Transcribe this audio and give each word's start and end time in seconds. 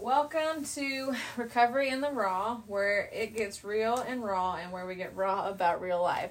welcome 0.00 0.64
to 0.64 1.14
Recovery 1.36 1.90
in 1.90 2.00
the 2.00 2.10
Raw, 2.10 2.62
where 2.66 3.10
it 3.12 3.36
gets 3.36 3.62
real 3.64 3.96
and 3.98 4.24
raw 4.24 4.54
and 4.54 4.72
where 4.72 4.86
we 4.86 4.94
get 4.94 5.14
raw 5.14 5.46
about 5.46 5.82
real 5.82 6.00
life. 6.00 6.30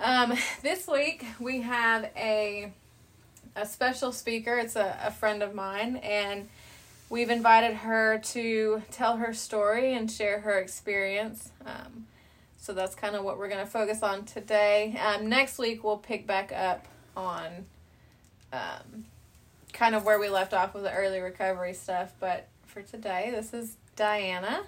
Um, 0.00 0.32
this 0.62 0.88
week 0.88 1.24
we 1.38 1.60
have 1.60 2.10
a 2.16 2.72
a 3.56 3.66
special 3.66 4.10
speaker. 4.10 4.56
It's 4.56 4.74
a, 4.74 4.98
a 5.02 5.10
friend 5.10 5.42
of 5.42 5.54
mine, 5.54 5.96
and 5.96 6.48
we've 7.10 7.28
invited 7.28 7.76
her 7.76 8.18
to 8.18 8.82
tell 8.90 9.18
her 9.18 9.34
story 9.34 9.92
and 9.92 10.10
share 10.10 10.40
her 10.40 10.58
experience. 10.58 11.50
Um, 11.66 12.06
so 12.56 12.72
that's 12.72 12.94
kind 12.94 13.14
of 13.14 13.22
what 13.22 13.36
we're 13.38 13.50
going 13.50 13.64
to 13.64 13.70
focus 13.70 14.02
on 14.02 14.24
today. 14.24 14.98
Um, 15.04 15.28
next 15.28 15.58
week 15.58 15.84
we'll 15.84 15.98
pick 15.98 16.26
back 16.26 16.52
up 16.52 16.86
on 17.14 17.66
um, 18.50 19.04
kind 19.74 19.94
of 19.94 20.06
where 20.06 20.18
we 20.18 20.30
left 20.30 20.54
off 20.54 20.72
with 20.72 20.84
the 20.84 20.92
early 20.92 21.20
recovery 21.20 21.74
stuff. 21.74 22.14
But 22.18 22.48
for 22.74 22.82
today, 22.82 23.30
this 23.30 23.54
is 23.54 23.76
Diana. 23.94 24.62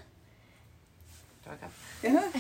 Do 1.44 1.50
I 1.50 1.56
Yeah. 2.04 2.30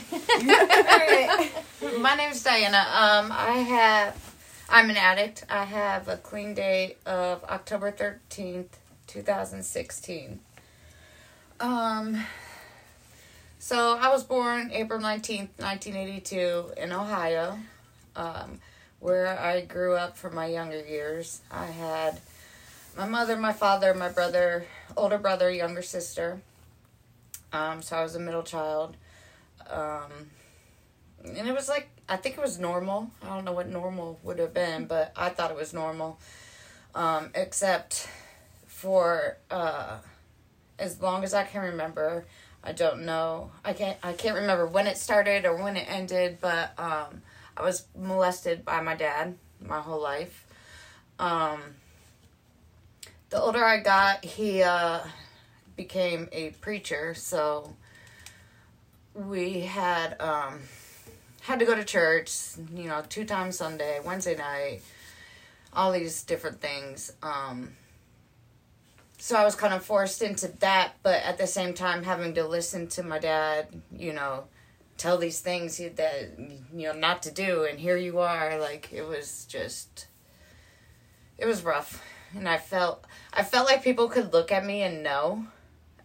My 1.98 2.14
name 2.14 2.30
is 2.30 2.44
Diana. 2.44 2.78
Um, 2.78 3.32
I 3.32 3.64
have, 3.68 4.34
I'm 4.70 4.90
an 4.90 4.96
addict. 4.96 5.44
I 5.50 5.64
have 5.64 6.06
a 6.06 6.18
clean 6.18 6.54
date 6.54 6.98
of 7.04 7.42
October 7.42 7.90
13th, 7.90 8.68
2016. 9.08 10.38
Um, 11.58 12.24
so 13.58 13.98
I 14.00 14.08
was 14.10 14.22
born 14.22 14.70
April 14.72 15.00
19th, 15.00 15.48
1982 15.58 16.74
in 16.76 16.92
Ohio, 16.92 17.58
um, 18.14 18.60
where 19.00 19.36
I 19.36 19.62
grew 19.62 19.96
up 19.96 20.16
for 20.16 20.30
my 20.30 20.46
younger 20.46 20.78
years. 20.78 21.40
I 21.50 21.66
had 21.66 22.20
my 22.96 23.08
mother, 23.08 23.36
my 23.36 23.52
father, 23.52 23.92
my 23.94 24.10
brother, 24.10 24.64
older 24.96 25.18
brother, 25.18 25.50
younger 25.50 25.82
sister. 25.82 26.40
Um, 27.52 27.82
so 27.82 27.96
I 27.96 28.02
was 28.02 28.14
a 28.14 28.20
middle 28.20 28.42
child. 28.42 28.96
Um, 29.70 30.30
and 31.24 31.48
it 31.48 31.54
was 31.54 31.68
like, 31.68 31.88
I 32.08 32.16
think 32.16 32.36
it 32.36 32.40
was 32.40 32.58
normal. 32.58 33.10
I 33.22 33.28
don't 33.28 33.44
know 33.44 33.52
what 33.52 33.68
normal 33.68 34.20
would 34.22 34.38
have 34.38 34.54
been, 34.54 34.86
but 34.86 35.12
I 35.16 35.28
thought 35.28 35.50
it 35.50 35.56
was 35.56 35.72
normal. 35.72 36.18
Um, 36.94 37.30
except 37.34 38.08
for 38.66 39.36
uh, 39.50 39.98
as 40.78 41.00
long 41.00 41.24
as 41.24 41.34
I 41.34 41.44
can 41.44 41.62
remember. 41.62 42.26
I 42.62 42.72
don't 42.72 43.04
know. 43.04 43.50
I 43.64 43.72
can't. 43.72 43.96
I 44.02 44.12
can't 44.12 44.34
remember 44.34 44.66
when 44.66 44.86
it 44.86 44.96
started 44.96 45.44
or 45.44 45.56
when 45.56 45.76
it 45.76 45.86
ended. 45.88 46.38
But 46.40 46.72
um, 46.78 47.22
I 47.56 47.62
was 47.62 47.86
molested 47.96 48.64
by 48.64 48.80
my 48.80 48.94
dad 48.94 49.36
my 49.64 49.80
whole 49.80 50.02
life. 50.02 50.46
Um, 51.18 51.60
the 53.30 53.40
older 53.40 53.64
I 53.64 53.80
got, 53.80 54.24
he 54.24 54.62
uh, 54.62 55.00
became 55.76 56.28
a 56.32 56.50
preacher, 56.60 57.14
so 57.14 57.74
we 59.14 59.60
had 59.60 60.20
um, 60.20 60.60
had 61.40 61.58
to 61.58 61.64
go 61.64 61.74
to 61.74 61.84
church. 61.84 62.32
You 62.74 62.88
know, 62.88 63.02
two 63.08 63.24
times 63.24 63.56
Sunday, 63.56 64.00
Wednesday 64.04 64.36
night, 64.36 64.82
all 65.72 65.92
these 65.92 66.22
different 66.22 66.60
things. 66.60 67.12
Um, 67.22 67.72
so 69.18 69.36
I 69.36 69.44
was 69.44 69.54
kind 69.54 69.74
of 69.74 69.84
forced 69.84 70.22
into 70.22 70.48
that, 70.60 70.92
but 71.02 71.22
at 71.22 71.38
the 71.38 71.46
same 71.46 71.74
time 71.74 72.02
having 72.02 72.34
to 72.34 72.46
listen 72.46 72.86
to 72.88 73.02
my 73.02 73.18
dad, 73.18 73.66
you 73.96 74.12
know, 74.12 74.44
tell 74.98 75.18
these 75.18 75.40
things 75.40 75.78
that 75.78 76.30
you 76.38 76.88
know 76.88 76.92
not 76.92 77.22
to 77.24 77.30
do, 77.30 77.64
and 77.64 77.78
here 77.78 77.96
you 77.96 78.18
are, 78.18 78.58
like 78.58 78.92
it 78.92 79.02
was 79.02 79.46
just, 79.48 80.06
it 81.38 81.46
was 81.46 81.64
rough, 81.64 82.02
and 82.34 82.48
I 82.48 82.58
felt 82.58 83.04
I 83.32 83.42
felt 83.42 83.66
like 83.66 83.82
people 83.84 84.08
could 84.08 84.32
look 84.32 84.50
at 84.52 84.64
me 84.64 84.82
and 84.82 85.02
know. 85.02 85.46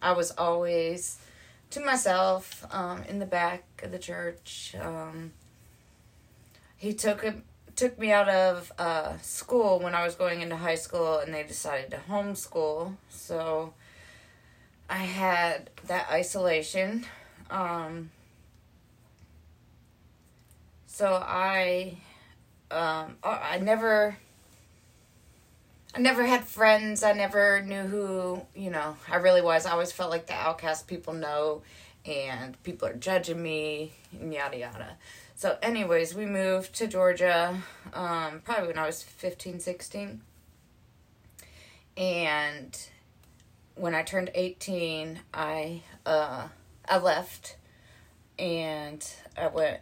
I 0.00 0.12
was 0.12 0.32
always 0.32 1.18
to 1.70 1.80
myself 1.80 2.66
um, 2.70 3.02
in 3.08 3.18
the 3.18 3.26
back 3.26 3.64
of 3.82 3.92
the 3.92 3.98
church. 3.98 4.74
Um, 4.80 5.32
he 6.76 6.92
took 6.92 7.24
took 7.76 7.98
me 7.98 8.12
out 8.12 8.28
of 8.28 8.72
uh, 8.78 9.16
school 9.18 9.78
when 9.80 9.94
I 9.94 10.04
was 10.04 10.14
going 10.14 10.42
into 10.42 10.56
high 10.56 10.74
school, 10.74 11.18
and 11.18 11.32
they 11.32 11.42
decided 11.42 11.90
to 11.92 12.00
homeschool. 12.08 12.94
So 13.08 13.74
I 14.88 14.98
had 14.98 15.70
that 15.86 16.08
isolation. 16.10 17.06
Um, 17.50 18.10
so 20.86 21.22
I, 21.26 21.98
um, 22.70 23.16
I 23.22 23.58
never. 23.58 24.16
I 25.94 26.00
never 26.00 26.24
had 26.24 26.44
friends. 26.44 27.02
I 27.02 27.12
never 27.12 27.60
knew 27.60 27.82
who, 27.82 28.42
you 28.54 28.70
know, 28.70 28.96
I 29.10 29.16
really 29.16 29.42
was. 29.42 29.66
I 29.66 29.72
always 29.72 29.92
felt 29.92 30.10
like 30.10 30.26
the 30.26 30.34
outcast 30.34 30.86
people 30.86 31.12
know 31.12 31.62
and 32.06 32.60
people 32.62 32.88
are 32.88 32.94
judging 32.94 33.42
me 33.42 33.92
and 34.18 34.32
yada 34.32 34.58
yada. 34.58 34.96
So, 35.34 35.58
anyways, 35.62 36.14
we 36.14 36.24
moved 36.24 36.74
to 36.76 36.86
Georgia 36.86 37.62
um, 37.92 38.40
probably 38.44 38.68
when 38.68 38.78
I 38.78 38.86
was 38.86 39.02
15, 39.02 39.60
16. 39.60 40.22
And 41.98 42.78
when 43.74 43.94
I 43.94 44.02
turned 44.02 44.30
18, 44.34 45.18
I 45.34 45.82
uh, 46.06 46.48
I 46.88 46.98
left 46.98 47.56
and 48.38 49.06
I 49.36 49.48
went, 49.48 49.80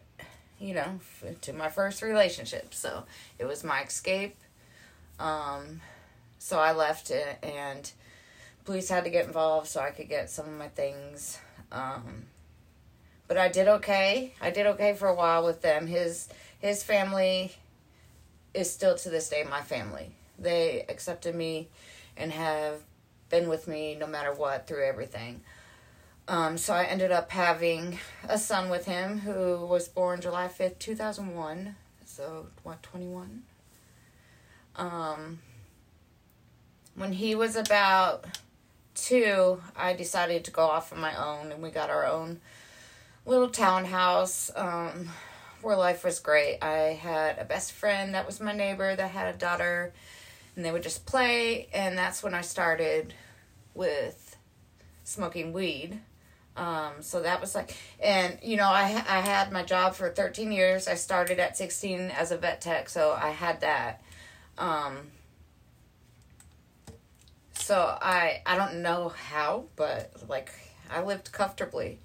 you 0.59 0.75
know, 0.75 0.99
to 1.43 1.53
my 1.53 1.69
first 1.69 2.03
relationship. 2.03 2.75
So, 2.75 3.05
it 3.39 3.45
was 3.45 3.63
my 3.63 3.83
escape. 3.83 4.37
Um, 5.21 5.81
so 6.41 6.59
I 6.59 6.73
left 6.73 7.11
it 7.11 7.39
and 7.43 7.93
police 8.65 8.89
had 8.89 9.05
to 9.05 9.11
get 9.11 9.27
involved 9.27 9.69
so 9.69 9.81
I 9.81 9.91
could 9.91 10.09
get 10.09 10.31
some 10.31 10.47
of 10.47 10.59
my 10.59 10.69
things. 10.69 11.39
Um, 11.71 12.25
but 13.29 13.37
I 13.37 13.49
did 13.49 13.69
okay. 13.69 14.35
I 14.41 14.51
did 14.51 14.67
okay 14.67 14.95
for 14.95 15.07
a 15.07 15.15
while 15.15 15.45
with 15.45 15.63
them. 15.63 15.87
His 15.87 16.29
his 16.59 16.83
family 16.83 17.53
is 18.55 18.73
still 18.73 18.97
to 18.97 19.11
this 19.11 19.29
day 19.29 19.45
my 19.49 19.61
family. 19.61 20.11
They 20.39 20.85
accepted 20.89 21.35
me 21.35 21.69
and 22.17 22.33
have 22.33 22.81
been 23.29 23.49
with 23.49 23.69
me 23.69 23.95
no 23.95 24.07
matter 24.07 24.33
what 24.33 24.67
through 24.67 24.89
everything. 24.89 25.43
Um, 26.27 26.57
so 26.57 26.73
I 26.73 26.85
ended 26.85 27.13
up 27.13 27.31
having 27.31 27.99
a 28.27 28.39
son 28.39 28.71
with 28.71 28.87
him 28.87 29.19
who 29.19 29.67
was 29.67 29.89
born 29.89 30.21
July 30.21 30.49
5th, 30.49 30.79
2001. 30.79 31.75
So, 32.05 32.47
what, 32.63 32.83
21? 32.83 33.43
Um, 34.77 35.41
when 37.01 37.13
he 37.15 37.35
was 37.35 37.57
about 37.57 38.27
two, 38.95 39.59
I 39.75 39.95
decided 39.95 40.45
to 40.45 40.51
go 40.51 40.67
off 40.67 40.93
on 40.93 41.01
my 41.01 41.17
own, 41.17 41.51
and 41.51 41.63
we 41.63 41.71
got 41.71 41.89
our 41.89 42.05
own 42.05 42.41
little 43.25 43.49
townhouse 43.49 44.51
um, 44.55 45.09
where 45.63 45.79
life 45.79 46.05
was 46.05 46.19
great. 46.19 46.59
I 46.61 46.99
had 47.01 47.39
a 47.39 47.47
best 47.47 47.73
friend 47.73 48.15
that 48.15 48.27
was 48.27 48.39
my 48.39 48.53
neighbor 48.53 48.95
that 48.95 49.13
had 49.13 49.35
a 49.35 49.39
daughter, 49.39 49.95
and 50.55 50.63
they 50.63 50.71
would 50.71 50.83
just 50.83 51.07
play, 51.07 51.69
and 51.73 51.97
that's 51.97 52.23
when 52.23 52.35
I 52.35 52.43
started 52.43 53.15
with 53.73 54.37
smoking 55.03 55.55
weed. 55.55 55.99
Um, 56.55 56.93
so 57.01 57.23
that 57.23 57.41
was 57.41 57.55
like, 57.55 57.75
and 57.99 58.39
you 58.43 58.59
know, 58.59 58.69
I 58.69 59.03
I 59.09 59.21
had 59.21 59.51
my 59.51 59.63
job 59.63 59.95
for 59.95 60.11
13 60.11 60.53
years. 60.53 60.87
I 60.87 60.97
started 60.97 61.39
at 61.39 61.57
16 61.57 62.11
as 62.11 62.31
a 62.31 62.37
vet 62.37 62.61
tech, 62.61 62.91
so 62.91 63.17
I 63.19 63.31
had 63.31 63.63
that. 63.63 64.03
Um, 64.59 65.13
so 67.71 67.97
I 68.03 68.43
I 68.45 68.57
don't 68.57 68.83
know 68.83 69.11
how, 69.11 69.67
but 69.77 70.11
like 70.29 70.51
I 70.91 71.05
lived 71.05 71.31
comfortably. 71.31 72.01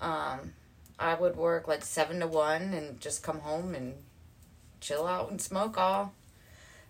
Um, 0.00 0.54
I 0.98 1.14
would 1.14 1.36
work 1.36 1.68
like 1.68 1.84
seven 1.84 2.18
to 2.18 2.26
one 2.26 2.74
and 2.74 3.00
just 3.00 3.22
come 3.22 3.38
home 3.38 3.76
and 3.76 3.94
chill 4.80 5.06
out 5.06 5.30
and 5.30 5.40
smoke 5.40 5.78
all 5.78 6.12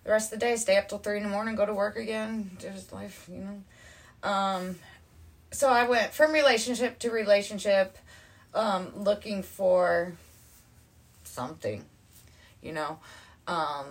the 0.03 0.09
rest 0.09 0.33
of 0.33 0.39
the 0.39 0.43
day. 0.43 0.55
Stay 0.55 0.75
up 0.75 0.89
till 0.89 0.97
three 0.97 1.17
in 1.17 1.23
the 1.23 1.29
morning, 1.29 1.53
go 1.53 1.67
to 1.67 1.73
work 1.75 1.97
again. 1.97 2.49
Just 2.59 2.91
life, 2.91 3.29
you 3.31 3.41
know. 3.41 4.27
Um, 4.27 4.77
so 5.51 5.69
I 5.69 5.87
went 5.87 6.11
from 6.11 6.31
relationship 6.31 6.97
to 6.99 7.11
relationship, 7.11 7.95
um, 8.55 8.87
looking 8.95 9.43
for 9.43 10.13
something, 11.25 11.85
you 12.63 12.73
know. 12.73 12.97
Um, 13.45 13.85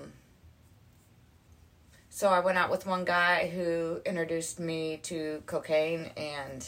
so 2.14 2.28
I 2.28 2.38
went 2.38 2.58
out 2.58 2.70
with 2.70 2.86
one 2.86 3.04
guy 3.04 3.48
who 3.52 4.00
introduced 4.06 4.60
me 4.60 5.00
to 5.02 5.42
cocaine 5.46 6.12
and 6.16 6.64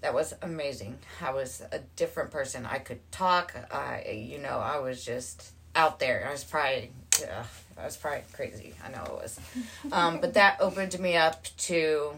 that 0.00 0.12
was 0.12 0.34
amazing. 0.42 0.98
I 1.24 1.30
was 1.30 1.62
a 1.70 1.78
different 1.94 2.32
person. 2.32 2.66
I 2.66 2.78
could 2.78 2.98
talk. 3.12 3.54
I 3.70 4.26
you 4.28 4.38
know, 4.38 4.58
I 4.58 4.80
was 4.80 5.04
just 5.04 5.52
out 5.76 6.00
there. 6.00 6.26
I 6.28 6.32
was 6.32 6.42
probably 6.42 6.90
uh, 7.22 7.44
I 7.80 7.84
was 7.84 7.96
probably 7.96 8.24
crazy. 8.32 8.74
I 8.84 8.90
know 8.90 9.04
it 9.04 9.12
was. 9.12 9.40
Um, 9.92 10.20
but 10.20 10.34
that 10.34 10.56
opened 10.58 10.98
me 10.98 11.16
up 11.16 11.46
to 11.68 12.14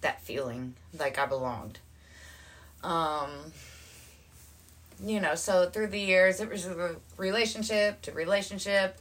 that 0.00 0.22
feeling 0.22 0.74
like 0.98 1.18
I 1.18 1.26
belonged. 1.26 1.80
Um, 2.82 3.28
you 5.04 5.20
know, 5.20 5.34
so 5.34 5.68
through 5.68 5.88
the 5.88 6.00
years, 6.00 6.40
it 6.40 6.48
was 6.48 6.64
a 6.64 6.96
relationship 7.18 8.00
to 8.02 8.12
relationship. 8.12 8.98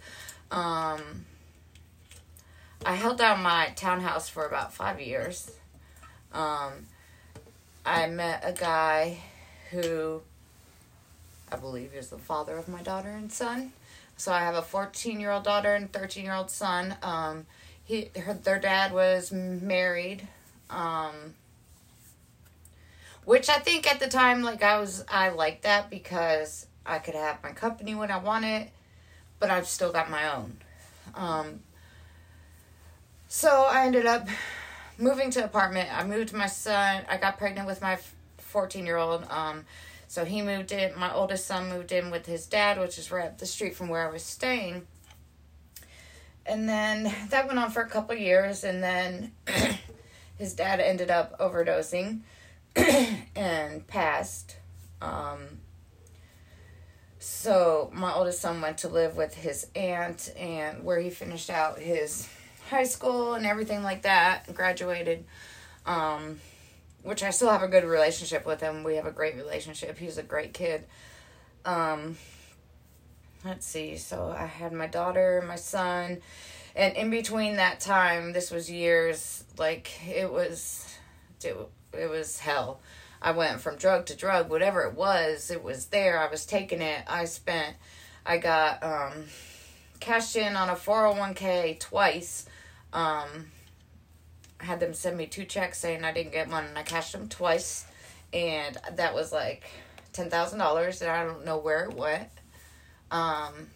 Um, 0.52 1.02
I 2.86 2.94
held 2.94 3.18
down 3.18 3.42
my 3.42 3.74
townhouse 3.76 4.30
for 4.30 4.46
about 4.46 4.72
five 4.72 5.02
years. 5.02 5.50
Um, 6.32 6.86
I 7.84 8.06
met 8.06 8.44
a 8.46 8.54
guy 8.54 9.18
who 9.72 10.22
I 11.52 11.56
believe 11.56 11.96
is 11.96 12.10
the 12.10 12.20
father 12.20 12.56
of 12.58 12.68
my 12.68 12.84
daughter 12.84 13.10
and 13.10 13.32
son. 13.32 13.74
So 14.18 14.32
I 14.32 14.42
have 14.42 14.54
a 14.54 14.62
14 14.62 15.20
year 15.20 15.32
old 15.32 15.44
daughter 15.44 15.74
and 15.74 15.92
13 15.92 16.24
year 16.24 16.36
old 16.36 16.52
son. 16.52 16.96
Um, 17.02 17.48
he, 17.84 18.12
her, 18.24 18.36
their 18.36 18.60
dad 18.60 18.94
was 18.94 19.32
married. 19.32 20.28
Um, 20.70 21.34
which 23.24 23.50
I 23.50 23.58
think 23.58 23.92
at 23.92 24.00
the 24.00 24.08
time, 24.08 24.44
like 24.44 24.62
I 24.62 24.80
was, 24.80 25.04
I 25.10 25.30
liked 25.30 25.64
that 25.64 25.90
because 25.90 26.68
I 26.86 27.00
could 27.00 27.16
have 27.16 27.42
my 27.42 27.52
company 27.52 27.96
when 27.96 28.12
I 28.12 28.18
want 28.18 28.46
it, 28.46 28.70
but 29.40 29.50
I've 29.50 29.68
still 29.68 29.92
got 29.92 30.12
my 30.12 30.32
own. 30.36 30.58
Um, 31.16 31.60
so 33.36 33.64
I 33.64 33.86
ended 33.86 34.06
up 34.06 34.30
moving 34.98 35.30
to 35.32 35.44
apartment. 35.44 35.90
I 35.92 36.06
moved 36.06 36.32
my 36.32 36.48
son. 36.48 37.04
I 37.10 37.18
got 37.18 37.38
pregnant 37.38 37.68
with 37.68 37.82
my 37.82 37.98
14 38.38 38.86
year 38.86 38.96
old. 38.96 39.26
Um, 39.30 39.66
so 40.08 40.24
he 40.24 40.42
moved 40.42 40.72
in. 40.72 40.98
My 40.98 41.14
oldest 41.14 41.46
son 41.46 41.68
moved 41.68 41.92
in 41.92 42.12
with 42.12 42.26
his 42.28 42.46
dad, 42.46 42.80
which 42.80 42.98
is 42.98 43.12
right 43.12 43.26
up 43.26 43.38
the 43.38 43.46
street 43.46 43.76
from 43.76 43.90
where 43.90 44.08
I 44.08 44.10
was 44.10 44.24
staying. 44.24 44.88
And 46.46 46.70
then 46.70 47.14
that 47.30 47.46
went 47.46 47.60
on 47.60 47.72
for 47.72 47.82
a 47.82 47.90
couple 47.90 48.16
years, 48.16 48.64
and 48.64 48.82
then 48.82 49.34
his 50.38 50.54
dad 50.54 50.80
ended 50.80 51.12
up 51.12 51.38
overdosing 51.38 52.22
and 53.36 53.86
passed. 53.86 54.56
Um, 55.02 55.60
so 57.20 57.92
my 57.94 58.14
oldest 58.14 58.40
son 58.40 58.62
went 58.62 58.78
to 58.78 58.88
live 58.88 59.18
with 59.18 59.36
his 59.36 59.68
aunt, 59.76 60.34
and 60.38 60.86
where 60.86 61.02
he 61.02 61.10
finished 61.10 61.50
out 61.50 61.80
his 61.80 62.30
high 62.70 62.84
school 62.84 63.34
and 63.34 63.46
everything 63.46 63.84
like 63.84 64.04
that, 64.04 64.54
graduated. 64.54 65.26
Um, 65.86 66.40
which 67.06 67.22
I 67.22 67.30
still 67.30 67.52
have 67.52 67.62
a 67.62 67.68
good 67.68 67.84
relationship 67.84 68.48
with 68.48 68.62
him. 68.62 68.84
We 68.84 68.96
have 68.96 69.06
a 69.06 69.12
great 69.12 69.36
relationship. 69.36 70.00
He's 70.00 70.18
a 70.18 70.24
great 70.24 70.54
kid. 70.54 70.86
Um, 71.64 72.18
let's 73.46 73.68
see. 73.68 73.98
So 73.98 74.36
I 74.36 74.48
had 74.48 74.74
my 74.74 74.88
daughter, 74.88 75.44
my 75.48 75.56
son, 75.56 76.22
and 76.76 76.96
in 76.98 77.12
between 77.12 77.58
that 77.58 77.80
time, 77.80 78.34
this 78.34 78.50
was 78.50 78.72
years. 78.72 79.44
Like 79.58 79.92
it 80.08 80.32
was, 80.32 80.98
it, 81.44 81.56
it 81.94 82.10
was 82.10 82.40
hell. 82.40 82.82
I 83.22 83.32
went 83.32 83.62
from 83.62 83.78
drug 83.78 84.08
to 84.08 84.16
drug, 84.16 84.50
whatever 84.50 84.82
it 84.82 84.96
was, 84.96 85.52
it 85.52 85.64
was 85.64 85.86
there. 85.88 86.20
I 86.20 86.30
was 86.30 86.46
taking 86.46 86.82
it. 86.82 87.04
I 87.08 87.26
spent, 87.26 87.76
I 88.26 88.38
got 88.38 88.84
um, 88.84 89.26
cashed 90.00 90.36
in 90.36 90.56
on 90.56 90.70
a 90.70 90.76
401k 90.76 91.80
twice. 91.80 92.48
Um, 92.96 93.48
had 94.60 94.80
them 94.80 94.94
send 94.94 95.18
me 95.18 95.28
two 95.28 95.44
checks 95.44 95.78
saying 95.78 96.06
I 96.06 96.14
didn't 96.14 96.32
get 96.32 96.50
one, 96.50 96.64
and 96.64 96.78
I 96.78 96.84
cashed 96.84 97.12
them 97.12 97.28
twice, 97.28 97.86
and 98.34 98.78
that 98.94 99.14
was 99.14 99.34
like 99.34 99.66
ten 100.14 100.30
thousand 100.30 100.60
dollars, 100.60 101.02
and 101.02 101.12
I 101.12 101.26
don't 101.26 101.46
know 101.46 101.58
where 101.58 101.84
it 101.84 101.94
went. 101.94 102.30
Um, 103.12 103.68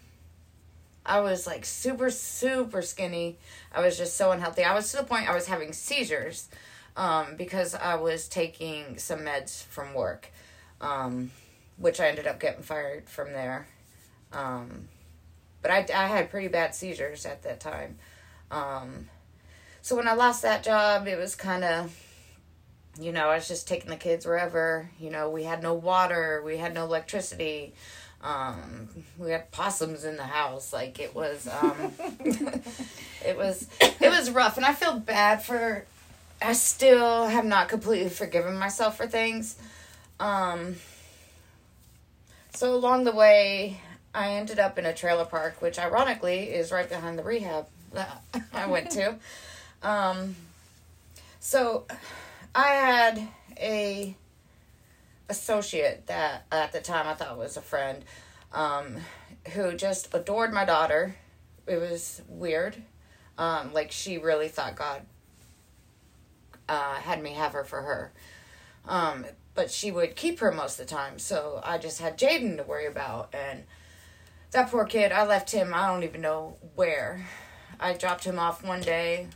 I 1.05 1.19
was 1.19 1.45
like 1.45 1.65
super 1.65 2.09
super 2.09 2.81
skinny. 2.81 3.37
I 3.73 3.81
was 3.81 3.97
just 3.97 4.15
so 4.15 4.31
unhealthy. 4.31 4.63
I 4.63 4.73
was 4.73 4.89
to 4.91 4.97
the 4.97 5.03
point 5.03 5.29
I 5.29 5.35
was 5.35 5.47
having 5.47 5.73
seizures, 5.73 6.47
um, 6.95 7.35
because 7.37 7.75
I 7.75 7.95
was 7.95 8.29
taking 8.29 8.97
some 8.97 9.19
meds 9.19 9.65
from 9.65 9.93
work, 9.93 10.31
um, 10.79 11.31
which 11.77 11.99
I 11.99 12.07
ended 12.07 12.25
up 12.25 12.39
getting 12.39 12.63
fired 12.63 13.09
from 13.09 13.33
there. 13.33 13.67
Um, 14.31 14.87
but 15.61 15.71
I 15.71 15.85
I 15.93 16.07
had 16.07 16.31
pretty 16.31 16.47
bad 16.47 16.73
seizures 16.73 17.25
at 17.25 17.43
that 17.43 17.59
time. 17.59 17.97
Um, 18.51 19.09
so 19.81 19.95
when 19.95 20.07
I 20.07 20.13
lost 20.13 20.41
that 20.41 20.63
job, 20.63 21.07
it 21.07 21.17
was 21.17 21.35
kind 21.35 21.63
of, 21.63 21.97
you 22.99 23.11
know, 23.11 23.29
I 23.29 23.35
was 23.35 23.47
just 23.47 23.67
taking 23.67 23.89
the 23.89 23.95
kids 23.95 24.25
wherever. 24.25 24.89
You 24.99 25.09
know, 25.09 25.29
we 25.29 25.43
had 25.43 25.63
no 25.63 25.73
water, 25.73 26.41
we 26.45 26.57
had 26.57 26.73
no 26.73 26.83
electricity. 26.85 27.73
Um, 28.21 28.89
we 29.17 29.31
had 29.31 29.49
possums 29.51 30.03
in 30.03 30.17
the 30.17 30.23
house. 30.23 30.73
Like 30.73 30.99
it 30.99 31.15
was, 31.15 31.47
um, 31.47 31.93
it 33.25 33.37
was, 33.37 33.67
it 33.79 34.09
was 34.09 34.29
rough, 34.31 34.57
and 34.57 34.65
I 34.65 34.73
feel 34.73 34.99
bad 34.99 35.41
for. 35.41 35.85
I 36.41 36.53
still 36.53 37.27
have 37.27 37.43
not 37.43 37.67
completely 37.67 38.09
forgiven 38.09 38.57
myself 38.57 38.95
for 38.95 39.07
things. 39.07 39.57
Um, 40.21 40.75
so 42.53 42.73
along 42.73 43.03
the 43.03 43.11
way, 43.11 43.81
I 44.13 44.31
ended 44.31 44.57
up 44.57 44.79
in 44.79 44.85
a 44.85 44.93
trailer 44.93 45.25
park, 45.25 45.61
which 45.61 45.77
ironically 45.77 46.43
is 46.43 46.71
right 46.71 46.87
behind 46.87 47.19
the 47.19 47.23
rehab 47.23 47.67
that 47.93 48.23
I 48.53 48.67
went 48.67 48.91
to. 48.91 49.15
Um, 49.81 50.35
so 51.39 51.85
I 52.53 52.67
had 52.67 53.27
a 53.57 54.15
associate 55.29 56.07
that 56.07 56.45
at 56.51 56.71
the 56.71 56.81
time 56.81 57.07
I 57.07 57.13
thought 57.13 57.37
was 57.37 57.57
a 57.57 57.61
friend, 57.61 58.03
um, 58.53 58.97
who 59.53 59.73
just 59.75 60.13
adored 60.13 60.53
my 60.53 60.65
daughter. 60.65 61.15
It 61.67 61.77
was 61.77 62.21
weird. 62.27 62.75
Um, 63.37 63.73
like 63.73 63.91
she 63.91 64.17
really 64.17 64.49
thought 64.49 64.75
God 64.75 65.03
uh, 66.67 66.95
had 66.95 67.21
me 67.21 67.33
have 67.33 67.53
her 67.53 67.63
for 67.63 67.81
her. 67.81 68.11
Um, 68.87 69.25
but 69.55 69.71
she 69.71 69.91
would 69.91 70.15
keep 70.15 70.39
her 70.39 70.51
most 70.51 70.79
of 70.79 70.87
the 70.87 70.93
time, 70.93 71.19
so 71.19 71.61
I 71.63 71.77
just 71.77 72.01
had 72.01 72.17
Jaden 72.17 72.57
to 72.57 72.63
worry 72.63 72.85
about. 72.85 73.33
And 73.33 73.63
that 74.51 74.71
poor 74.71 74.85
kid, 74.85 75.11
I 75.11 75.25
left 75.25 75.51
him, 75.51 75.73
I 75.73 75.87
don't 75.87 76.03
even 76.03 76.21
know 76.21 76.57
where. 76.75 77.27
I 77.79 77.93
dropped 77.93 78.23
him 78.23 78.39
off 78.39 78.63
one 78.63 78.81
day 78.81 79.27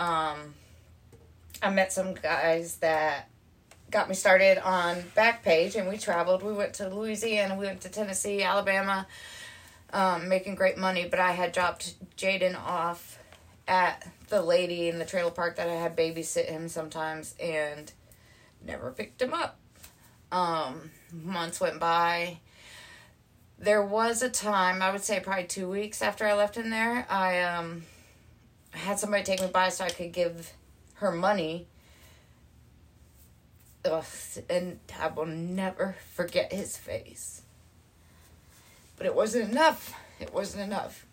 um, 0.00 0.54
I 1.62 1.70
met 1.70 1.92
some 1.92 2.14
guys 2.14 2.76
that 2.76 3.28
got 3.90 4.08
me 4.08 4.14
started 4.14 4.58
on 4.58 5.02
Backpage, 5.16 5.74
and 5.76 5.88
we 5.88 5.98
traveled. 5.98 6.42
We 6.42 6.52
went 6.52 6.74
to 6.74 6.88
Louisiana, 6.88 7.56
we 7.56 7.66
went 7.66 7.82
to 7.82 7.90
Tennessee, 7.90 8.42
Alabama, 8.42 9.06
um, 9.92 10.28
making 10.28 10.54
great 10.54 10.78
money. 10.78 11.06
But 11.08 11.20
I 11.20 11.32
had 11.32 11.52
dropped 11.52 11.94
Jaden 12.16 12.56
off 12.58 13.18
at 13.68 14.08
the 14.28 14.40
lady 14.42 14.88
in 14.88 14.98
the 14.98 15.04
trailer 15.04 15.30
park 15.30 15.56
that 15.56 15.68
I 15.68 15.74
had 15.74 15.96
babysit 15.96 16.46
him 16.46 16.68
sometimes, 16.68 17.34
and 17.38 17.92
never 18.64 18.90
picked 18.90 19.20
him 19.20 19.34
up. 19.34 19.58
Um, 20.32 20.90
months 21.12 21.60
went 21.60 21.78
by. 21.80 22.38
There 23.60 23.82
was 23.82 24.22
a 24.22 24.30
time, 24.30 24.80
I 24.80 24.90
would 24.90 25.04
say 25.04 25.20
probably 25.20 25.44
two 25.44 25.68
weeks 25.68 26.00
after 26.00 26.26
I 26.26 26.32
left 26.32 26.56
him 26.56 26.70
there, 26.70 27.06
I 27.10 27.42
um 27.42 27.82
had 28.70 28.98
somebody 28.98 29.22
take 29.22 29.42
me 29.42 29.48
by 29.48 29.68
so 29.68 29.84
I 29.84 29.90
could 29.90 30.12
give 30.12 30.54
her 30.94 31.12
money. 31.12 31.66
Ugh, 33.84 34.04
and 34.48 34.80
I 34.98 35.08
will 35.08 35.26
never 35.26 35.96
forget 36.14 36.52
his 36.52 36.78
face. 36.78 37.42
But 38.96 39.06
it 39.06 39.14
wasn't 39.14 39.50
enough. 39.50 39.94
It 40.20 40.32
wasn't 40.32 40.62
enough. 40.62 41.04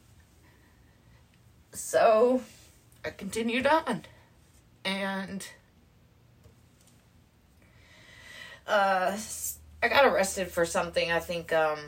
So 1.74 2.42
I 3.04 3.10
continued 3.10 3.68
on. 3.68 4.04
And 4.84 5.48
uh, 8.68 9.18
I 9.84 9.88
got 9.88 10.06
arrested 10.06 10.50
for 10.50 10.66
something. 10.66 11.12
I 11.12 11.20
think 11.20 11.54
um, 11.54 11.80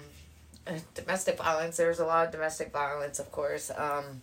domestic 0.94 1.38
violence. 1.38 1.78
There's 1.78 2.00
a 2.00 2.06
lot 2.06 2.26
of 2.26 2.32
domestic 2.32 2.72
violence, 2.72 3.20
of 3.20 3.32
course. 3.32 3.72
Um, 3.76 4.22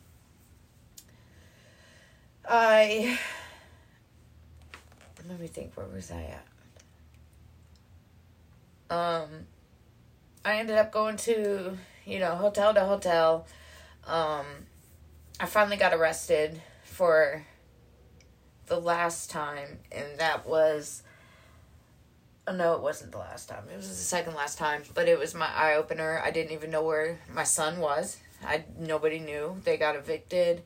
I 2.48 3.18
let 5.28 5.40
me 5.40 5.48
think 5.48 5.72
where 5.74 5.86
was 5.86 6.10
I 6.10 6.34
at? 8.90 8.96
Um 8.96 9.28
I 10.44 10.58
ended 10.58 10.78
up 10.78 10.92
going 10.92 11.16
to, 11.18 11.76
you 12.04 12.18
know, 12.20 12.36
hotel 12.36 12.72
to 12.74 12.84
hotel. 12.84 13.46
Um 14.06 14.46
I 15.40 15.46
finally 15.46 15.76
got 15.76 15.92
arrested 15.92 16.62
for 16.84 17.44
the 18.66 18.78
last 18.80 19.30
time 19.30 19.78
and 19.90 20.06
that 20.18 20.46
was 20.46 21.02
no, 22.52 22.74
it 22.74 22.82
wasn't 22.82 23.12
the 23.12 23.18
last 23.18 23.48
time. 23.48 23.64
It 23.72 23.76
was 23.76 23.88
the 23.88 23.94
second 23.94 24.34
last 24.34 24.58
time, 24.58 24.82
but 24.94 25.08
it 25.08 25.18
was 25.18 25.34
my 25.34 25.48
eye 25.48 25.74
opener. 25.74 26.20
I 26.24 26.30
didn't 26.30 26.52
even 26.52 26.70
know 26.70 26.82
where 26.82 27.18
my 27.32 27.44
son 27.44 27.80
was. 27.80 28.18
I 28.44 28.64
nobody 28.78 29.18
knew. 29.18 29.56
They 29.64 29.76
got 29.76 29.96
evicted 29.96 30.62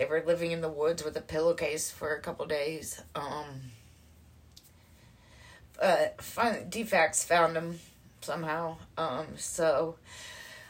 they 0.00 0.06
were 0.06 0.24
living 0.26 0.50
in 0.50 0.62
the 0.62 0.68
woods 0.70 1.04
with 1.04 1.14
a 1.18 1.20
pillowcase 1.20 1.90
for 1.90 2.14
a 2.14 2.20
couple 2.22 2.46
days. 2.46 3.02
Um, 3.14 3.44
but 5.78 6.22
finally, 6.22 6.64
DFACS 6.64 7.22
found 7.26 7.54
them 7.54 7.80
somehow. 8.22 8.78
Um, 8.96 9.26
so 9.36 9.96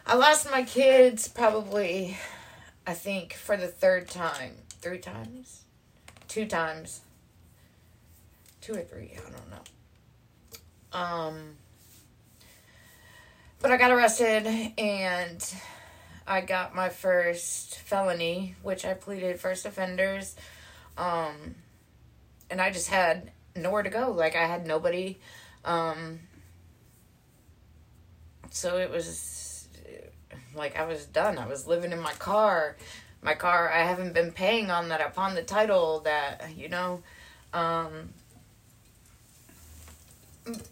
I 0.05 0.17
lost 0.17 0.51
my 0.51 0.65
kids 0.65 1.29
probably, 1.29 2.19
I 2.85 2.95
think, 2.95 3.35
for 3.35 3.57
the 3.57 3.69
third 3.69 4.09
time. 4.09 4.55
Three 4.81 4.99
times? 4.99 5.63
Two 6.27 6.47
times. 6.47 7.03
Two 8.61 8.75
or 8.75 8.83
three, 8.83 9.13
I 9.13 9.31
don't 9.31 9.49
know. 9.49 9.63
Um, 10.93 11.57
but 13.61 13.71
I 13.71 13.77
got 13.77 13.91
arrested 13.91 14.47
and 14.79 15.55
I 16.27 16.41
got 16.41 16.75
my 16.75 16.89
first 16.89 17.79
felony, 17.79 18.55
which 18.63 18.85
I 18.85 18.95
pleaded 18.95 19.39
first 19.39 19.67
offenders. 19.67 20.37
Um, 20.97 21.55
and 22.51 22.61
I 22.61 22.71
just 22.71 22.89
had 22.89 23.31
nowhere 23.55 23.83
to 23.83 23.91
go. 23.91 24.13
Like 24.13 24.37
I 24.37 24.47
had 24.47 24.67
nobody. 24.67 25.19
Um, 25.65 26.21
so 28.51 28.79
it 28.79 28.91
was 28.91 29.69
like 30.55 30.79
I 30.79 30.85
was 30.85 31.07
done. 31.07 31.39
I 31.39 31.47
was 31.47 31.67
living 31.67 31.93
in 31.93 32.01
my 32.01 32.13
car. 32.13 32.77
My 33.23 33.35
car, 33.35 33.71
I 33.71 33.83
haven't 33.83 34.15
been 34.15 34.33
paying 34.33 34.71
on 34.71 34.89
that. 34.89 35.15
Found 35.15 35.37
the 35.37 35.43
title 35.43 36.01
that, 36.01 36.57
you 36.57 36.69
know, 36.69 37.03
um, 37.53 38.11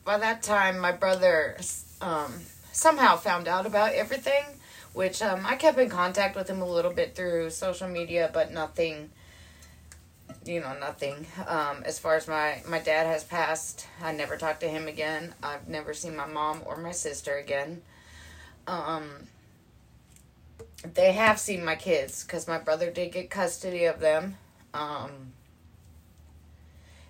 by 0.04 0.18
that 0.18 0.42
time, 0.42 0.78
my 0.78 0.92
brother 0.92 1.56
um, 2.00 2.32
somehow 2.72 3.16
found 3.16 3.48
out 3.48 3.66
about 3.66 3.92
everything, 3.92 4.44
which 4.92 5.22
um, 5.22 5.44
I 5.44 5.56
kept 5.56 5.78
in 5.78 5.88
contact 5.88 6.36
with 6.36 6.48
him 6.48 6.62
a 6.62 6.68
little 6.68 6.92
bit 6.92 7.14
through 7.14 7.50
social 7.50 7.88
media, 7.88 8.30
but 8.32 8.52
nothing 8.52 9.10
you 10.48 10.60
know 10.60 10.76
nothing. 10.78 11.26
Um, 11.46 11.82
as 11.84 11.98
far 11.98 12.16
as 12.16 12.26
my 12.26 12.62
my 12.66 12.78
dad 12.78 13.06
has 13.06 13.22
passed 13.22 13.86
i 14.02 14.12
never 14.12 14.36
talked 14.36 14.60
to 14.60 14.68
him 14.68 14.88
again. 14.88 15.34
I've 15.42 15.68
never 15.68 15.92
seen 15.94 16.16
my 16.16 16.26
mom 16.26 16.62
or 16.64 16.76
my 16.76 16.92
sister 16.92 17.36
again. 17.36 17.82
Um, 18.66 19.10
they 20.94 21.12
have 21.12 21.38
seen 21.38 21.64
my 21.64 21.76
kids 21.76 22.24
because 22.24 22.46
my 22.48 22.58
brother 22.58 22.90
did 22.90 23.12
get 23.12 23.30
custody 23.30 23.84
of 23.84 24.00
them. 24.00 24.36
Um, 24.74 25.32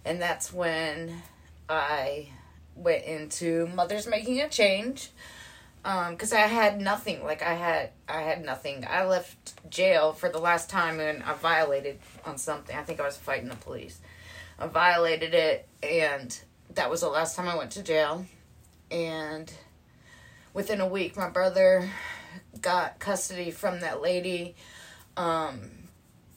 and 0.04 0.20
that's 0.22 0.52
when 0.52 1.22
i 1.68 2.28
went 2.78 3.04
into 3.04 3.66
mothers 3.74 4.06
making 4.06 4.40
a 4.40 4.48
change 4.48 5.10
because 5.82 6.32
um, 6.32 6.38
I 6.38 6.42
had 6.42 6.80
nothing. 6.80 7.24
Like 7.24 7.42
I 7.42 7.54
had, 7.54 7.90
I 8.08 8.22
had 8.22 8.44
nothing. 8.44 8.86
I 8.88 9.04
left 9.04 9.70
jail 9.70 10.12
for 10.12 10.28
the 10.28 10.38
last 10.38 10.70
time 10.70 11.00
and 11.00 11.22
I 11.22 11.34
violated 11.34 11.98
on 12.24 12.38
something. 12.38 12.76
I 12.76 12.82
think 12.82 13.00
I 13.00 13.04
was 13.04 13.16
fighting 13.16 13.48
the 13.48 13.56
police. 13.56 14.00
I 14.58 14.66
violated 14.66 15.34
it, 15.34 15.68
and 15.84 16.36
that 16.74 16.90
was 16.90 17.02
the 17.02 17.08
last 17.08 17.36
time 17.36 17.48
I 17.48 17.56
went 17.56 17.70
to 17.72 17.82
jail. 17.82 18.26
And 18.90 19.52
within 20.52 20.80
a 20.80 20.86
week, 20.86 21.16
my 21.16 21.28
brother 21.28 21.88
got 22.60 22.98
custody 22.98 23.52
from 23.52 23.80
that 23.80 24.02
lady. 24.02 24.56
Um, 25.16 25.70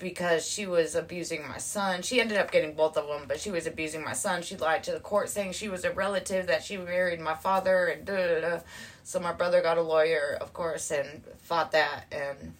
because 0.01 0.45
she 0.47 0.65
was 0.65 0.95
abusing 0.95 1.47
my 1.47 1.57
son. 1.57 2.01
She 2.01 2.19
ended 2.19 2.37
up 2.37 2.51
getting 2.51 2.73
both 2.73 2.97
of 2.97 3.07
them, 3.07 3.25
but 3.27 3.39
she 3.39 3.51
was 3.51 3.67
abusing 3.67 4.03
my 4.03 4.13
son. 4.13 4.41
She 4.41 4.57
lied 4.57 4.83
to 4.83 4.91
the 4.91 4.99
court 4.99 5.29
saying 5.29 5.53
she 5.53 5.69
was 5.69 5.85
a 5.85 5.91
relative 5.91 6.47
that 6.47 6.63
she 6.63 6.77
married 6.77 7.19
my 7.19 7.35
father 7.35 7.87
and 7.87 8.05
da 8.05 8.15
da 8.15 8.41
da. 8.41 8.59
So 9.03 9.19
my 9.19 9.31
brother 9.31 9.61
got 9.61 9.77
a 9.77 9.81
lawyer, 9.81 10.37
of 10.41 10.53
course, 10.53 10.91
and 10.91 11.23
fought 11.39 11.71
that 11.71 12.05
and 12.11 12.53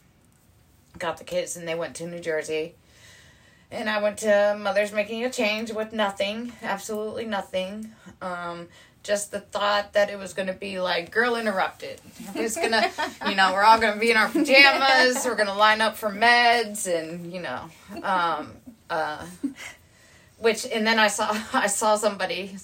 got 0.98 1.18
the 1.18 1.24
kids, 1.24 1.58
and 1.58 1.68
they 1.68 1.76
went 1.76 1.96
to 1.98 2.08
New 2.08 2.20
Jersey. 2.20 2.76
And 3.72 3.90
I 3.90 4.02
went 4.02 4.18
to 4.20 4.58
Mother's 4.60 4.92
Making 4.92 5.24
a 5.24 5.30
Change 5.30 5.72
with 5.72 5.94
nothing, 5.94 6.52
absolutely 6.62 7.26
nothing. 7.26 7.94
Um, 8.22 8.68
just 9.04 9.32
the 9.32 9.40
thought 9.40 9.94
that 9.94 10.10
it 10.10 10.18
was 10.18 10.34
going 10.34 10.48
to 10.48 10.54
be 10.54 10.80
like 10.80 11.12
girl 11.12 11.36
interrupted 11.36 12.00
it's 12.36 12.56
going 12.56 12.72
to 12.72 12.90
you 13.28 13.36
know 13.36 13.52
we're 13.54 13.64
all 13.64 13.80
going 13.80 13.94
to 13.94 14.00
be 14.00 14.12
in 14.12 14.18
our 14.18 14.30
pajamas 14.30 15.26
we're 15.26 15.36
going 15.36 15.48
to 15.48 15.54
line 15.54 15.82
up 15.82 15.96
for 15.96 16.10
meds 16.10 16.88
and 16.88 17.32
you 17.34 17.42
know 17.42 17.70
um, 18.04 18.52
uh, 18.90 19.26
which 20.42 20.66
and 20.66 20.86
then 20.86 21.00
I 21.00 21.08
saw 21.08 21.30
I 21.54 21.68
saw 21.68 21.96
somebody 21.96 22.56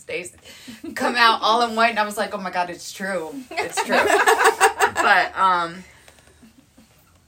come 0.95 1.15
out 1.15 1.41
all 1.41 1.61
in 1.67 1.75
white 1.75 1.91
and 1.91 1.99
I 1.99 2.05
was 2.05 2.17
like, 2.17 2.33
oh 2.33 2.39
my 2.39 2.51
god, 2.51 2.69
it's 2.69 2.91
true, 2.91 3.33
it's 3.51 3.83
true. 3.83 3.95
but 4.95 5.37
um, 5.37 5.83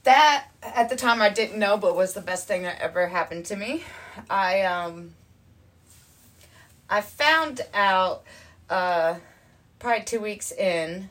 that 0.02 0.48
at 0.62 0.88
the 0.88 0.96
time 0.96 1.22
I 1.22 1.30
didn't 1.30 1.58
know, 1.58 1.78
but 1.78 1.96
was 1.96 2.12
the 2.12 2.20
best 2.20 2.46
thing 2.46 2.62
that 2.62 2.80
ever 2.80 3.06
happened 3.08 3.46
to 3.46 3.56
me. 3.56 3.84
I 4.28 4.62
um, 4.62 5.14
I 6.88 7.00
found 7.00 7.60
out 7.72 8.24
uh, 8.70 9.16
probably 9.78 10.04
two 10.04 10.20
weeks 10.20 10.52
in. 10.52 11.10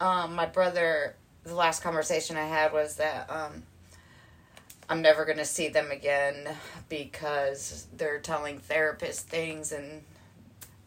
Um, 0.00 0.34
my 0.34 0.46
brother, 0.46 1.16
the 1.44 1.54
last 1.54 1.82
conversation 1.82 2.36
I 2.36 2.46
had 2.46 2.72
was 2.72 2.96
that 2.96 3.28
um, 3.30 3.64
I'm 4.88 5.02
never 5.02 5.24
going 5.24 5.38
to 5.38 5.44
see 5.44 5.68
them 5.68 5.90
again 5.90 6.48
because 6.88 7.86
they're 7.96 8.20
telling 8.20 8.60
therapists 8.60 9.20
things 9.20 9.72
and 9.72 10.02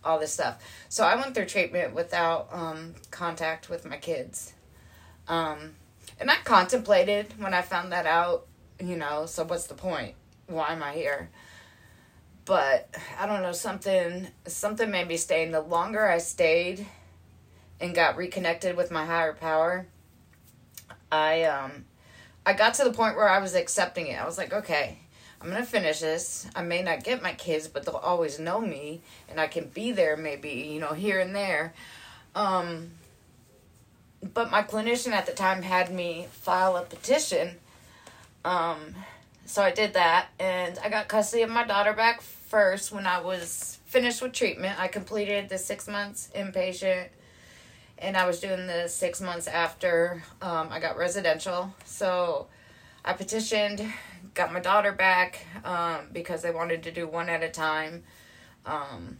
all 0.03 0.19
this 0.19 0.33
stuff. 0.33 0.63
So 0.89 1.03
I 1.05 1.15
went 1.15 1.33
through 1.33 1.45
treatment 1.45 1.93
without 1.93 2.49
um, 2.51 2.93
contact 3.11 3.69
with 3.69 3.85
my 3.85 3.97
kids. 3.97 4.53
Um, 5.27 5.75
and 6.19 6.29
I 6.29 6.35
contemplated 6.43 7.33
when 7.39 7.53
I 7.53 7.61
found 7.61 7.91
that 7.91 8.05
out, 8.05 8.45
you 8.79 8.97
know, 8.97 9.25
so 9.25 9.45
what's 9.45 9.67
the 9.67 9.73
point? 9.73 10.15
Why 10.47 10.73
am 10.73 10.83
I 10.83 10.93
here? 10.93 11.29
But 12.45 12.93
I 13.19 13.25
don't 13.25 13.41
know, 13.41 13.53
something 13.53 14.27
something 14.45 14.91
made 14.91 15.07
me 15.07 15.17
stay. 15.17 15.43
And 15.43 15.53
the 15.53 15.62
longer 15.62 16.05
I 16.05 16.17
stayed 16.17 16.85
and 17.79 17.95
got 17.95 18.17
reconnected 18.17 18.75
with 18.75 18.91
my 18.91 19.05
higher 19.05 19.33
power, 19.33 19.88
I 21.12 21.43
um 21.43 21.85
I 22.45 22.53
got 22.53 22.73
to 22.75 22.83
the 22.83 22.91
point 22.91 23.15
where 23.15 23.29
I 23.29 23.39
was 23.39 23.55
accepting 23.55 24.07
it. 24.07 24.21
I 24.21 24.25
was 24.25 24.38
like, 24.38 24.51
okay, 24.51 24.97
I'm 25.41 25.50
gonna 25.50 25.65
finish 25.65 26.00
this. 26.01 26.47
I 26.55 26.63
may 26.63 26.81
not 26.81 27.03
get 27.03 27.21
my 27.21 27.33
kids, 27.33 27.67
but 27.67 27.85
they'll 27.85 27.95
always 27.95 28.39
know 28.39 28.59
me, 28.59 29.01
and 29.29 29.39
I 29.39 29.47
can 29.47 29.67
be 29.67 29.91
there 29.91 30.17
maybe, 30.17 30.50
you 30.50 30.79
know, 30.81 30.93
here 30.93 31.19
and 31.19 31.35
there. 31.35 31.73
Um, 32.35 32.91
but 34.33 34.51
my 34.51 34.63
clinician 34.63 35.12
at 35.12 35.25
the 35.25 35.33
time 35.33 35.62
had 35.62 35.93
me 35.93 36.27
file 36.31 36.77
a 36.77 36.81
petition. 36.83 37.57
Um, 38.45 38.95
so 39.45 39.62
I 39.62 39.71
did 39.71 39.93
that, 39.93 40.27
and 40.39 40.77
I 40.79 40.89
got 40.89 41.07
custody 41.07 41.43
of 41.43 41.50
my 41.50 41.65
daughter 41.65 41.93
back 41.93 42.21
first 42.21 42.91
when 42.91 43.05
I 43.05 43.21
was 43.21 43.79
finished 43.85 44.21
with 44.21 44.33
treatment. 44.33 44.79
I 44.79 44.88
completed 44.88 45.50
the 45.50 45.57
six 45.57 45.88
months 45.88 46.29
inpatient 46.35 47.09
and 48.03 48.17
I 48.17 48.27
was 48.27 48.39
doing 48.39 48.67
the 48.67 48.88
six 48.88 49.21
months 49.21 49.47
after 49.47 50.23
um, 50.41 50.67
I 50.69 50.79
got 50.79 50.97
residential. 50.97 51.73
So 51.85 52.47
I 53.05 53.13
petitioned, 53.13 53.81
got 54.33 54.51
my 54.51 54.59
daughter 54.59 54.91
back 54.91 55.45
um, 55.63 56.07
because 56.12 56.41
they 56.41 56.51
wanted 56.51 56.83
to 56.83 56.91
do 56.91 57.07
one 57.07 57.29
at 57.29 57.43
a 57.43 57.50
time. 57.50 58.03
Um, 58.65 59.17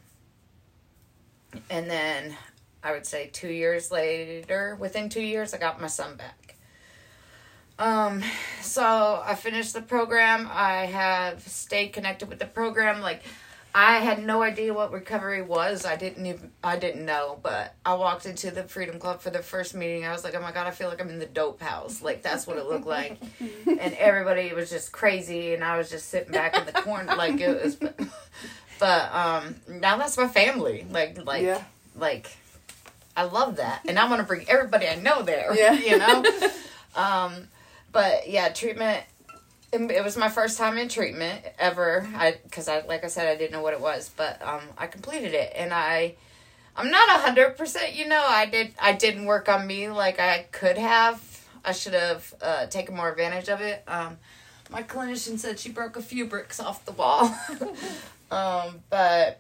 and 1.70 1.90
then 1.90 2.36
I 2.84 2.92
would 2.92 3.06
say 3.06 3.30
two 3.32 3.50
years 3.50 3.90
later, 3.90 4.76
within 4.80 5.08
two 5.08 5.22
years, 5.22 5.54
I 5.54 5.60
got 5.60 5.80
my 5.80 5.88
son 5.88 6.18
back. 6.18 6.43
Um, 7.80 8.24
so 8.62 9.22
I 9.26 9.36
finished 9.36 9.74
the 9.74 9.82
program. 9.82 10.50
I 10.52 10.86
have 10.86 11.42
stayed 11.48 11.90
connected 11.90 12.30
with 12.30 12.40
the 12.40 12.46
program. 12.46 13.02
Like, 13.02 13.24
I 13.76 13.98
had 13.98 14.24
no 14.24 14.44
idea 14.44 14.74
what 14.74 14.92
recovery 14.92 15.42
was. 15.42 15.84
I 15.84 15.96
didn't 15.96 16.26
even 16.28 16.52
I 16.64 16.78
didn't 16.78 17.06
know, 17.06 17.40
but 17.42 17.74
I 17.84 17.96
walked 17.96 18.28
into 18.28 18.52
the 18.52 18.64
Freedom 18.64 19.00
Club 19.00 19.22
for 19.22 19.32
the 19.32 19.40
first 19.40 19.74
meeting. 19.74 20.06
I 20.06 20.12
was 20.12 20.24
like, 20.24 20.36
"Oh 20.36 20.42
my 20.42 20.52
god, 20.52 20.68
I 20.68 20.72
feel 20.72 20.90
like 20.90 21.02
I'm 21.02 21.10
in 21.10 21.18
the 21.18 21.26
dope 21.26 21.60
house." 21.60 22.04
Like 22.04 22.22
that's 22.22 22.46
what 22.46 22.58
it 22.58 22.68
looked 22.68 22.86
like. 22.86 23.18
and 23.66 23.94
everybody 23.96 24.54
was 24.54 24.70
just 24.70 24.92
crazy 24.92 25.56
and 25.56 25.64
I 25.64 25.78
was 25.80 25.90
just 25.90 26.10
sitting 26.10 26.32
back 26.32 26.56
in 26.56 26.68
the 26.68 26.72
corner 26.74 27.16
like 27.16 27.40
it 27.40 27.64
was 27.64 27.76
but 28.80 29.14
um 29.14 29.56
now 29.68 29.98
that's 29.98 30.18
my 30.18 30.28
family. 30.28 30.86
Like 30.92 31.26
like 31.26 31.42
yeah. 31.42 31.64
like 31.96 32.30
I 33.18 33.24
love 33.24 33.56
that. 33.56 33.82
And 33.88 33.98
I 33.98 34.08
want 34.08 34.20
to 34.20 34.28
bring 34.28 34.48
everybody 34.48 34.88
I 34.88 34.96
know 34.96 35.24
there, 35.24 35.56
yeah. 35.56 35.74
you 35.74 35.98
know. 35.98 36.24
um 36.96 37.48
but 37.94 38.30
yeah, 38.30 38.50
treatment 38.50 39.06
it 39.72 40.04
was 40.04 40.16
my 40.18 40.30
first 40.30 40.58
time 40.58 40.78
in 40.78 40.88
treatment 40.88 41.44
ever. 41.58 42.08
I 42.16 42.38
because 42.44 42.68
I 42.68 42.82
like 42.82 43.04
I 43.04 43.08
said 43.08 43.28
I 43.28 43.36
didn't 43.36 43.54
know 43.54 43.62
what 43.62 43.74
it 43.74 43.82
was, 43.82 44.12
but 44.16 44.42
um 44.42 44.62
I 44.78 44.88
completed 44.88 45.34
it 45.34 45.54
and 45.56 45.74
I 45.74 46.16
I'm 46.76 46.92
not 46.92 47.10
a 47.10 47.22
hundred 47.22 47.58
percent. 47.58 47.96
You 47.96 48.08
know 48.08 48.24
I 48.28 48.46
did 48.46 48.74
I 48.82 48.94
didn't 48.94 49.26
work 49.26 49.48
on 49.48 49.66
me 49.66 49.90
like 49.90 50.20
I 50.20 50.48
could 50.52 50.78
have. 50.78 51.22
I 51.66 51.72
should 51.72 51.94
have 51.94 52.34
uh, 52.42 52.66
taken 52.66 52.94
more 52.96 53.10
advantage 53.10 53.48
of 53.48 53.62
it. 53.62 53.84
Um, 53.88 54.18
my 54.70 54.84
clinician 54.84 55.40
said 55.40 55.60
she 55.60 55.70
broke 55.70 55.96
a 55.96 56.02
few 56.02 56.26
bricks 56.26 56.60
off 56.60 56.84
the 56.84 56.92
wall. 56.92 57.34
um, 58.32 58.82
but 58.90 59.40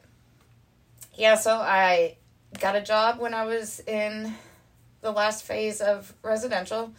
yeah, 1.15 1.35
so 1.35 1.55
I 1.57 2.15
got 2.61 2.77
a 2.77 2.81
job 2.81 3.19
when 3.19 3.33
I 3.33 3.45
was 3.45 3.81
in 3.81 4.33
the 5.01 5.11
last 5.11 5.43
phase 5.43 5.81
of 5.81 6.13
residential 6.21 6.93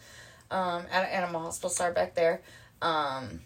um, 0.55 0.85
at 0.89 1.03
an 1.03 1.09
animal 1.09 1.41
hospital. 1.41 1.69
Start 1.69 1.93
back 1.95 2.15
there. 2.15 2.41
Um, 2.81 3.41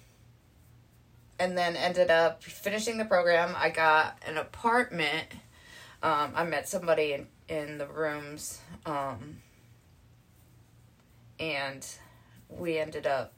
and 1.40 1.58
then 1.58 1.76
ended 1.76 2.12
up 2.12 2.44
finishing 2.44 2.98
the 2.98 3.06
program. 3.06 3.56
I 3.58 3.72
got 3.72 4.20
an 4.28 4.38
apartment. 4.38 5.26
Um, 6.04 6.34
I 6.36 6.44
met 6.44 6.70
somebody 6.70 7.14
in, 7.14 7.28
in 7.48 7.80
the 7.80 7.88
rooms. 7.88 8.60
Um, 8.86 9.38
and 11.40 11.86
we 12.48 12.78
ended 12.78 13.08
up 13.08 13.34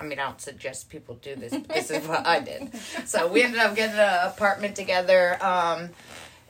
I 0.00 0.02
mean, 0.02 0.18
I 0.18 0.24
don't 0.24 0.40
suggest 0.40 0.90
people 0.90 1.14
do 1.14 1.36
this, 1.36 1.52
but 1.52 1.68
this 1.68 1.88
is 1.88 2.06
what 2.08 2.26
I 2.26 2.40
did. 2.40 2.72
So 3.06 3.28
we 3.28 3.44
ended 3.44 3.60
up 3.60 3.76
getting 3.76 3.96
an 3.96 4.26
apartment 4.26 4.74
together. 4.74 5.38
Um, 5.42 5.90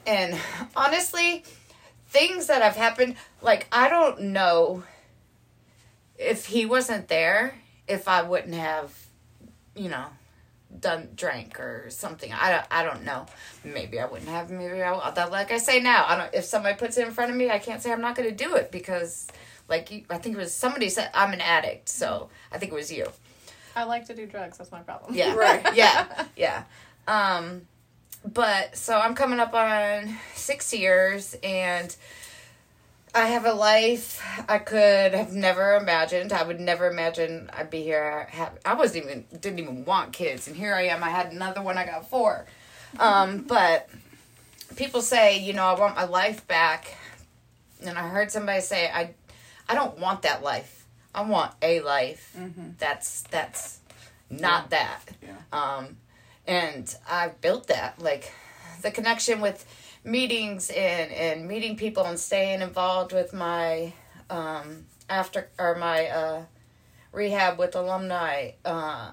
and 0.07 0.41
honestly, 0.75 1.45
things 2.09 2.47
that 2.47 2.63
have 2.63 2.75
happened, 2.75 3.17
like, 3.43 3.69
I 3.71 3.91
don't 3.91 4.33
know 4.33 4.83
if 6.19 6.47
he 6.47 6.67
wasn't 6.67 7.09
there, 7.09 7.57
if 7.87 8.09
I 8.09 8.23
wouldn't 8.23 8.55
have, 8.55 8.93
you 9.75 9.89
know, 9.89 10.07
done 10.81 11.09
drank 11.15 11.61
or 11.61 11.87
something. 11.91 12.33
I 12.33 12.51
don't, 12.51 12.67
I 12.71 12.83
don't 12.83 13.05
know. 13.05 13.27
Maybe 13.65 14.01
I 14.01 14.07
wouldn't 14.07 14.29
have. 14.29 14.51
Maybe 14.51 14.83
I 14.83 14.91
will. 14.93 15.13
That 15.15 15.31
like 15.31 15.53
I 15.53 15.59
say 15.59 15.81
now. 15.81 16.05
I 16.07 16.17
don't. 16.17 16.35
If 16.35 16.45
somebody 16.45 16.77
puts 16.77 16.97
it 16.99 17.07
in 17.07 17.13
front 17.13 17.31
of 17.31 17.37
me, 17.37 17.51
I 17.51 17.59
can't 17.59 17.83
say 17.83 17.93
I'm 17.93 18.01
not 18.01 18.17
going 18.17 18.29
to 18.29 18.35
do 18.35 18.55
it 18.57 18.71
because, 18.71 19.29
like 19.69 19.91
you, 19.91 20.05
I 20.11 20.19
think 20.19 20.37
it 20.37 20.39
was 20.39 20.53
somebody 20.53 20.89
said 20.89 21.11
I'm 21.15 21.33
an 21.33 21.41
addict. 21.41 21.89
So 21.89 22.29
I 22.53 22.59
think 22.59 22.73
it 22.73 22.75
was 22.75 22.93
you. 22.93 23.07
I 23.77 23.85
like 23.85 24.07
to 24.07 24.15
do 24.15 24.27
drugs. 24.27 24.59
That's 24.59 24.73
my 24.73 24.81
problem. 24.81 25.15
Yeah. 25.15 25.35
Right. 25.37 25.75
yeah. 25.75 26.27
Yeah. 26.37 26.65
Um, 27.09 27.63
but 28.25 28.77
so 28.77 28.99
I'm 28.99 29.15
coming 29.15 29.41
up 29.41 29.53
on 29.55 30.17
six 30.35 30.73
years 30.73 31.37
and 31.43 31.95
I 33.15 33.27
have 33.27 33.47
a 33.47 33.53
life 33.53 34.21
I 34.49 34.59
could 34.59 35.15
have 35.15 35.33
never 35.33 35.77
imagined. 35.77 36.33
I 36.33 36.43
would 36.43 36.59
never 36.59 36.89
imagine 36.91 37.49
I'd 37.53 37.71
be 37.71 37.83
here. 37.83 38.27
I, 38.29 38.35
have, 38.35 38.59
I 38.65 38.75
wasn't 38.75 39.05
even 39.05 39.25
didn't 39.41 39.61
even 39.61 39.85
want 39.85 40.13
kids, 40.13 40.49
and 40.49 40.57
here 40.57 40.75
I 40.75 40.87
am. 40.87 41.05
I 41.05 41.11
had 41.11 41.33
another 41.33 41.63
one. 41.63 41.79
I 41.79 41.87
got 41.87 42.11
four. 42.11 42.47
Um, 42.99 43.43
but 43.43 43.89
people 44.77 45.01
say, 45.01 45.39
you 45.39 45.53
know, 45.53 45.65
I 45.65 45.79
want 45.79 45.95
my 45.95 46.05
life 46.05 46.47
back, 46.49 46.97
and 47.85 47.97
I 47.97 48.09
heard 48.09 48.33
somebody 48.33 48.61
say, 48.61 48.91
I, 48.91 49.15
I 49.69 49.75
don't 49.75 49.99
want 49.99 50.23
that 50.23 50.43
life. 50.43 50.85
I 51.15 51.23
want 51.23 51.53
a 51.63 51.81
life. 51.81 52.37
That's 52.79 53.23
that's 53.23 53.79
not 54.29 54.71
that. 54.71 55.01
Yeah. 55.23 55.37
Um, 55.53 55.99
and 56.47 56.95
I've 57.09 57.41
built 57.41 57.69
that 57.69 58.01
like 58.01 58.33
the 58.83 58.91
connection 58.91 59.41
with 59.41 59.65
meetings 60.05 60.71
and 60.71 61.11
and 61.13 61.49
meeting 61.49 61.77
people 61.77 62.05
and 62.05 62.19
staying 62.19 62.61
involved 62.61 63.13
with 63.13 63.33
my 63.33 63.93
um 64.31 64.85
after 65.09 65.49
or 65.59 65.75
my 65.77 66.07
uh 66.09 66.43
rehab 67.13 67.59
with 67.59 67.75
alumni 67.75 68.51
uh 68.65 69.13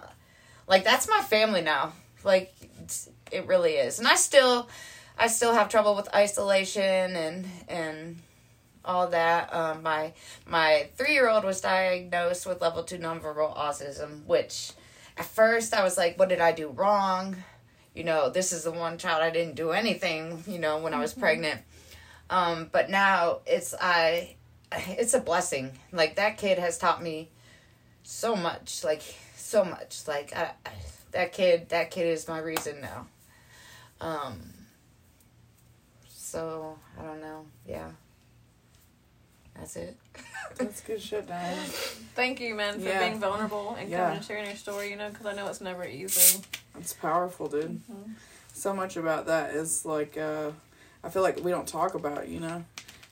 like 0.67 0.83
that's 0.83 1.07
my 1.07 1.21
family 1.21 1.61
now. 1.61 1.93
Like 2.23 2.53
it 3.31 3.47
really 3.47 3.73
is. 3.73 3.99
And 3.99 4.07
i 4.07 4.15
still 4.15 4.69
i 5.17 5.27
still 5.27 5.53
have 5.53 5.69
trouble 5.69 5.95
with 5.95 6.13
isolation 6.13 7.15
and 7.15 7.47
and 7.67 8.17
all 8.83 9.07
that. 9.07 9.53
Um 9.53 9.83
my 9.83 10.13
my 10.45 10.89
three 10.97 11.13
year 11.13 11.29
old 11.29 11.45
was 11.45 11.61
diagnosed 11.61 12.45
with 12.45 12.61
level 12.61 12.83
two 12.83 12.97
nonverbal 12.97 13.55
autism 13.55 14.25
which 14.25 14.73
at 15.17 15.25
first 15.25 15.73
i 15.73 15.83
was 15.83 15.97
like 15.97 16.17
what 16.17 16.29
did 16.29 16.39
i 16.39 16.51
do 16.51 16.69
wrong 16.69 17.35
you 17.93 18.03
know, 18.03 18.29
this 18.29 18.53
is 18.53 18.63
the 18.63 18.71
one 18.71 18.97
child 18.97 19.21
I 19.21 19.29
didn't 19.29 19.55
do 19.55 19.71
anything, 19.71 20.43
you 20.47 20.59
know, 20.59 20.79
when 20.79 20.93
I 20.93 20.99
was 20.99 21.13
pregnant. 21.13 21.61
Um, 22.29 22.69
but 22.71 22.89
now 22.89 23.39
it's 23.45 23.73
I 23.79 24.35
it's 24.71 25.13
a 25.13 25.19
blessing. 25.19 25.71
Like 25.91 26.15
that 26.15 26.37
kid 26.37 26.57
has 26.57 26.77
taught 26.77 27.03
me 27.03 27.29
so 28.03 28.35
much, 28.35 28.83
like 28.83 29.03
so 29.35 29.65
much. 29.65 30.07
Like 30.07 30.35
I, 30.35 30.51
I 30.65 30.71
that 31.11 31.33
kid 31.33 31.69
that 31.69 31.91
kid 31.91 32.07
is 32.07 32.27
my 32.27 32.39
reason 32.39 32.81
now. 32.81 33.07
Um 33.99 34.41
so 36.07 36.79
I 36.97 37.03
don't 37.03 37.21
know. 37.21 37.45
Yeah. 37.67 37.91
That's 39.55 39.75
it. 39.75 39.97
That's 40.57 40.81
good 40.81 41.01
shit, 41.01 41.27
Diane. 41.27 41.57
Thank 42.15 42.39
you, 42.39 42.53
man, 42.55 42.75
for 42.79 42.81
Yeah. 42.89 42.99
being 43.07 43.19
vulnerable 43.19 43.75
and 43.79 43.89
Yeah. 43.89 44.01
coming 44.03 44.17
and 44.17 44.25
sharing 44.25 44.45
your 44.45 44.55
story. 44.55 44.89
You 44.89 44.95
know, 44.95 45.09
because 45.09 45.25
I 45.25 45.33
know 45.33 45.47
it's 45.47 45.61
never 45.61 45.85
easy. 45.85 46.41
It's 46.77 46.93
powerful, 46.93 47.47
dude. 47.47 47.81
So 48.53 48.73
much 48.73 48.97
about 48.97 49.25
that 49.27 49.55
is 49.55 49.85
like 49.85 50.17
uh 50.17 50.51
I 51.03 51.09
feel 51.09 51.21
like 51.23 51.43
we 51.43 51.49
don't 51.51 51.67
talk 51.67 51.95
about, 51.95 52.27
you 52.27 52.39
know. 52.39 52.63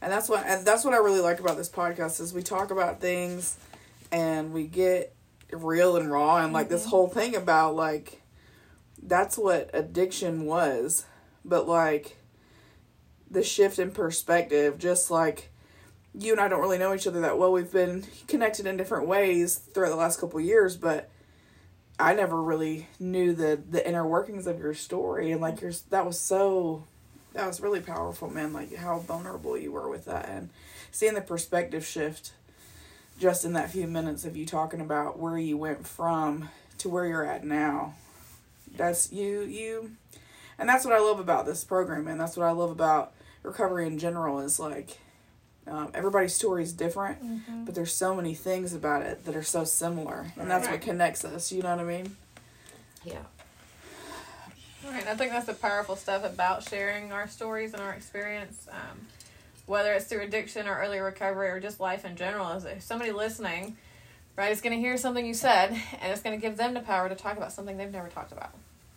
And 0.01 0.11
that's 0.11 0.29
what 0.29 0.45
and 0.45 0.65
that's 0.65 0.83
what 0.85 0.93
I 0.93 0.97
really 0.97 1.21
like 1.21 1.39
about 1.39 1.57
this 1.57 1.69
podcast 1.69 2.19
is 2.19 2.33
we 2.33 2.43
talk 2.43 2.71
about 2.71 3.01
things 3.01 3.57
and 4.11 4.53
we 4.53 4.67
get 4.67 5.13
real 5.51 5.97
and 5.97 6.11
raw 6.11 6.37
and 6.37 6.53
like 6.53 6.69
this 6.69 6.85
whole 6.85 7.07
thing 7.07 7.35
about 7.35 7.75
like 7.75 8.21
that's 9.01 9.37
what 9.37 9.69
addiction 9.73 10.45
was. 10.45 11.05
But 11.45 11.67
like 11.67 12.17
the 13.31 13.43
shift 13.43 13.79
in 13.79 13.91
perspective, 13.91 14.77
just 14.77 15.09
like 15.09 15.49
you 16.17 16.31
and 16.31 16.41
I 16.41 16.47
don't 16.47 16.61
really 16.61 16.77
know 16.77 16.93
each 16.93 17.07
other 17.07 17.21
that 17.21 17.37
well. 17.37 17.51
We've 17.51 17.71
been 17.71 18.05
connected 18.27 18.65
in 18.65 18.77
different 18.77 19.07
ways 19.07 19.57
throughout 19.57 19.89
the 19.89 19.95
last 19.95 20.19
couple 20.19 20.39
years, 20.39 20.75
but 20.75 21.09
I 21.99 22.13
never 22.13 22.41
really 22.41 22.87
knew 22.99 23.33
the 23.33 23.61
the 23.69 23.87
inner 23.87 24.07
workings 24.07 24.47
of 24.47 24.59
your 24.59 24.73
story, 24.73 25.31
and 25.31 25.41
like 25.41 25.61
your 25.61 25.71
that 25.89 26.05
was 26.05 26.19
so 26.19 26.85
that 27.33 27.45
was 27.45 27.61
really 27.61 27.81
powerful, 27.81 28.29
man. 28.29 28.53
Like 28.53 28.75
how 28.75 28.99
vulnerable 28.99 29.57
you 29.57 29.71
were 29.71 29.89
with 29.89 30.05
that, 30.05 30.29
and 30.29 30.49
seeing 30.91 31.13
the 31.13 31.21
perspective 31.21 31.85
shift 31.85 32.31
just 33.19 33.43
in 33.43 33.53
that 33.53 33.69
few 33.69 33.85
minutes 33.85 34.23
of 34.23 34.37
you 34.37 34.45
talking 34.45 34.79
about 34.79 35.19
where 35.19 35.37
you 35.37 35.57
went 35.57 35.85
from 35.85 36.49
to 36.77 36.89
where 36.89 37.05
you're 37.05 37.25
at 37.25 37.43
now. 37.43 37.95
That's 38.75 39.11
you 39.11 39.41
you, 39.41 39.91
and 40.57 40.69
that's 40.69 40.85
what 40.85 40.93
I 40.93 40.99
love 40.99 41.19
about 41.19 41.45
this 41.45 41.63
program, 41.63 42.07
and 42.07 42.19
that's 42.19 42.37
what 42.37 42.47
I 42.47 42.51
love 42.51 42.71
about 42.71 43.13
recovery 43.43 43.85
in 43.85 43.99
general. 43.99 44.39
Is 44.39 44.57
like 44.57 44.99
um, 45.69 45.91
everybody's 45.93 46.33
story 46.33 46.63
is 46.63 46.73
different, 46.73 47.19
but 47.65 47.75
there's 47.75 47.93
so 47.93 48.15
many 48.15 48.33
things 48.33 48.73
about 48.73 49.01
it 49.03 49.25
that 49.25 49.35
are 49.35 49.43
so 49.43 49.63
similar, 49.63 50.31
and 50.37 50.49
that's 50.49 50.67
what 50.67 50.81
connects 50.81 51.23
us. 51.23 51.51
You 51.51 51.61
know 51.61 51.75
what 51.75 51.79
I 51.79 51.83
mean? 51.83 52.15
Yeah. 53.03 53.19
Right. 54.85 55.05
I 55.07 55.15
think 55.15 55.31
that's 55.31 55.45
the 55.45 55.53
powerful 55.53 55.95
stuff 55.95 56.23
about 56.23 56.67
sharing 56.67 57.11
our 57.11 57.27
stories 57.27 57.73
and 57.73 57.81
our 57.81 57.91
experience, 57.91 58.67
um, 58.71 58.99
whether 59.65 59.93
it's 59.93 60.05
through 60.05 60.21
addiction 60.21 60.67
or 60.67 60.77
early 60.77 60.99
recovery 60.99 61.49
or 61.49 61.59
just 61.59 61.79
life 61.79 62.05
in 62.05 62.15
general. 62.15 62.49
Is 62.51 62.65
if 62.65 62.81
somebody 62.81 63.11
listening, 63.11 63.77
right, 64.35 64.51
is 64.51 64.61
going 64.61 64.73
to 64.73 64.79
hear 64.79 64.97
something 64.97 65.25
you 65.25 65.33
said, 65.33 65.71
and 66.01 66.11
it's 66.11 66.21
going 66.21 66.39
to 66.39 66.41
give 66.41 66.57
them 66.57 66.73
the 66.73 66.79
power 66.79 67.09
to 67.09 67.15
talk 67.15 67.37
about 67.37 67.51
something 67.51 67.77
they've 67.77 67.91
never 67.91 68.07
talked 68.07 68.31
about. 68.31 68.51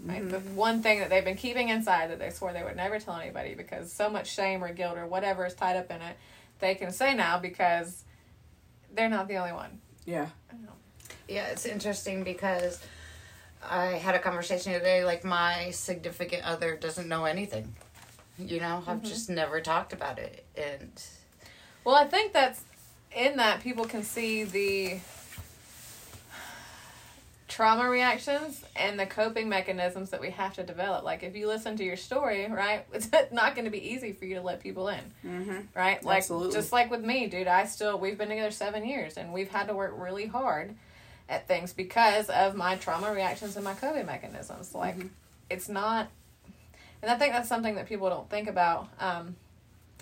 Right. 0.04 0.28
The 0.28 0.40
one 0.40 0.82
thing 0.82 0.98
that 1.00 1.11
they've 1.11 1.24
been 1.24 1.37
keeping 1.37 1.68
inside 1.68 2.11
that 2.11 2.18
they 2.18 2.30
swore 2.30 2.52
they 2.52 2.62
would 2.62 2.76
never 2.76 2.98
tell 2.98 3.16
anybody 3.16 3.54
because 3.54 3.92
so 3.92 4.11
much 4.11 4.32
shame 4.32 4.64
or 4.64 4.72
guilt 4.72 4.96
or 4.96 5.06
whatever 5.06 5.46
is 5.46 5.54
tied 5.54 5.76
up 5.76 5.90
in 5.90 6.00
it, 6.02 6.16
they 6.62 6.75
can 6.75 6.90
say 6.92 7.12
now 7.12 7.38
because 7.38 8.05
they're 8.94 9.11
not 9.11 9.29
the 9.29 9.37
only 9.37 9.53
one. 9.53 9.81
Yeah. 10.07 10.29
Yeah, 11.29 11.46
it's 11.46 11.66
interesting 11.66 12.25
because 12.25 12.83
I 13.62 13.87
had 13.87 14.14
a 14.14 14.18
conversation 14.18 14.72
today. 14.72 15.05
Like 15.05 15.25
my 15.25 15.70
significant 15.70 16.44
other 16.44 16.77
doesn't 16.77 17.09
know 17.09 17.25
anything. 17.25 17.75
You 18.38 18.61
know, 18.61 18.83
I've 18.87 18.98
mm-hmm. 18.98 19.07
just 19.07 19.29
never 19.29 19.61
talked 19.61 19.92
about 19.92 20.18
it, 20.18 20.44
and 20.57 20.90
Well, 21.85 21.94
I 21.94 22.07
think 22.07 22.33
that's 22.33 22.64
in 23.14 23.37
that 23.37 23.61
people 23.61 23.85
can 23.85 24.03
see 24.03 24.44
the 24.44 24.98
trauma 27.52 27.86
reactions 27.86 28.64
and 28.74 28.98
the 28.98 29.04
coping 29.04 29.46
mechanisms 29.46 30.08
that 30.08 30.22
we 30.22 30.30
have 30.30 30.54
to 30.54 30.62
develop. 30.62 31.04
Like 31.04 31.22
if 31.22 31.36
you 31.36 31.46
listen 31.46 31.76
to 31.76 31.84
your 31.84 31.98
story, 31.98 32.46
right, 32.50 32.86
it's 32.94 33.10
not 33.30 33.54
going 33.54 33.66
to 33.66 33.70
be 33.70 33.90
easy 33.92 34.12
for 34.12 34.24
you 34.24 34.36
to 34.36 34.40
let 34.40 34.60
people 34.60 34.88
in, 34.88 35.00
Mm-hmm. 35.22 35.58
right? 35.76 36.02
Like 36.02 36.18
Absolutely. 36.18 36.54
just 36.54 36.72
like 36.72 36.90
with 36.90 37.04
me, 37.04 37.26
dude, 37.26 37.46
I 37.46 37.66
still 37.66 37.98
we've 37.98 38.16
been 38.16 38.30
together 38.30 38.50
7 38.50 38.86
years 38.86 39.18
and 39.18 39.34
we've 39.34 39.50
had 39.50 39.68
to 39.68 39.74
work 39.74 39.92
really 39.96 40.26
hard 40.26 40.74
at 41.28 41.46
things 41.46 41.74
because 41.74 42.30
of 42.30 42.54
my 42.56 42.76
trauma 42.76 43.12
reactions 43.12 43.54
and 43.56 43.64
my 43.66 43.74
coping 43.74 44.06
mechanisms. 44.06 44.74
Like 44.74 44.96
it's 45.50 45.68
not 45.68 46.08
and 47.02 47.10
I 47.10 47.16
think 47.18 47.34
that's 47.34 47.50
something 47.50 47.74
that 47.74 47.86
people 47.86 48.08
don't 48.08 48.30
think 48.30 48.48
about 48.48 48.88
um, 48.98 49.36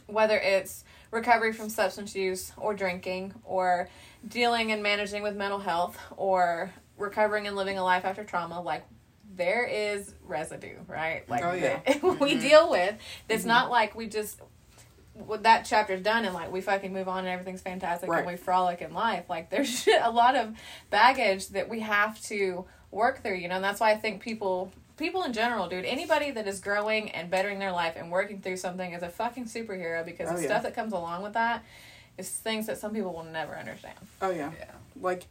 whether 0.06 0.36
it's 0.38 0.84
recovery 1.10 1.52
from 1.52 1.68
substance 1.68 2.14
use 2.14 2.52
or 2.56 2.74
drinking 2.74 3.34
or 3.44 3.88
dealing 4.28 4.70
and 4.70 4.82
managing 4.84 5.24
with 5.24 5.34
mental 5.34 5.58
health 5.58 5.98
or 6.16 6.72
recovering 7.00 7.46
and 7.46 7.56
living 7.56 7.78
a 7.78 7.84
life 7.84 8.04
after 8.04 8.22
trauma 8.24 8.60
like 8.60 8.84
there 9.34 9.64
is 9.64 10.14
residue 10.24 10.76
right 10.86 11.28
like 11.28 11.42
Oh, 11.44 11.52
yeah. 11.52 11.80
that 11.86 12.02
we 12.02 12.10
mm-hmm. 12.10 12.40
deal 12.40 12.70
with 12.70 12.94
it's 13.28 13.42
mm-hmm. 13.42 13.48
not 13.48 13.70
like 13.70 13.94
we 13.94 14.06
just 14.06 14.40
well, 15.14 15.38
that 15.40 15.64
chapter's 15.64 16.02
done 16.02 16.24
and 16.24 16.34
like 16.34 16.50
we 16.52 16.60
fucking 16.60 16.92
move 16.92 17.08
on 17.08 17.20
and 17.20 17.28
everything's 17.28 17.60
fantastic 17.62 18.08
Right. 18.08 18.18
and 18.18 18.26
we 18.26 18.36
frolic 18.36 18.80
in 18.82 18.92
life 18.94 19.24
like 19.28 19.50
there's 19.50 19.88
a 20.02 20.10
lot 20.10 20.36
of 20.36 20.54
baggage 20.90 21.48
that 21.48 21.68
we 21.68 21.80
have 21.80 22.20
to 22.24 22.64
work 22.90 23.22
through 23.22 23.36
you 23.36 23.48
know 23.48 23.56
and 23.56 23.64
that's 23.64 23.80
why 23.80 23.92
i 23.92 23.96
think 23.96 24.20
people 24.20 24.72
people 24.96 25.22
in 25.22 25.32
general 25.32 25.68
dude 25.68 25.84
anybody 25.84 26.30
that 26.32 26.46
is 26.46 26.60
growing 26.60 27.10
and 27.12 27.30
bettering 27.30 27.58
their 27.58 27.72
life 27.72 27.94
and 27.96 28.10
working 28.10 28.40
through 28.40 28.56
something 28.56 28.92
is 28.92 29.02
a 29.02 29.08
fucking 29.08 29.44
superhero 29.44 30.04
because 30.04 30.28
Oh, 30.30 30.34
the 30.36 30.42
yeah. 30.42 30.48
stuff 30.48 30.62
that 30.64 30.74
comes 30.74 30.92
along 30.92 31.22
with 31.22 31.32
that 31.34 31.64
is 32.18 32.28
things 32.28 32.66
that 32.66 32.78
some 32.78 32.92
people 32.92 33.12
will 33.12 33.24
never 33.24 33.56
understand 33.56 33.96
Oh 34.20 34.30
yeah. 34.30 34.50
yeah, 34.58 34.72
Like 35.00 35.24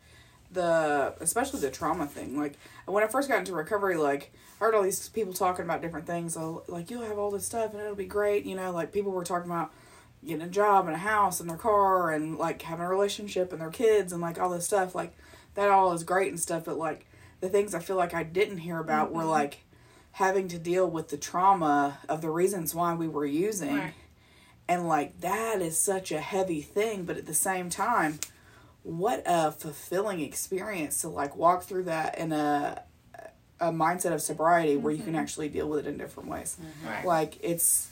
the 0.51 1.13
especially 1.19 1.59
the 1.59 1.71
trauma 1.71 2.07
thing. 2.07 2.37
Like 2.37 2.57
when 2.85 3.03
I 3.03 3.07
first 3.07 3.29
got 3.29 3.39
into 3.39 3.53
recovery, 3.53 3.97
like 3.97 4.33
I 4.59 4.65
heard 4.65 4.75
all 4.75 4.83
these 4.83 5.09
people 5.09 5.33
talking 5.33 5.65
about 5.65 5.81
different 5.81 6.07
things. 6.07 6.33
So, 6.33 6.63
like 6.67 6.89
you'll 6.89 7.03
have 7.03 7.17
all 7.17 7.31
this 7.31 7.45
stuff 7.45 7.73
and 7.73 7.81
it'll 7.81 7.95
be 7.95 8.05
great. 8.05 8.45
You 8.45 8.55
know, 8.55 8.71
like 8.71 8.91
people 8.91 9.11
were 9.11 9.23
talking 9.23 9.49
about 9.49 9.71
getting 10.25 10.41
a 10.41 10.49
job 10.49 10.87
and 10.87 10.95
a 10.95 10.99
house 10.99 11.39
and 11.39 11.49
their 11.49 11.57
car 11.57 12.11
and 12.11 12.37
like 12.37 12.61
having 12.61 12.85
a 12.85 12.89
relationship 12.89 13.51
and 13.53 13.61
their 13.61 13.69
kids 13.69 14.11
and 14.11 14.21
like 14.21 14.39
all 14.39 14.49
this 14.49 14.65
stuff. 14.65 14.95
Like 14.95 15.15
that 15.55 15.69
all 15.69 15.93
is 15.93 16.03
great 16.03 16.29
and 16.29 16.39
stuff. 16.39 16.65
But 16.65 16.77
like 16.77 17.05
the 17.41 17.49
things 17.49 17.73
I 17.73 17.79
feel 17.79 17.95
like 17.95 18.13
I 18.13 18.23
didn't 18.23 18.59
hear 18.59 18.79
about 18.79 19.11
were 19.11 19.21
mm-hmm. 19.21 19.29
like 19.29 19.59
having 20.13 20.47
to 20.49 20.57
deal 20.57 20.89
with 20.89 21.09
the 21.09 21.17
trauma 21.17 21.99
of 22.09 22.21
the 22.21 22.29
reasons 22.29 22.73
why 22.73 22.93
we 22.95 23.07
were 23.07 23.25
using. 23.25 23.77
Right. 23.77 23.93
And 24.67 24.87
like 24.87 25.21
that 25.21 25.61
is 25.61 25.79
such 25.79 26.11
a 26.11 26.19
heavy 26.19 26.61
thing, 26.61 27.05
but 27.05 27.17
at 27.17 27.25
the 27.25 27.33
same 27.33 27.69
time, 27.69 28.19
what 28.83 29.23
a 29.25 29.51
fulfilling 29.51 30.21
experience 30.21 31.01
to 31.01 31.09
like 31.09 31.35
walk 31.35 31.63
through 31.63 31.83
that 31.83 32.17
in 32.17 32.31
a 32.31 32.83
a 33.59 33.71
mindset 33.71 34.13
of 34.13 34.21
sobriety 34.21 34.77
where 34.77 34.93
you 34.93 35.03
can 35.03 35.13
mm-hmm. 35.13 35.21
actually 35.21 35.49
deal 35.49 35.67
with 35.67 35.85
it 35.85 35.89
in 35.89 35.97
different 35.97 36.29
ways. 36.29 36.57
Mm-hmm. 36.59 36.87
Right. 36.87 37.05
Like 37.05 37.37
it's 37.41 37.89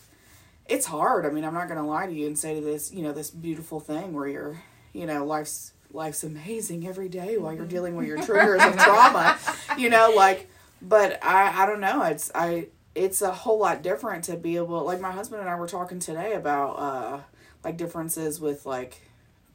it's 0.67 0.85
hard. 0.85 1.25
I 1.25 1.29
mean, 1.29 1.43
I'm 1.43 1.53
not 1.53 1.67
gonna 1.67 1.85
lie 1.85 2.05
to 2.05 2.13
you 2.13 2.27
and 2.27 2.37
say 2.37 2.55
to 2.55 2.61
this, 2.61 2.93
you 2.93 3.03
know, 3.03 3.11
this 3.11 3.29
beautiful 3.29 3.79
thing 3.79 4.13
where 4.13 4.27
you're, 4.27 4.63
you 4.93 5.05
know, 5.05 5.25
life's 5.25 5.73
life's 5.91 6.23
amazing 6.23 6.87
every 6.87 7.09
day 7.09 7.37
while 7.37 7.53
you're 7.53 7.65
dealing 7.65 7.95
with 7.95 8.07
your 8.07 8.21
triggers 8.21 8.61
of 8.63 8.77
trauma. 8.77 9.37
Mm-hmm. 9.37 9.79
You 9.79 9.89
know, 9.89 10.13
like 10.15 10.49
but 10.81 11.23
I 11.23 11.63
I 11.63 11.65
don't 11.65 11.81
know. 11.81 12.03
It's 12.03 12.31
I 12.33 12.67
it's 12.95 13.21
a 13.21 13.31
whole 13.31 13.59
lot 13.59 13.83
different 13.83 14.23
to 14.25 14.37
be 14.37 14.55
able 14.55 14.83
like 14.83 15.01
my 15.01 15.11
husband 15.11 15.41
and 15.41 15.49
I 15.49 15.55
were 15.55 15.67
talking 15.67 15.99
today 15.99 16.33
about 16.33 16.71
uh 16.73 17.19
like 17.63 17.77
differences 17.77 18.39
with 18.39 18.65
like 18.65 19.01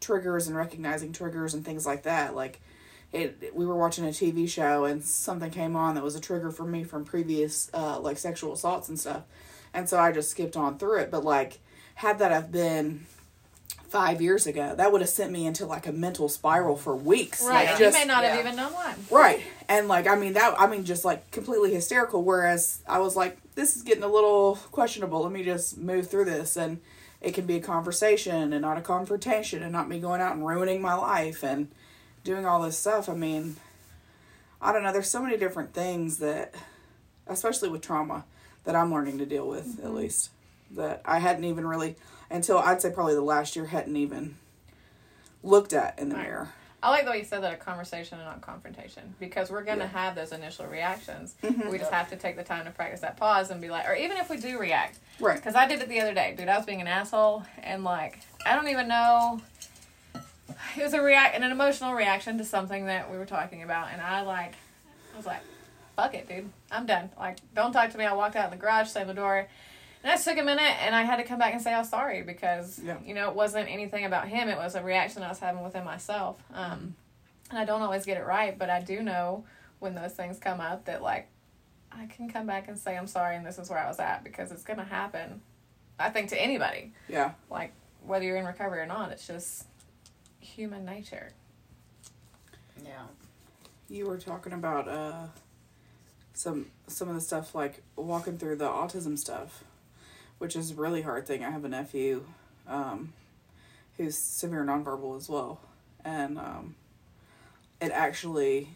triggers 0.02 0.46
and 0.46 0.56
recognizing 0.56 1.12
triggers 1.12 1.54
and 1.54 1.64
things 1.64 1.86
like 1.86 2.02
that. 2.02 2.34
Like 2.34 2.60
it 3.12 3.54
we 3.54 3.66
were 3.66 3.76
watching 3.76 4.04
a 4.04 4.08
TV 4.08 4.48
show 4.48 4.84
and 4.84 5.04
something 5.04 5.50
came 5.50 5.76
on 5.76 5.94
that 5.94 6.04
was 6.04 6.14
a 6.14 6.20
trigger 6.20 6.50
for 6.50 6.64
me 6.64 6.84
from 6.84 7.04
previous 7.04 7.70
uh 7.72 7.98
like 8.00 8.18
sexual 8.18 8.52
assaults 8.52 8.88
and 8.88 8.98
stuff. 8.98 9.22
And 9.72 9.88
so 9.88 9.98
I 9.98 10.12
just 10.12 10.30
skipped 10.30 10.56
on 10.56 10.78
through 10.78 10.98
it, 10.98 11.10
but 11.10 11.24
like 11.24 11.60
had 11.94 12.18
that 12.18 12.30
have 12.30 12.50
been 12.50 13.06
5 13.88 14.22
years 14.22 14.46
ago, 14.46 14.74
that 14.74 14.90
would 14.90 15.02
have 15.02 15.10
sent 15.10 15.30
me 15.30 15.46
into 15.46 15.66
like 15.66 15.86
a 15.86 15.92
mental 15.92 16.28
spiral 16.30 16.76
for 16.76 16.96
weeks. 16.96 17.44
Right. 17.44 17.66
Like 17.66 17.78
just 17.78 17.98
you 17.98 18.06
may 18.06 18.12
not 18.12 18.24
have 18.24 18.38
even 18.38 18.56
known 18.56 18.72
why. 18.72 18.94
Right. 19.10 19.42
And 19.68 19.88
like 19.88 20.06
I 20.06 20.16
mean 20.16 20.32
that 20.32 20.54
I 20.58 20.66
mean 20.66 20.84
just 20.84 21.04
like 21.04 21.30
completely 21.30 21.72
hysterical 21.72 22.22
whereas 22.22 22.80
I 22.88 22.98
was 22.98 23.16
like 23.16 23.38
this 23.54 23.76
is 23.76 23.82
getting 23.82 24.02
a 24.02 24.08
little 24.08 24.56
questionable. 24.72 25.22
Let 25.22 25.32
me 25.32 25.44
just 25.44 25.76
move 25.76 26.08
through 26.10 26.24
this 26.24 26.56
and 26.56 26.80
it 27.22 27.32
can 27.34 27.46
be 27.46 27.56
a 27.56 27.60
conversation 27.60 28.52
and 28.52 28.62
not 28.62 28.76
a 28.76 28.82
confrontation 28.82 29.62
and 29.62 29.72
not 29.72 29.88
me 29.88 29.98
going 30.00 30.20
out 30.20 30.34
and 30.34 30.46
ruining 30.46 30.82
my 30.82 30.94
life 30.94 31.42
and 31.44 31.70
doing 32.24 32.44
all 32.44 32.60
this 32.62 32.78
stuff. 32.78 33.08
I 33.08 33.14
mean 33.14 33.56
I 34.60 34.72
don't 34.72 34.82
know, 34.84 34.92
there's 34.92 35.10
so 35.10 35.22
many 35.22 35.36
different 35.36 35.72
things 35.74 36.18
that 36.18 36.54
especially 37.26 37.68
with 37.68 37.82
trauma 37.82 38.24
that 38.64 38.76
I'm 38.76 38.92
learning 38.92 39.18
to 39.18 39.26
deal 39.26 39.48
with 39.48 39.80
at 39.84 39.92
least 39.94 40.30
that 40.72 41.02
I 41.04 41.18
hadn't 41.18 41.44
even 41.44 41.66
really 41.66 41.96
until 42.30 42.58
I'd 42.58 42.80
say 42.82 42.90
probably 42.90 43.14
the 43.14 43.20
last 43.22 43.56
year 43.56 43.66
hadn't 43.66 43.96
even 43.96 44.36
looked 45.42 45.72
at 45.72 45.98
in 45.98 46.08
the 46.08 46.14
Right. 46.16 46.24
mirror. 46.24 46.48
I 46.84 46.90
like 46.90 47.04
the 47.04 47.10
way 47.12 47.18
you 47.18 47.24
said 47.24 47.42
that 47.44 47.52
a 47.52 47.56
conversation 47.56 48.18
and 48.18 48.26
not 48.26 48.40
confrontation 48.40 49.14
because 49.20 49.50
we're 49.50 49.62
going 49.62 49.78
to 49.78 49.84
Yeah. 49.84 49.90
have 49.90 50.14
those 50.16 50.32
initial 50.32 50.66
reactions. 50.66 51.34
Mhm. 51.42 51.70
We 51.70 51.78
just 51.78 51.92
have 51.92 52.08
to 52.10 52.16
take 52.16 52.34
the 52.36 52.42
time 52.42 52.64
to 52.64 52.72
practice 52.72 53.00
that 53.02 53.16
pause 53.16 53.50
and 53.50 53.60
be 53.60 53.70
like, 53.70 53.86
or 53.88 53.94
even 53.94 54.16
if 54.16 54.28
we 54.28 54.36
do 54.36 54.58
react, 54.58 54.98
Right. 55.20 55.36
because 55.36 55.54
I 55.54 55.66
did 55.66 55.80
it 55.80 55.88
the 55.88 56.00
other 56.00 56.14
day, 56.14 56.34
dude. 56.36 56.48
I 56.48 56.56
was 56.56 56.66
being 56.66 56.80
an 56.80 56.88
asshole 56.88 57.44
and 57.62 57.84
like 57.84 58.18
I 58.46 58.54
don't 58.56 58.68
even 58.68 58.88
know. 58.88 59.40
It 60.76 60.82
was 60.82 60.92
a 60.94 61.00
react 61.02 61.36
an 61.36 61.42
emotional 61.44 61.94
reaction 61.94 62.38
to 62.38 62.44
something 62.44 62.86
that 62.86 63.10
we 63.10 63.18
were 63.18 63.26
talking 63.26 63.62
about, 63.62 63.88
and 63.92 64.00
I 64.02 64.22
like 64.22 64.54
I 65.12 65.16
was 65.16 65.26
like, 65.26 65.40
"Fuck 65.96 66.14
it, 66.14 66.28
dude. 66.28 66.48
I'm 66.70 66.86
done. 66.86 67.10
Like, 67.18 67.38
don't 67.54 67.72
talk 67.72 67.90
to 67.90 67.98
me." 67.98 68.04
I 68.04 68.12
walked 68.14 68.36
out 68.36 68.46
in 68.46 68.50
the 68.50 68.56
garage, 68.56 68.88
slammed 68.88 69.10
the 69.10 69.14
door, 69.14 69.46
and 70.02 70.12
I 70.12 70.16
took 70.16 70.38
a 70.38 70.42
minute, 70.42 70.76
and 70.84 70.94
I 70.94 71.02
had 71.02 71.16
to 71.16 71.24
come 71.24 71.38
back 71.38 71.52
and 71.52 71.62
say 71.62 71.72
I 71.72 71.78
was 71.78 71.88
sorry 71.88 72.22
because 72.22 72.78
Yeah. 72.78 72.96
you 73.04 73.14
know 73.14 73.28
it 73.28 73.34
wasn't 73.36 73.70
anything 73.70 74.04
about 74.04 74.28
him. 74.28 74.48
It 74.48 74.56
was 74.56 74.74
a 74.74 74.82
reaction 74.82 75.22
I 75.22 75.28
was 75.28 75.38
having 75.38 75.62
within 75.62 75.84
myself. 75.84 76.36
Um, 76.54 76.94
and 77.50 77.58
I 77.58 77.64
don't 77.64 77.82
always 77.82 78.04
get 78.06 78.16
it 78.16 78.24
right, 78.24 78.58
but 78.58 78.70
I 78.70 78.80
do 78.80 79.02
know 79.02 79.44
when 79.78 79.94
those 79.94 80.12
things 80.12 80.38
come 80.38 80.60
up 80.60 80.84
that 80.86 81.02
like 81.02 81.28
I 81.94 82.06
can 82.06 82.28
come 82.28 82.46
back 82.46 82.68
and 82.68 82.78
say 82.78 82.96
I'm 82.96 83.06
sorry 83.06 83.36
and 83.36 83.44
this 83.46 83.58
is 83.58 83.68
where 83.70 83.78
I 83.78 83.86
was 83.88 83.98
at 84.00 84.24
because 84.24 84.50
it's 84.52 84.64
gonna 84.64 84.84
happen. 84.84 85.40
I 85.98 86.10
think 86.10 86.30
to 86.30 86.40
anybody, 86.40 86.92
Yeah. 87.08 87.32
like 87.50 87.72
whether 88.04 88.24
you're 88.24 88.36
in 88.36 88.44
recovery 88.46 88.80
or 88.80 88.86
not, 88.86 89.12
it's 89.12 89.26
just 89.26 89.66
human 90.40 90.84
nature. 90.84 91.30
Yeah. 92.84 93.04
You 93.88 94.06
were 94.06 94.18
talking 94.18 94.52
about 94.52 94.88
uh 94.88 95.26
some 96.34 96.66
some 96.86 97.08
of 97.08 97.14
the 97.14 97.20
stuff 97.20 97.54
like 97.54 97.82
walking 97.96 98.38
through 98.38 98.56
the 98.56 98.68
autism 98.68 99.18
stuff, 99.18 99.64
which 100.38 100.56
is 100.56 100.72
a 100.72 100.74
really 100.74 101.02
hard 101.02 101.26
thing. 101.26 101.44
I 101.44 101.50
have 101.50 101.64
a 101.64 101.68
nephew 101.68 102.24
um 102.66 103.12
who's 103.98 104.16
severe 104.16 104.64
nonverbal 104.64 105.16
as 105.16 105.28
well. 105.28 105.60
And 106.04 106.38
um 106.38 106.74
it 107.80 107.92
actually 107.92 108.70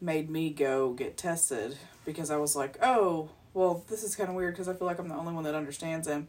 made 0.00 0.30
me 0.30 0.50
go 0.50 0.92
get 0.92 1.16
tested 1.16 1.76
because 2.04 2.30
I 2.30 2.36
was 2.36 2.54
like, 2.54 2.78
"Oh, 2.82 3.30
well, 3.54 3.84
this 3.88 4.02
is 4.02 4.16
kind 4.16 4.28
of 4.28 4.34
weird 4.34 4.54
because 4.54 4.68
I 4.68 4.74
feel 4.74 4.86
like 4.86 4.98
I'm 4.98 5.08
the 5.08 5.14
only 5.14 5.32
one 5.32 5.44
that 5.44 5.54
understands 5.54 6.06
him." 6.06 6.28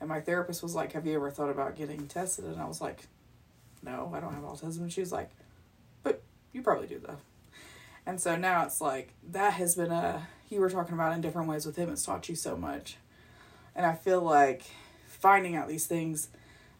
And 0.00 0.08
my 0.08 0.20
therapist 0.20 0.62
was 0.62 0.74
like, 0.74 0.92
"Have 0.92 1.06
you 1.06 1.14
ever 1.16 1.30
thought 1.30 1.50
about 1.50 1.76
getting 1.76 2.06
tested?" 2.06 2.44
And 2.44 2.60
I 2.60 2.66
was 2.66 2.80
like, 2.80 3.08
"No, 3.82 4.12
I 4.14 4.20
don't 4.20 4.34
have 4.34 4.44
autism." 4.44 4.78
And 4.78 4.92
she 4.92 5.00
was 5.00 5.12
like, 5.12 5.30
"But 6.02 6.22
you 6.52 6.62
probably 6.62 6.86
do 6.86 6.98
though." 6.98 7.18
And 8.06 8.20
so 8.20 8.36
now 8.36 8.64
it's 8.64 8.80
like 8.80 9.12
that 9.30 9.54
has 9.54 9.74
been 9.74 9.90
a 9.90 10.28
you 10.48 10.60
were 10.60 10.70
talking 10.70 10.94
about 10.94 11.12
in 11.12 11.20
different 11.20 11.48
ways 11.48 11.66
with 11.66 11.76
him. 11.76 11.90
It's 11.90 12.04
taught 12.04 12.28
you 12.28 12.36
so 12.36 12.56
much, 12.56 12.96
and 13.74 13.84
I 13.84 13.94
feel 13.94 14.22
like 14.22 14.62
finding 15.06 15.56
out 15.56 15.68
these 15.68 15.86
things. 15.86 16.28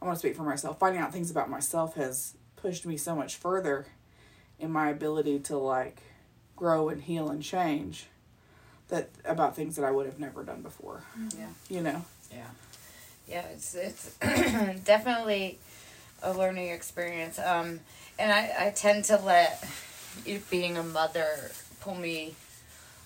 I 0.01 0.05
want 0.07 0.17
to 0.17 0.21
speak 0.21 0.37
for 0.37 0.45
myself. 0.45 0.79
Finding 0.79 1.03
out 1.03 1.13
things 1.13 1.31
about 1.31 1.51
myself 1.51 1.97
has 1.97 2.35
pushed 2.57 2.87
me 2.87 2.97
so 2.97 3.15
much 3.17 3.37
further 3.37 3.87
in 4.59 4.71
my 4.71 4.91
ability 4.91 5.41
to 5.41 5.59
like 5.59 6.03
grow 6.59 6.89
and 6.89 7.03
heal 7.03 7.31
and 7.31 7.43
change 7.43 8.07
that 8.89 9.11
about 9.25 9.55
things 9.55 9.77
that 9.77 9.85
I 9.85 9.91
would 9.91 10.07
have 10.07 10.19
never 10.19 10.43
done 10.43 10.63
before. 10.63 11.03
Yeah. 11.39 11.47
You 11.69 11.83
know. 11.83 12.05
Yeah. 12.33 12.47
Yeah, 13.29 13.45
it's 13.53 13.75
it's 13.75 14.15
definitely 14.85 15.59
a 16.23 16.33
learning 16.33 16.71
experience. 16.71 17.39
Um, 17.39 17.81
and 18.19 18.33
I, 18.33 18.53
I 18.59 18.71
tend 18.71 19.05
to 19.05 19.17
let 19.19 19.65
it 20.27 20.49
being 20.51 20.77
a 20.77 20.83
mother 20.83 21.51
pull 21.81 21.95
me 21.95 22.35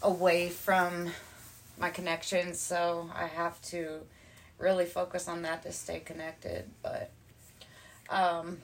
away 0.01 0.49
from 0.49 1.11
my 1.79 1.91
connections, 1.91 2.59
so 2.59 3.11
I 3.15 3.27
have 3.27 3.61
to 3.63 4.01
really 4.59 4.87
focus 4.87 5.29
on 5.29 5.43
that 5.43 5.65
to 5.65 5.73
stay 5.73 6.01
connected. 6.01 6.71
But 6.83 7.11
um, 8.09 8.59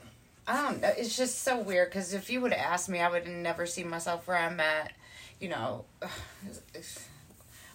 I 0.48 0.62
don't 0.62 0.80
know. 0.80 0.90
It's 0.96 1.14
just 1.14 1.42
so 1.42 1.60
weird 1.60 1.90
because 1.90 2.14
if 2.14 2.30
you 2.30 2.40
would 2.40 2.54
have 2.54 2.72
asked 2.72 2.88
me, 2.88 3.00
I 3.00 3.10
would 3.10 3.28
never 3.28 3.66
seen 3.66 3.90
myself 3.90 4.26
where 4.26 4.38
I'm 4.38 4.58
at. 4.58 4.92
You 5.40 5.50
know, 5.50 5.84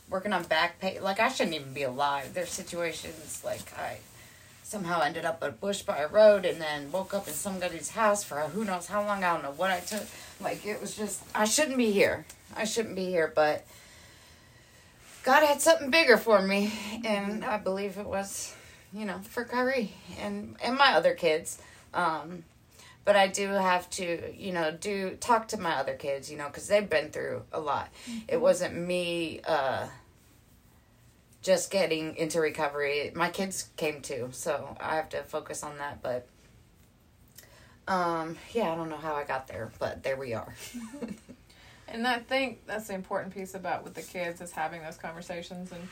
working 0.09 0.33
on 0.33 0.43
Backpage. 0.45 0.99
Like 0.99 1.19
I 1.19 1.29
shouldn't 1.29 1.55
even 1.55 1.73
be 1.73 1.83
alive. 1.83 2.33
There's 2.33 2.49
situations 2.49 3.43
like 3.45 3.77
I 3.77 3.97
somehow 4.63 5.01
ended 5.01 5.23
up 5.23 5.43
at 5.43 5.49
a 5.49 5.51
bush 5.51 5.83
by 5.83 5.99
a 5.99 6.07
road 6.07 6.45
and 6.45 6.59
then 6.59 6.91
woke 6.91 7.13
up 7.13 7.27
in 7.27 7.33
somebody's 7.33 7.91
house 7.91 8.23
for 8.23 8.39
who 8.39 8.65
knows 8.65 8.87
how 8.87 9.05
long. 9.05 9.23
I 9.23 9.33
don't 9.33 9.43
know 9.43 9.51
what 9.51 9.69
I 9.69 9.79
took. 9.79 10.05
Like 10.41 10.65
it 10.65 10.81
was 10.81 10.97
just 10.97 11.21
I 11.35 11.45
shouldn't 11.45 11.77
be 11.77 11.91
here. 11.91 12.25
I 12.55 12.65
shouldn't 12.65 12.95
be 12.95 13.05
here, 13.05 13.31
but 13.35 13.67
God 15.23 15.45
had 15.45 15.61
something 15.61 15.91
bigger 15.91 16.17
for 16.17 16.41
me, 16.41 16.73
and 17.05 17.45
I 17.45 17.57
believe 17.57 17.97
it 17.97 18.05
was, 18.05 18.53
you 18.91 19.05
know, 19.05 19.19
for 19.19 19.45
Kyrie 19.45 19.93
and 20.19 20.55
and 20.63 20.75
my 20.75 20.93
other 20.95 21.13
kids. 21.13 21.59
Um, 21.93 22.43
but 23.05 23.15
I 23.15 23.27
do 23.27 23.49
have 23.49 23.89
to, 23.91 24.33
you 24.35 24.53
know, 24.53 24.71
do 24.71 25.17
talk 25.19 25.49
to 25.49 25.57
my 25.57 25.75
other 25.75 25.95
kids, 25.95 26.31
you 26.31 26.37
know, 26.37 26.47
because 26.47 26.67
they've 26.67 26.89
been 26.89 27.09
through 27.09 27.43
a 27.51 27.59
lot. 27.59 27.89
It 28.27 28.39
wasn't 28.39 28.75
me 28.75 29.41
uh, 29.45 29.87
just 31.41 31.71
getting 31.71 32.15
into 32.15 32.39
recovery. 32.39 33.11
My 33.13 33.29
kids 33.29 33.69
came 33.77 34.01
too, 34.01 34.29
so 34.31 34.77
I 34.79 34.95
have 34.95 35.09
to 35.09 35.23
focus 35.23 35.63
on 35.63 35.77
that. 35.77 36.01
But 36.01 36.27
um, 37.87 38.37
yeah, 38.53 38.71
I 38.71 38.75
don't 38.75 38.89
know 38.89 38.97
how 38.97 39.15
I 39.15 39.25
got 39.25 39.47
there, 39.47 39.71
but 39.79 40.03
there 40.03 40.15
we 40.15 40.33
are. 40.33 40.53
And 41.93 42.07
I 42.07 42.17
think 42.17 42.65
that's 42.65 42.87
the 42.87 42.95
important 42.95 43.35
piece 43.35 43.53
about 43.53 43.83
with 43.83 43.93
the 43.93 44.01
kids 44.01 44.41
is 44.41 44.51
having 44.51 44.81
those 44.81 44.97
conversations. 44.97 45.71
And 45.71 45.87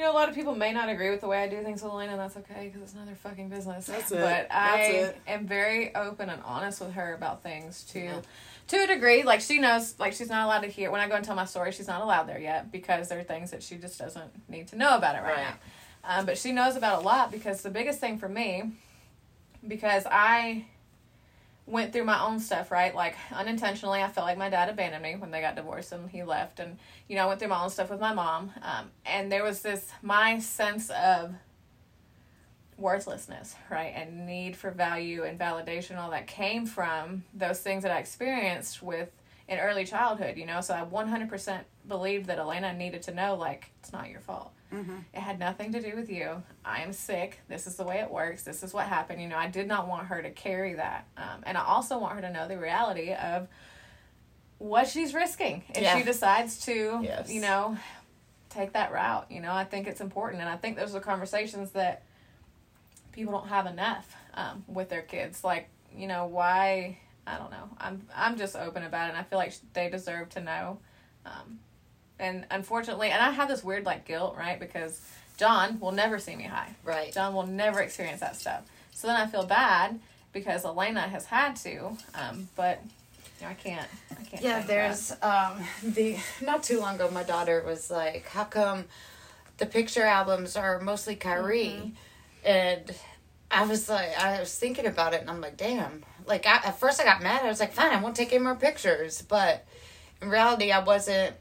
you 0.00 0.06
know, 0.06 0.12
a 0.12 0.14
lot 0.14 0.30
of 0.30 0.34
people 0.34 0.54
may 0.54 0.72
not 0.72 0.88
agree 0.88 1.10
with 1.10 1.20
the 1.20 1.28
way 1.28 1.42
I 1.42 1.46
do 1.46 1.62
things 1.62 1.82
with 1.82 1.92
Elena. 1.92 2.12
and 2.12 2.20
That's 2.22 2.34
okay 2.38 2.68
because 2.72 2.80
it's 2.80 2.94
not 2.94 3.04
their 3.04 3.14
fucking 3.16 3.50
business. 3.50 3.84
That's 3.84 4.10
it. 4.10 4.14
But 4.14 4.48
That's 4.48 4.50
I 4.50 4.80
it. 4.80 5.18
am 5.26 5.46
very 5.46 5.94
open 5.94 6.30
and 6.30 6.40
honest 6.42 6.80
with 6.80 6.92
her 6.94 7.12
about 7.12 7.42
things 7.42 7.84
too. 7.84 7.98
Yeah. 8.00 8.20
To 8.68 8.76
a 8.84 8.86
degree, 8.86 9.24
like 9.24 9.42
she 9.42 9.58
knows, 9.58 9.96
like 9.98 10.14
she's 10.14 10.30
not 10.30 10.46
allowed 10.46 10.60
to 10.60 10.68
hear. 10.68 10.90
When 10.90 11.02
I 11.02 11.08
go 11.08 11.16
and 11.16 11.24
tell 11.24 11.34
my 11.36 11.44
story, 11.44 11.70
she's 11.72 11.86
not 11.86 12.00
allowed 12.00 12.22
there 12.28 12.38
yet 12.40 12.72
because 12.72 13.10
there 13.10 13.18
are 13.18 13.22
things 13.24 13.50
that 13.50 13.62
she 13.62 13.76
just 13.76 13.98
doesn't 13.98 14.30
need 14.48 14.68
to 14.68 14.76
know 14.76 14.96
about 14.96 15.16
it 15.16 15.18
right, 15.22 15.36
Right. 15.36 15.46
now. 16.04 16.18
Um, 16.20 16.24
but 16.24 16.38
she 16.38 16.50
knows 16.52 16.76
about 16.76 17.02
a 17.02 17.04
lot 17.04 17.30
because 17.30 17.60
the 17.60 17.68
biggest 17.68 18.00
thing 18.00 18.16
for 18.16 18.28
me, 18.28 18.70
because 19.68 20.04
I 20.10 20.64
went 21.70 21.92
through 21.92 22.04
my 22.04 22.22
own 22.22 22.40
stuff, 22.40 22.70
right? 22.70 22.94
Like 22.94 23.16
unintentionally, 23.32 24.02
I 24.02 24.08
felt 24.08 24.26
like 24.26 24.38
my 24.38 24.50
dad 24.50 24.68
abandoned 24.68 25.02
me 25.02 25.16
when 25.16 25.30
they 25.30 25.40
got 25.40 25.56
divorced 25.56 25.92
and 25.92 26.10
he 26.10 26.22
left. 26.22 26.60
And, 26.60 26.78
you 27.08 27.16
know, 27.16 27.24
I 27.24 27.26
went 27.26 27.40
through 27.40 27.48
my 27.48 27.62
own 27.62 27.70
stuff 27.70 27.90
with 27.90 28.00
my 28.00 28.12
mom. 28.12 28.52
Um, 28.62 28.90
and 29.06 29.30
there 29.30 29.44
was 29.44 29.62
this, 29.62 29.88
my 30.02 30.38
sense 30.38 30.90
of 30.90 31.34
worthlessness, 32.76 33.54
right? 33.70 33.92
And 33.94 34.26
need 34.26 34.56
for 34.56 34.70
value 34.70 35.24
and 35.24 35.38
validation, 35.38 35.98
all 35.98 36.10
that 36.10 36.26
came 36.26 36.66
from 36.66 37.24
those 37.34 37.60
things 37.60 37.82
that 37.82 37.92
I 37.92 37.98
experienced 37.98 38.82
with 38.82 39.10
in 39.48 39.58
early 39.58 39.84
childhood, 39.84 40.36
you 40.36 40.46
know? 40.46 40.60
So 40.60 40.74
I 40.74 40.84
100% 40.84 41.60
believed 41.86 42.26
that 42.26 42.38
Elena 42.38 42.72
needed 42.72 43.02
to 43.02 43.14
know, 43.14 43.34
like, 43.34 43.70
it's 43.80 43.92
not 43.92 44.08
your 44.08 44.20
fault. 44.20 44.52
It 44.72 45.18
had 45.20 45.38
nothing 45.38 45.72
to 45.72 45.80
do 45.82 45.96
with 45.96 46.08
you. 46.08 46.42
I 46.64 46.82
am 46.82 46.92
sick. 46.92 47.40
This 47.48 47.66
is 47.66 47.76
the 47.76 47.84
way 47.84 47.98
it 48.00 48.10
works. 48.10 48.42
This 48.44 48.62
is 48.62 48.72
what 48.72 48.86
happened. 48.86 49.20
You 49.20 49.28
know, 49.28 49.36
I 49.36 49.48
did 49.48 49.66
not 49.66 49.88
want 49.88 50.06
her 50.06 50.22
to 50.22 50.30
carry 50.30 50.74
that. 50.74 51.06
Um, 51.16 51.42
and 51.44 51.58
I 51.58 51.64
also 51.64 51.98
want 51.98 52.14
her 52.14 52.20
to 52.22 52.30
know 52.32 52.46
the 52.46 52.56
reality 52.58 53.12
of 53.12 53.48
what 54.58 54.86
she's 54.88 55.14
risking 55.14 55.64
if 55.70 55.82
Yeah. 55.82 55.96
she 55.98 56.04
decides 56.04 56.64
to, 56.66 57.00
Yes. 57.02 57.30
you 57.32 57.40
know, 57.40 57.76
take 58.48 58.72
that 58.74 58.92
route. 58.92 59.26
You 59.30 59.40
know, 59.40 59.52
I 59.52 59.64
think 59.64 59.86
it's 59.86 60.00
important, 60.00 60.40
and 60.40 60.48
I 60.50 60.56
think 60.56 60.76
those 60.76 60.94
are 60.94 61.00
conversations 61.00 61.70
that 61.72 62.02
people 63.12 63.32
don't 63.32 63.48
have 63.48 63.66
enough 63.66 64.14
um, 64.34 64.64
with 64.68 64.88
their 64.88 65.02
kids. 65.02 65.42
Like, 65.42 65.68
you 65.96 66.06
know, 66.06 66.26
why? 66.26 66.98
I 67.26 67.38
don't 67.38 67.50
know. 67.50 67.68
I'm 67.78 68.06
I'm 68.14 68.36
just 68.36 68.54
open 68.56 68.82
about 68.84 69.06
it, 69.06 69.10
and 69.10 69.18
I 69.18 69.22
feel 69.24 69.38
like 69.38 69.52
they 69.72 69.88
deserve 69.90 70.28
to 70.30 70.40
know. 70.40 70.78
Um, 71.26 71.60
and 72.20 72.46
unfortunately, 72.50 73.10
and 73.10 73.22
I 73.22 73.30
have 73.30 73.48
this 73.48 73.64
weird 73.64 73.84
like 73.84 74.06
guilt, 74.06 74.36
right? 74.38 74.60
Because 74.60 75.00
John 75.36 75.80
will 75.80 75.92
never 75.92 76.18
see 76.18 76.36
me 76.36 76.44
high. 76.44 76.74
Right. 76.84 77.12
John 77.12 77.34
will 77.34 77.46
never 77.46 77.80
experience 77.80 78.20
that 78.20 78.36
stuff. 78.36 78.62
So 78.92 79.06
then 79.08 79.16
I 79.16 79.26
feel 79.26 79.44
bad 79.44 79.98
because 80.32 80.64
Elena 80.64 81.00
has 81.00 81.24
had 81.24 81.56
to, 81.56 81.96
um, 82.14 82.48
but 82.54 82.82
you 83.40 83.46
know, 83.46 83.50
I 83.50 83.54
can't. 83.54 83.88
I 84.10 84.22
can't. 84.22 84.42
Yeah, 84.42 84.60
there's 84.60 85.12
um 85.22 85.64
the 85.82 86.18
not 86.42 86.62
too 86.62 86.78
long 86.78 86.96
ago 86.96 87.10
my 87.10 87.22
daughter 87.22 87.62
was 87.66 87.90
like, 87.90 88.26
How 88.28 88.44
come 88.44 88.84
the 89.56 89.66
picture 89.66 90.02
albums 90.04 90.56
are 90.56 90.78
mostly 90.80 91.16
Kyrie? 91.16 91.92
And 92.44 92.94
I 93.50 93.64
was 93.64 93.88
like 93.88 94.16
I 94.18 94.40
was 94.40 94.54
thinking 94.54 94.86
about 94.86 95.14
it 95.14 95.22
and 95.22 95.30
I'm 95.30 95.40
like, 95.40 95.56
damn. 95.56 96.04
Like 96.26 96.46
I, 96.46 96.56
at 96.56 96.78
first 96.78 97.00
I 97.00 97.04
got 97.04 97.22
mad, 97.22 97.42
I 97.42 97.48
was 97.48 97.60
like, 97.60 97.72
fine, 97.72 97.92
I 97.92 98.00
won't 98.00 98.14
take 98.14 98.32
any 98.32 98.44
more 98.44 98.54
pictures 98.54 99.22
but 99.22 99.66
in 100.20 100.28
reality 100.28 100.70
I 100.70 100.80
wasn't 100.80 101.34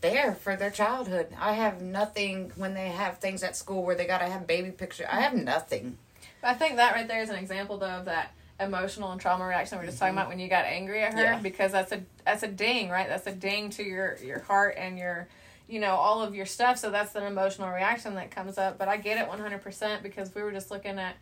there 0.00 0.34
for 0.34 0.56
their 0.56 0.70
childhood. 0.70 1.28
I 1.38 1.52
have 1.52 1.80
nothing 1.80 2.52
when 2.56 2.74
they 2.74 2.88
have 2.88 3.18
things 3.18 3.42
at 3.42 3.56
school 3.56 3.82
where 3.84 3.94
they 3.94 4.06
gotta 4.06 4.26
have 4.26 4.46
baby 4.46 4.70
picture. 4.70 5.06
I 5.10 5.20
have 5.20 5.34
nothing. 5.34 5.98
I 6.42 6.54
think 6.54 6.76
that 6.76 6.94
right 6.94 7.08
there 7.08 7.22
is 7.22 7.30
an 7.30 7.36
example 7.36 7.78
though 7.78 7.86
of 7.86 8.04
that 8.04 8.32
emotional 8.60 9.12
and 9.12 9.20
trauma 9.20 9.46
reaction 9.46 9.78
we 9.78 9.82
were 9.82 9.86
just 9.86 9.98
talking 9.98 10.10
mm-hmm. 10.10 10.18
about 10.18 10.28
when 10.28 10.40
you 10.40 10.48
got 10.48 10.64
angry 10.64 11.02
at 11.02 11.14
her 11.14 11.22
Yeah. 11.22 11.38
because 11.38 11.72
that's 11.72 11.92
a 11.92 12.02
that's 12.24 12.42
a 12.42 12.48
ding 12.48 12.88
right 12.88 13.08
that's 13.08 13.26
a 13.26 13.32
ding 13.32 13.70
to 13.70 13.84
your 13.84 14.16
your 14.22 14.40
heart 14.40 14.74
and 14.76 14.98
your 14.98 15.28
you 15.68 15.78
know 15.78 15.94
all 15.94 16.22
of 16.22 16.34
your 16.34 16.46
stuff 16.46 16.76
so 16.76 16.90
that's 16.90 17.14
an 17.14 17.22
emotional 17.22 17.70
reaction 17.70 18.16
that 18.16 18.32
comes 18.32 18.58
up 18.58 18.76
but 18.76 18.88
i 18.88 18.96
get 18.96 19.16
it 19.18 19.30
100% 19.30 20.02
because 20.02 20.34
we 20.34 20.42
were 20.42 20.50
just 20.50 20.72
looking 20.72 20.98
at 20.98 21.14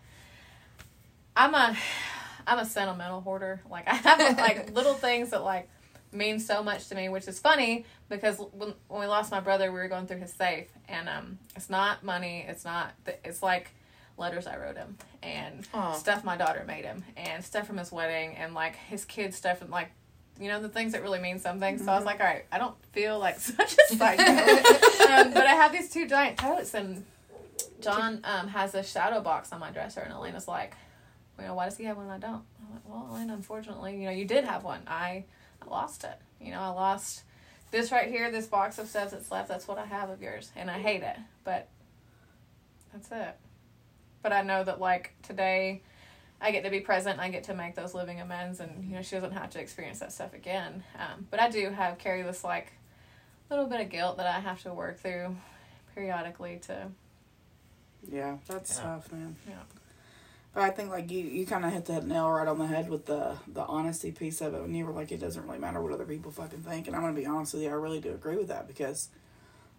i'm 1.37 1.55
a 1.55 1.77
i'm 2.47 2.59
a 2.59 2.65
sentimental 2.65 3.21
hoarder 3.21 3.61
like 3.71 3.87
i 3.89 3.95
have 3.95 4.39
like 4.39 4.71
little 4.75 4.95
things 4.95 5.31
that 5.31 5.43
like 5.45 5.69
mean 6.17 6.41
so 6.41 6.63
much 6.63 6.89
to 6.89 6.95
me 6.95 7.09
which 7.09 7.29
is 7.29 7.39
funny 7.39 7.85
because 8.09 8.39
when, 8.53 8.75
when 8.89 9.01
we 9.01 9.07
lost 9.07 9.31
my 9.31 9.41
brother 9.41 9.71
we 9.71 9.79
were 9.79 9.89
going 9.89 10.07
through 10.07 10.19
his 10.19 10.33
safe 10.33 10.69
and 10.89 11.09
um 11.09 11.39
it's 11.55 11.71
not 11.71 12.03
money 12.03 12.45
it's 12.49 12.65
not 12.65 12.93
it's 13.25 13.43
like 13.43 13.71
letters 14.19 14.47
I 14.47 14.57
wrote 14.57 14.77
him 14.77 14.97
and 15.23 15.67
Aw. 15.75 15.93
stuff 15.93 16.25
my 16.25 16.37
daughter 16.37 16.65
made 16.67 16.85
him 16.85 17.05
and 17.17 17.45
stuff 17.45 17.67
from 17.67 17.77
his 17.77 17.93
wedding 17.93 18.35
and 18.37 18.55
like 18.55 18.77
his 18.77 19.05
kids 19.05 19.37
stuff 19.37 19.61
and 19.61 19.71
like 19.71 19.91
you 20.41 20.49
know 20.49 20.61
the 20.61 20.69
things 20.69 20.93
that 20.93 21.03
really 21.03 21.19
mean 21.19 21.39
something. 21.39 21.79
So 21.79 21.91
I 21.91 21.97
was 21.97 22.05
like, 22.05 22.21
all 22.21 22.27
right, 22.27 22.45
I 22.53 22.59
don't 22.59 22.75
feel 22.93 23.19
like 23.19 23.41
such 23.41 23.75
a 23.91 23.95
psycho, 23.97 24.23
um, 24.23 25.33
but 25.33 25.47
I 25.47 25.55
have 25.55 25.73
these 25.73 25.91
two 25.91 26.07
giant 26.07 26.39
totes 26.39 26.75
and 26.75 27.05
John 27.81 28.21
um, 28.25 28.49
has 28.49 28.75
a 28.75 28.83
shadow 28.83 29.21
box 29.21 29.53
on 29.53 29.61
my 29.61 29.71
dresser 29.71 30.01
and 30.01 30.13
Elena's 30.13 30.49
like, 30.49 30.75
you 31.39 31.47
know, 31.47 31.55
why 31.55 31.67
does 31.67 31.77
he 31.77 31.85
have 31.85 31.97
one 31.97 32.07
and 32.07 32.13
I 32.13 32.19
don't? 32.19 32.43
I'm 32.61 32.75
like, 32.75 32.83
well, 32.87 33.09
Elena, 33.13 33.35
unfortunately, 33.35 33.99
you 33.99 34.07
know, 34.07 34.11
you 34.11 34.25
did 34.25 34.45
have 34.45 34.65
one. 34.65 34.81
I 34.87 35.25
lost 35.71 36.05
it. 36.05 36.19
You 36.41 36.53
know, 36.53 36.61
I 36.61 36.69
lost 36.69 37.23
this 37.71 37.93
right 37.93 38.09
here, 38.09 38.31
this 38.31 38.47
box 38.47 38.79
of 38.79 38.89
stuff 38.89 39.11
that's 39.11 39.31
left. 39.31 39.49
That's 39.49 39.69
what 39.69 39.79
I 39.79 39.85
have 39.85 40.11
of 40.11 40.23
yours, 40.23 40.51
and 40.57 40.71
I 40.71 40.79
hate 40.79 41.03
it. 41.03 41.17
But 41.45 41.69
that's 42.93 43.11
it. 43.11 43.37
But 44.23 44.33
I 44.33 44.43
know 44.43 44.65
that 44.65 44.81
like 44.81 45.15
today, 45.23 45.83
I 46.41 46.51
get 46.51 46.65
to 46.65 46.71
be 46.71 46.81
present. 46.81 47.21
I 47.21 47.29
get 47.29 47.45
to 47.45 47.55
make 47.55 47.75
those 47.75 47.95
living 47.95 48.21
amends, 48.21 48.61
and 48.61 48.85
you 48.85 48.95
know 48.95 49.03
she 49.03 49.17
doesn't 49.17 49.33
have 49.33 49.51
to 49.51 49.61
experience 49.61 50.01
that 50.01 50.13
stuff 50.13 50.35
again. 50.35 50.83
Um, 50.99 51.27
but 51.31 51.41
I 51.41 51.51
do 51.51 51.71
have 51.71 51.99
carry 51.99 52.23
this 52.23 52.45
like 52.45 52.73
little 53.51 53.67
bit 53.67 53.81
of 53.81 53.91
guilt 53.91 54.17
that 54.17 54.27
I 54.27 54.41
have 54.41 54.63
to 54.65 54.75
work 54.75 54.99
through 54.99 55.37
periodically 55.95 56.61
to 56.67 56.89
Yeah, 58.11 58.39
that's 58.49 58.79
tough, 58.79 59.11
man. 59.13 59.37
Yeah. 59.49 59.55
But 60.57 60.64
I 60.64 60.71
think 60.71 60.88
like 60.88 61.11
you, 61.11 61.19
you 61.19 61.45
kind 61.45 61.66
of 61.66 61.73
hit 61.75 61.85
that 61.85 62.07
nail 62.07 62.31
right 62.31 62.49
on 62.49 62.59
the 62.59 62.66
head 62.66 62.88
with 62.88 63.05
the 63.05 63.37
the 63.47 63.61
honesty 63.61 64.11
piece 64.11 64.40
of 64.40 64.55
it 64.55 64.62
when 64.62 64.75
you 64.75 64.87
were 64.87 64.92
like, 64.92 65.12
it 65.12 65.21
doesn't 65.21 65.47
really 65.47 65.59
matter 65.59 65.83
what 65.83 65.92
other 65.92 66.07
people 66.07 66.33
fucking 66.33 66.61
think. 66.61 66.87
And 66.87 66.97
I'm 66.97 67.03
gonna 67.03 67.12
be 67.12 67.27
honest 67.27 67.53
with 67.53 67.62
you, 67.62 67.69
I 67.69 67.75
really 67.75 68.01
do 68.01 68.14
agree 68.14 68.37
with 68.37 68.49
that 68.49 68.66
because 68.66 69.11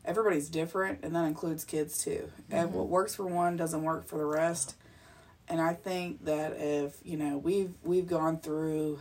everybody's 0.05 0.49
different, 0.49 0.99
and 1.01 1.15
that 1.15 1.25
includes 1.25 1.63
kids 1.63 1.97
too. 2.03 2.29
And 2.51 2.69
mm-hmm. 2.69 2.77
what 2.77 2.89
works 2.89 3.15
for 3.15 3.25
one 3.25 3.57
doesn't 3.57 3.81
work 3.81 4.07
for 4.07 4.19
the 4.19 4.25
rest. 4.25 4.75
And 5.49 5.59
I 5.59 5.73
think 5.73 6.25
that 6.25 6.53
if 6.59 6.99
you 7.03 7.17
know 7.17 7.39
we've 7.39 7.73
we've 7.83 8.07
gone 8.07 8.37
through, 8.37 8.99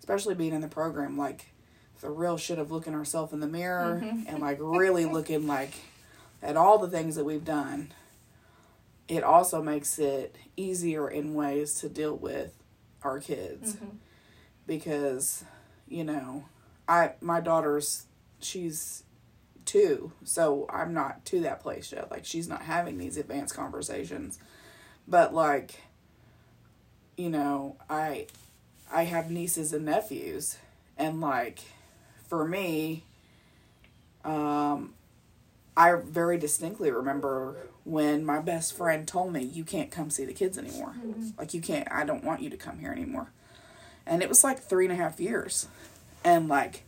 especially 0.00 0.34
being 0.34 0.52
in 0.52 0.62
the 0.62 0.66
program, 0.66 1.16
like 1.16 1.52
the 2.00 2.10
real 2.10 2.36
shit 2.36 2.58
of 2.58 2.72
looking 2.72 2.96
ourselves 2.96 3.32
in 3.32 3.38
the 3.38 3.46
mirror 3.46 4.02
mm-hmm. 4.02 4.26
and 4.26 4.40
like 4.40 4.58
really 4.60 5.04
looking 5.04 5.46
like 5.46 5.74
at 6.42 6.56
all 6.56 6.76
the 6.76 6.88
things 6.88 7.14
that 7.14 7.24
we've 7.24 7.44
done 7.44 7.92
it 9.08 9.24
also 9.24 9.62
makes 9.62 9.98
it 9.98 10.36
easier 10.56 11.08
in 11.08 11.34
ways 11.34 11.74
to 11.80 11.88
deal 11.88 12.14
with 12.16 12.52
our 13.02 13.18
kids. 13.20 13.76
Because 14.66 15.44
you 15.88 16.04
know 16.04 16.44
i 16.86 17.12
my 17.22 17.40
daughter's 17.40 18.04
she's 18.40 19.02
two 19.64 20.12
so 20.22 20.66
i'm 20.68 20.92
not 20.92 21.24
to 21.24 21.40
that 21.40 21.60
place 21.60 21.92
yet. 21.92 22.10
Like 22.10 22.24
she's 22.26 22.48
not 22.48 22.62
having 22.62 22.98
these 22.98 23.16
advanced 23.16 23.54
conversations. 23.54 24.38
But 25.06 25.32
like 25.34 25.80
you 27.16 27.30
know 27.30 27.76
i 27.88 28.26
i 28.92 29.04
have 29.04 29.30
nieces 29.30 29.72
and 29.72 29.86
nephews. 29.86 30.58
And 30.98 31.20
like 31.20 31.60
for 32.28 32.46
me 32.46 33.04
um 34.24 34.92
I 35.78 35.94
very 35.94 36.38
distinctly 36.38 36.90
remember 36.90 37.68
when 37.84 38.24
my 38.24 38.40
best 38.40 38.76
friend 38.76 39.06
told 39.06 39.32
me, 39.32 39.44
You 39.44 39.62
can't 39.62 39.92
come 39.92 40.10
see 40.10 40.24
the 40.24 40.32
kids 40.34 40.58
anymore. 40.58 40.94
Like, 41.38 41.54
you 41.54 41.60
can't, 41.60 41.86
I 41.90 42.04
don't 42.04 42.24
want 42.24 42.42
you 42.42 42.50
to 42.50 42.56
come 42.56 42.80
here 42.80 42.90
anymore. 42.90 43.30
And 44.04 44.20
it 44.20 44.28
was 44.28 44.42
like 44.42 44.58
three 44.58 44.86
and 44.86 44.92
a 44.92 44.96
half 44.96 45.20
years. 45.20 45.68
And 46.24 46.48
like, 46.48 46.82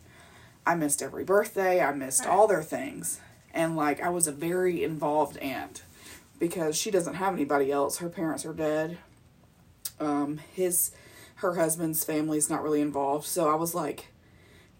I 0.66 0.74
missed 0.74 1.02
every 1.02 1.22
birthday, 1.22 1.80
I 1.80 1.92
missed 1.92 2.26
all 2.26 2.48
their 2.48 2.64
things. 2.64 3.20
And 3.54 3.76
like, 3.76 4.02
I 4.02 4.08
was 4.08 4.26
a 4.26 4.32
very 4.32 4.82
involved 4.82 5.36
aunt 5.38 5.84
because 6.40 6.76
she 6.76 6.90
doesn't 6.90 7.14
have 7.14 7.34
anybody 7.34 7.70
else. 7.70 7.98
Her 7.98 8.08
parents 8.08 8.44
are 8.44 8.52
dead. 8.52 8.98
Um, 10.00 10.40
his, 10.52 10.90
her 11.36 11.54
husband's 11.54 12.02
family's 12.02 12.50
not 12.50 12.64
really 12.64 12.80
involved. 12.80 13.26
So 13.26 13.48
I 13.48 13.54
was 13.54 13.72
like 13.72 14.08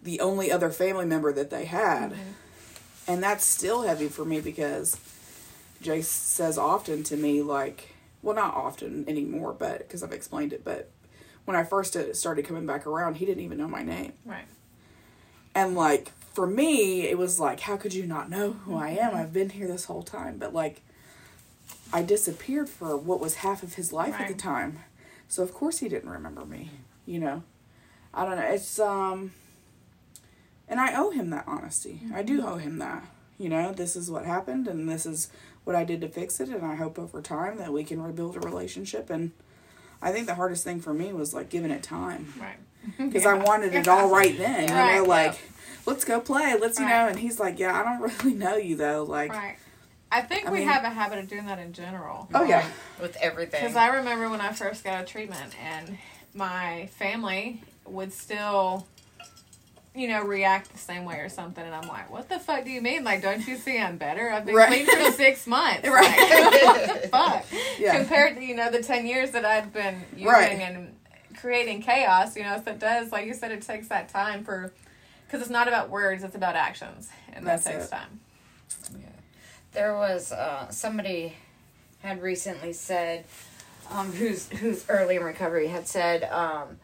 the 0.03 0.19
only 0.19 0.51
other 0.51 0.71
family 0.71 1.07
member 1.07 1.33
that 1.33 1.51
they 1.51 1.67
had. 1.67 2.13
And 3.11 3.21
that's 3.21 3.45
still 3.45 3.83
heavy 3.83 4.07
for 4.07 4.25
me 4.25 4.41
because 4.41 4.97
Jace 5.83 6.05
says 6.05 6.57
often 6.57 7.03
to 7.05 7.17
me, 7.17 7.43
like, 7.43 7.89
well, 8.23 8.37
not 8.37 8.55
often 8.55 9.05
anymore, 9.09 9.53
but 9.53 9.79
because 9.79 10.05
I've 10.05 10.13
explained 10.13 10.53
it, 10.53 10.63
but 10.65 10.89
when 11.45 11.57
I 11.57 11.65
first 11.65 11.97
started 12.15 12.45
coming 12.45 12.67
back 12.67 12.87
around, 12.87 13.17
he 13.17 13.27
didn't 13.27 13.43
even 13.43 13.59
know 13.59 13.67
my 13.67 13.83
name. 13.83 14.13
right. 14.25 14.45
And, 15.57 15.75
like, 15.75 16.13
for 16.33 16.47
me, 16.47 17.09
it 17.09 17.19
was 17.19 17.41
like, 17.41 17.59
how 17.59 17.77
could 17.77 17.93
you 17.93 18.07
not 18.07 18.31
know 18.31 18.53
who 18.53 18.77
I 18.77 18.91
am? 18.91 19.17
I've 19.17 19.33
been 19.33 19.51
here 19.51 19.67
this 19.67 19.87
whole 19.87 20.05
time. 20.05 20.37
But, 20.39 20.55
like, 20.55 20.81
I 21.93 22.03
disappeared 22.03 22.69
for 22.69 22.97
what 22.97 23.19
was 23.19 23.37
half 23.37 23.65
of 23.65 23.75
his 23.75 23.93
life 23.93 24.15
at 24.21 24.29
the 24.29 24.35
time. 24.35 24.79
So, 25.27 25.43
of 25.43 25.53
course, 25.53 25.79
he 25.79 25.89
didn't 25.89 26.11
remember 26.11 26.45
me, 26.45 26.71
you 27.07 27.19
know? 27.19 27.43
I 28.15 28.25
don't 28.25 28.37
know. 28.37 28.45
It's, 28.45 28.79
um, 28.79 29.33
and 30.71 30.81
I 30.81 30.95
owe 30.99 31.11
him 31.11 31.29
that 31.31 31.45
honesty. 31.47 32.01
I 32.15 32.23
do 32.23 32.39
mm-hmm. 32.39 32.49
owe 32.49 32.57
him 32.57 32.79
that. 32.79 33.05
You 33.39 33.49
know, 33.49 33.73
this 33.73 33.97
is 33.97 34.11
what 34.11 34.25
happened 34.25 34.69
and 34.69 34.89
this 34.89 35.05
is 35.07 35.29
what 35.65 35.75
I 35.77 35.85
did 35.85 36.01
to 36.03 36.09
fix 36.09 36.41
it. 36.41 36.49
And 36.51 36.65
I 36.65 36.75
hope 36.77 36.99
over 36.99 37.21
time 37.23 37.57
that 37.59 37.73
we 37.73 37.85
can 37.85 38.03
rebuild 38.03 38.37
a 38.37 38.41
relationship. 38.41 39.09
And 39.11 39.33
I 40.03 40.13
think 40.13 40.27
the 40.27 40.35
hardest 40.35 40.63
thing 40.65 40.81
for 40.81 40.93
me 40.95 41.13
was 41.13 41.33
like 41.35 41.49
giving 41.49 41.71
it 41.71 41.83
time 41.83 42.33
Right. 42.39 42.57
because 42.99 43.27
I 43.27 43.35
wanted 43.35 43.75
it 43.75 43.89
all 43.89 44.11
right 44.11 44.37
then. 44.37 44.69
You 44.69 44.75
Right, 44.75 44.95
know, 44.97 45.03
yeah. 45.03 45.09
like, 45.09 45.39
let's 45.87 46.05
go 46.05 46.21
play. 46.21 46.55
Let's, 46.61 46.79
you 46.79 46.85
Right. 46.85 46.91
know, 47.05 47.09
and 47.09 47.19
he's 47.19 47.41
like, 47.41 47.59
yeah, 47.59 47.79
I 47.79 47.83
don't 47.83 48.01
really 48.25 48.35
know 48.37 48.57
you 48.57 48.77
though. 48.77 49.05
Like, 49.05 49.33
Right. 49.33 49.57
I 50.13 50.21
think 50.23 50.47
I 50.47 50.51
we 50.53 50.59
mean- 50.61 50.69
have 50.69 50.85
a 50.85 50.91
habit 50.91 51.19
of 51.21 51.29
doing 51.29 51.47
that 51.47 51.59
in 51.59 51.73
general. 51.73 52.29
oh 52.35 52.45
yeah. 52.45 52.67
With 53.01 53.17
everything. 53.17 53.61
Because 53.63 53.77
I 53.77 53.89
remember 53.97 54.29
when 54.29 54.41
I 54.43 54.53
first 54.53 54.85
got 54.85 55.03
a 55.03 55.07
treatment 55.07 55.55
and 55.63 55.97
my 56.35 56.89
family 56.99 57.63
would 57.87 58.13
still, 58.13 58.87
you 59.95 60.07
know, 60.09 60.23
react 60.23 60.71
the 60.73 60.79
same 60.79 61.05
way 61.05 61.17
or 61.19 61.29
something. 61.29 61.65
And 61.65 61.75
I'm 61.75 61.89
like, 61.89 62.11
what 62.11 62.29
the 62.29 62.39
fuck 62.39 62.65
do 62.65 62.71
you 62.71 62.81
mean? 62.81 63.03
Like, 63.03 63.23
don't 63.23 63.47
you 63.47 63.57
see 63.57 63.79
I'm 63.79 63.97
better? 63.99 64.31
I've 64.31 64.45
been 64.47 64.55
Right. 64.55 64.87
clean 64.87 65.07
for 65.07 65.13
six 65.13 65.47
months. 65.47 65.89
Right. 65.89 66.07
Like, 66.31 66.63
what 66.87 67.03
the 67.03 67.09
fuck? 67.09 67.47
Yeah. 67.79 67.97
Compared 67.99 68.37
to, 68.37 68.45
you 68.45 68.55
know, 68.55 68.71
the 68.71 68.83
10 68.83 69.07
years 69.07 69.33
that 69.33 69.45
I've 69.45 69.73
been 69.73 70.03
using 70.13 70.27
Right. 70.29 70.53
and 70.61 70.95
creating 71.37 71.83
chaos, 71.83 72.37
you 72.37 72.43
know, 72.45 72.61
so 72.65 72.71
it 72.71 72.79
does, 72.79 73.11
like 73.11 73.27
you 73.27 73.35
said, 73.35 73.51
it 73.51 73.63
takes 73.63 73.89
that 73.89 74.09
time 74.09 74.45
for, 74.45 74.73
because 75.27 75.41
it's 75.41 75.51
not 75.51 75.67
about 75.69 75.91
words, 75.91 76.23
it's 76.23 76.37
about 76.37 76.55
actions. 76.55 77.09
And 77.33 77.45
that 77.47 77.65
takes 77.65 77.87
it. 77.87 77.91
time. 77.91 78.21
There 79.73 79.95
was 79.95 80.33
uh, 80.33 80.69
somebody 80.71 81.35
had 82.03 82.23
recently 82.23 82.73
said, 82.73 83.25
um, 83.91 84.11
who's 84.13 84.49
who's 84.49 84.85
early 84.89 85.17
in 85.17 85.23
recovery 85.23 85.69
had 85.69 85.87
said, 85.87 86.25
um, 86.25 86.79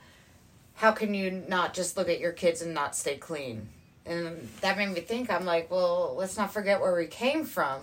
how 0.77 0.93
can 0.93 1.15
you 1.15 1.31
not 1.49 1.75
just 1.75 1.97
look 1.97 2.09
at 2.09 2.21
your 2.21 2.33
kids 2.33 2.63
and 2.63 2.75
not 2.75 2.95
stay 2.95 3.17
clean? 3.17 3.69
And 4.05 4.49
that 4.61 4.77
made 4.79 4.91
me 4.91 5.01
think, 5.01 5.31
I'm 5.31 5.45
like, 5.45 5.71
well, 5.71 6.15
let's 6.17 6.37
not 6.37 6.53
forget 6.53 6.81
where 6.81 6.95
we 6.95 7.07
came 7.07 7.45
from. 7.45 7.81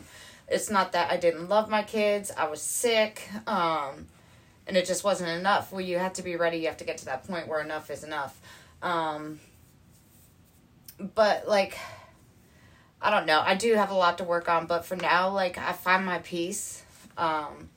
It's 0.48 0.70
not 0.70 0.92
that 0.94 1.12
I 1.12 1.18
didn't 1.18 1.50
love 1.50 1.70
my 1.70 1.84
kids, 1.84 2.32
I 2.36 2.48
was 2.48 2.62
sick, 2.62 3.28
um, 3.48 4.08
and 4.68 4.78
it 4.78 4.86
just 4.86 5.04
wasn't 5.04 5.32
enough. 5.32 5.72
Well, 5.72 5.82
you 5.82 5.98
have 5.98 6.14
to 6.14 6.22
be 6.22 6.36
ready, 6.36 6.58
you 6.58 6.68
have 6.68 6.78
to 6.78 6.84
get 6.84 7.00
to 7.00 7.06
that 7.06 7.26
point 7.28 7.48
where 7.48 7.62
enough 7.62 7.90
is 7.90 8.04
enough. 8.04 8.40
Um, 8.82 9.40
but, 11.16 11.48
like, 11.48 11.78
I 13.02 13.10
don't 13.10 13.26
know. 13.26 13.42
I 13.42 13.56
do 13.56 13.74
have 13.76 13.90
a 13.90 13.96
lot 13.96 14.20
to 14.20 14.24
work 14.24 14.48
on, 14.48 14.68
but 14.68 14.86
for 14.86 14.96
now, 14.96 15.30
like, 15.30 15.58
I 15.58 15.74
find 15.74 16.06
my 16.06 16.20
peace. 16.20 16.84
Um, 17.18 17.70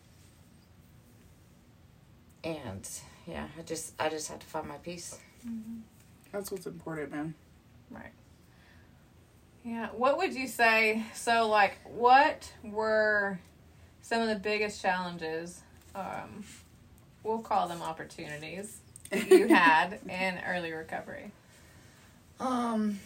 and 2.44 2.88
yeah, 3.27 3.47
I 3.59 3.62
just 3.62 3.95
I 3.99 4.09
just 4.09 4.29
had 4.29 4.41
to 4.41 4.47
find 4.47 4.69
my 4.69 4.77
peace. 4.77 5.19
That's 6.33 6.51
what's 6.51 6.67
important, 6.67 7.11
man. 7.12 7.35
Right. 7.91 8.12
Yeah. 9.65 9.89
What 9.97 10.19
would 10.19 10.35
you 10.35 10.47
say? 10.47 11.03
So, 11.15 11.49
like, 11.49 11.79
what 11.85 12.53
were 12.62 13.39
some 14.03 14.23
of 14.23 14.29
the 14.29 14.37
biggest 14.37 14.81
challenges? 14.81 15.61
Um, 15.95 16.45
we'll 17.23 17.39
call 17.39 17.67
them 17.69 17.83
opportunities 17.83 18.79
you 19.12 19.49
had 19.55 19.99
in 20.09 20.39
early 20.47 20.73
recovery. 20.73 21.33
Um, 22.39 23.01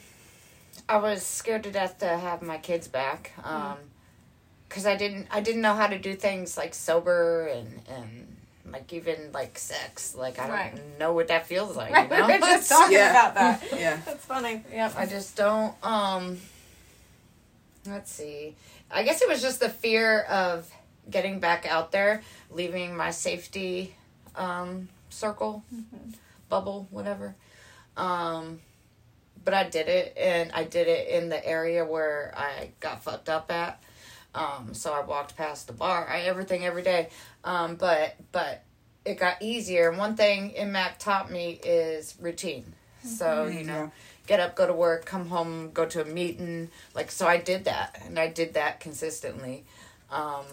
I 0.88 0.96
was 0.98 1.22
scared 1.24 1.62
to 1.64 1.70
death 1.70 1.98
to 1.98 2.06
have 2.08 2.42
my 2.42 2.58
kids 2.58 2.88
back. 2.88 3.32
Um, 3.44 3.76
cause 4.68 4.86
I 4.86 4.96
didn't 4.96 5.28
I 5.30 5.40
didn't 5.40 5.62
know 5.62 5.74
how 5.74 5.86
to 5.86 5.98
do 5.98 6.14
things 6.14 6.56
like 6.56 6.74
sober 6.74 7.46
and 7.46 7.80
and 7.88 8.36
like 8.72 8.92
even 8.92 9.32
like 9.32 9.58
sex. 9.58 10.14
Like 10.14 10.38
I 10.38 10.46
don't 10.46 10.56
Right. 10.56 10.98
know 10.98 11.12
what 11.12 11.28
that 11.28 11.46
feels 11.46 11.76
like. 11.76 11.92
Right. 11.92 12.10
You 12.10 12.16
We 12.16 12.20
know? 12.20 12.34
were 12.34 12.38
just 12.38 12.68
talking 12.68 12.92
Yeah. 12.96 13.10
about 13.10 13.34
that. 13.34 13.62
Yeah. 13.78 14.00
That's 14.04 14.24
funny. 14.24 14.62
Yep. 14.72 14.94
I 14.96 15.06
just 15.06 15.36
don't 15.36 15.74
um 15.84 16.38
let's 17.86 18.12
see. 18.12 18.54
I 18.90 19.02
guess 19.04 19.22
it 19.22 19.28
was 19.28 19.40
just 19.40 19.60
the 19.60 19.68
fear 19.68 20.20
of 20.22 20.70
getting 21.08 21.40
back 21.40 21.66
out 21.66 21.92
there, 21.92 22.22
leaving 22.50 22.96
my 22.96 23.10
safety 23.10 23.94
um 24.36 24.88
circle, 25.10 25.64
bubble, 26.48 26.86
whatever. 26.90 27.34
Um 27.96 28.60
but 29.42 29.54
I 29.54 29.64
did 29.68 29.88
it 29.88 30.16
and 30.18 30.52
I 30.52 30.64
did 30.64 30.86
it 30.86 31.08
in 31.08 31.30
the 31.30 31.44
area 31.46 31.84
where 31.84 32.32
I 32.36 32.70
got 32.80 33.02
fucked 33.02 33.28
up 33.30 33.50
at. 33.50 33.82
Um 34.34 34.74
so 34.74 34.92
I 34.92 35.00
walked 35.00 35.36
past 35.36 35.66
the 35.66 35.72
bar, 35.72 36.08
I 36.08 36.20
everything 36.22 36.64
every 36.64 36.82
day. 36.82 37.08
Um 37.44 37.76
but 37.76 38.16
but 38.32 38.62
it 39.04 39.18
got 39.18 39.40
easier. 39.40 39.88
And 39.88 39.98
one 39.98 40.14
thing 40.16 40.54
IMAC 40.58 40.98
taught 40.98 41.30
me 41.30 41.58
is 41.64 42.16
routine. 42.20 42.74
So, 43.02 43.46
you 43.46 43.64
know, 43.64 43.84
Yeah. 43.84 43.90
get 44.26 44.40
up, 44.40 44.54
go 44.54 44.66
to 44.66 44.74
work, 44.74 45.06
come 45.06 45.28
home, 45.28 45.70
go 45.72 45.86
to 45.86 46.02
a 46.02 46.04
meeting. 46.04 46.70
Like, 46.94 47.10
so 47.10 47.26
I 47.26 47.38
did 47.38 47.64
that, 47.64 47.98
and 48.04 48.18
I 48.18 48.26
did 48.28 48.52
that 48.54 48.78
consistently. 48.78 49.64
Um, 50.10 50.44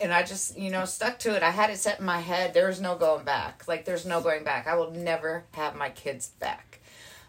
and 0.00 0.12
I 0.12 0.24
just, 0.24 0.58
you 0.58 0.70
know, 0.70 0.84
stuck 0.84 1.20
to 1.20 1.36
it. 1.36 1.44
I 1.44 1.50
had 1.50 1.70
it 1.70 1.78
set 1.78 2.00
in 2.00 2.06
my 2.06 2.20
head. 2.20 2.54
There's 2.54 2.80
no 2.80 2.96
going 2.96 3.24
back. 3.24 3.62
Like, 3.68 3.84
there's 3.84 4.04
no 4.04 4.20
going 4.20 4.42
back. 4.42 4.66
I 4.66 4.74
will 4.74 4.90
never 4.90 5.44
have 5.52 5.76
my 5.76 5.90
kids 5.90 6.28
back. 6.40 6.80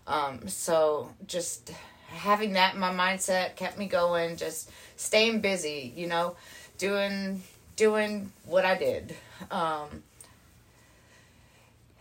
Um, 0.08 0.48
so 0.48 1.12
just 1.28 1.72
having 2.08 2.54
that 2.54 2.74
in 2.74 2.80
my 2.80 2.92
mindset 2.92 3.56
kept 3.56 3.78
me 3.78 3.86
going, 3.86 4.38
just 4.38 4.72
staying 5.00 5.40
busy, 5.40 5.94
you 5.96 6.08
know, 6.08 6.36
doing 6.78 7.42
doing 7.78 8.32
what 8.46 8.66
I 8.66 8.78
did. 8.78 9.16
Um, 9.50 10.04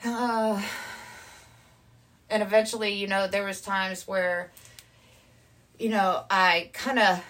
uh, 0.04 0.60
and 2.28 2.42
eventually, 2.42 2.94
you 2.94 3.06
know, 3.06 3.28
there 3.28 3.44
was 3.44 3.60
times 3.60 4.08
where, 4.08 4.50
you 5.78 5.88
know, 5.90 6.24
I 6.28 6.70
kind 6.72 6.98
of 6.98 7.24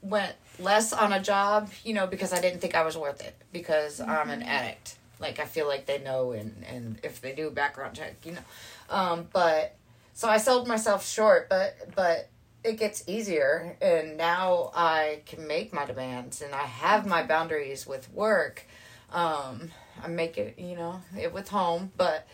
went 0.00 0.34
less 0.60 0.92
on 0.92 1.12
a 1.12 1.20
job, 1.20 1.70
you 1.82 1.92
know, 1.92 2.06
because 2.06 2.32
I 2.32 2.40
didn't 2.40 2.60
think 2.60 2.76
I 2.76 2.84
was 2.84 2.96
worth 2.96 3.20
it 3.20 3.34
because 3.52 4.00
I'm 4.00 4.30
an 4.30 4.42
addict. 4.42 4.96
Like 5.18 5.40
I 5.40 5.44
feel 5.44 5.66
like 5.66 5.86
they 5.86 5.98
know, 5.98 6.32
and 6.32 6.64
and 6.68 7.00
if 7.02 7.20
they 7.20 7.32
do 7.32 7.50
background 7.50 7.96
check, 7.96 8.14
you 8.24 8.32
know, 8.32 8.44
um, 8.90 9.26
but 9.32 9.74
so 10.12 10.28
I 10.28 10.38
sold 10.38 10.68
myself 10.68 11.04
short, 11.04 11.48
but 11.48 11.94
but 11.96 12.28
it 12.64 12.78
gets 12.78 13.04
easier, 13.06 13.76
and 13.80 14.16
now 14.16 14.70
I 14.74 15.20
can 15.26 15.46
make 15.46 15.72
my 15.72 15.84
demands, 15.84 16.40
and 16.42 16.54
I 16.54 16.62
have 16.62 17.06
my 17.06 17.22
boundaries 17.22 17.86
with 17.86 18.10
work. 18.12 18.66
Um, 19.12 19.70
I 20.02 20.08
make 20.08 20.38
it, 20.38 20.58
you 20.58 20.74
know, 20.74 21.02
it 21.18 21.32
with 21.32 21.48
home, 21.50 21.92
but 21.96 22.26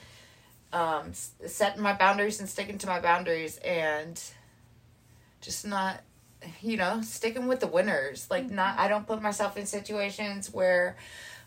um, 0.72 1.08
s- 1.10 1.32
setting 1.46 1.82
my 1.82 1.94
boundaries 1.94 2.40
and 2.40 2.48
sticking 2.48 2.78
to 2.78 2.86
my 2.86 3.00
boundaries, 3.00 3.58
and 3.58 4.22
just 5.40 5.66
not, 5.66 6.00
you 6.62 6.76
know, 6.76 7.00
sticking 7.02 7.48
with 7.48 7.60
the 7.60 7.66
winners. 7.66 8.28
Like 8.30 8.50
not, 8.50 8.78
I 8.78 8.88
don't 8.88 9.06
put 9.06 9.20
myself 9.20 9.56
in 9.56 9.66
situations 9.66 10.52
where 10.52 10.96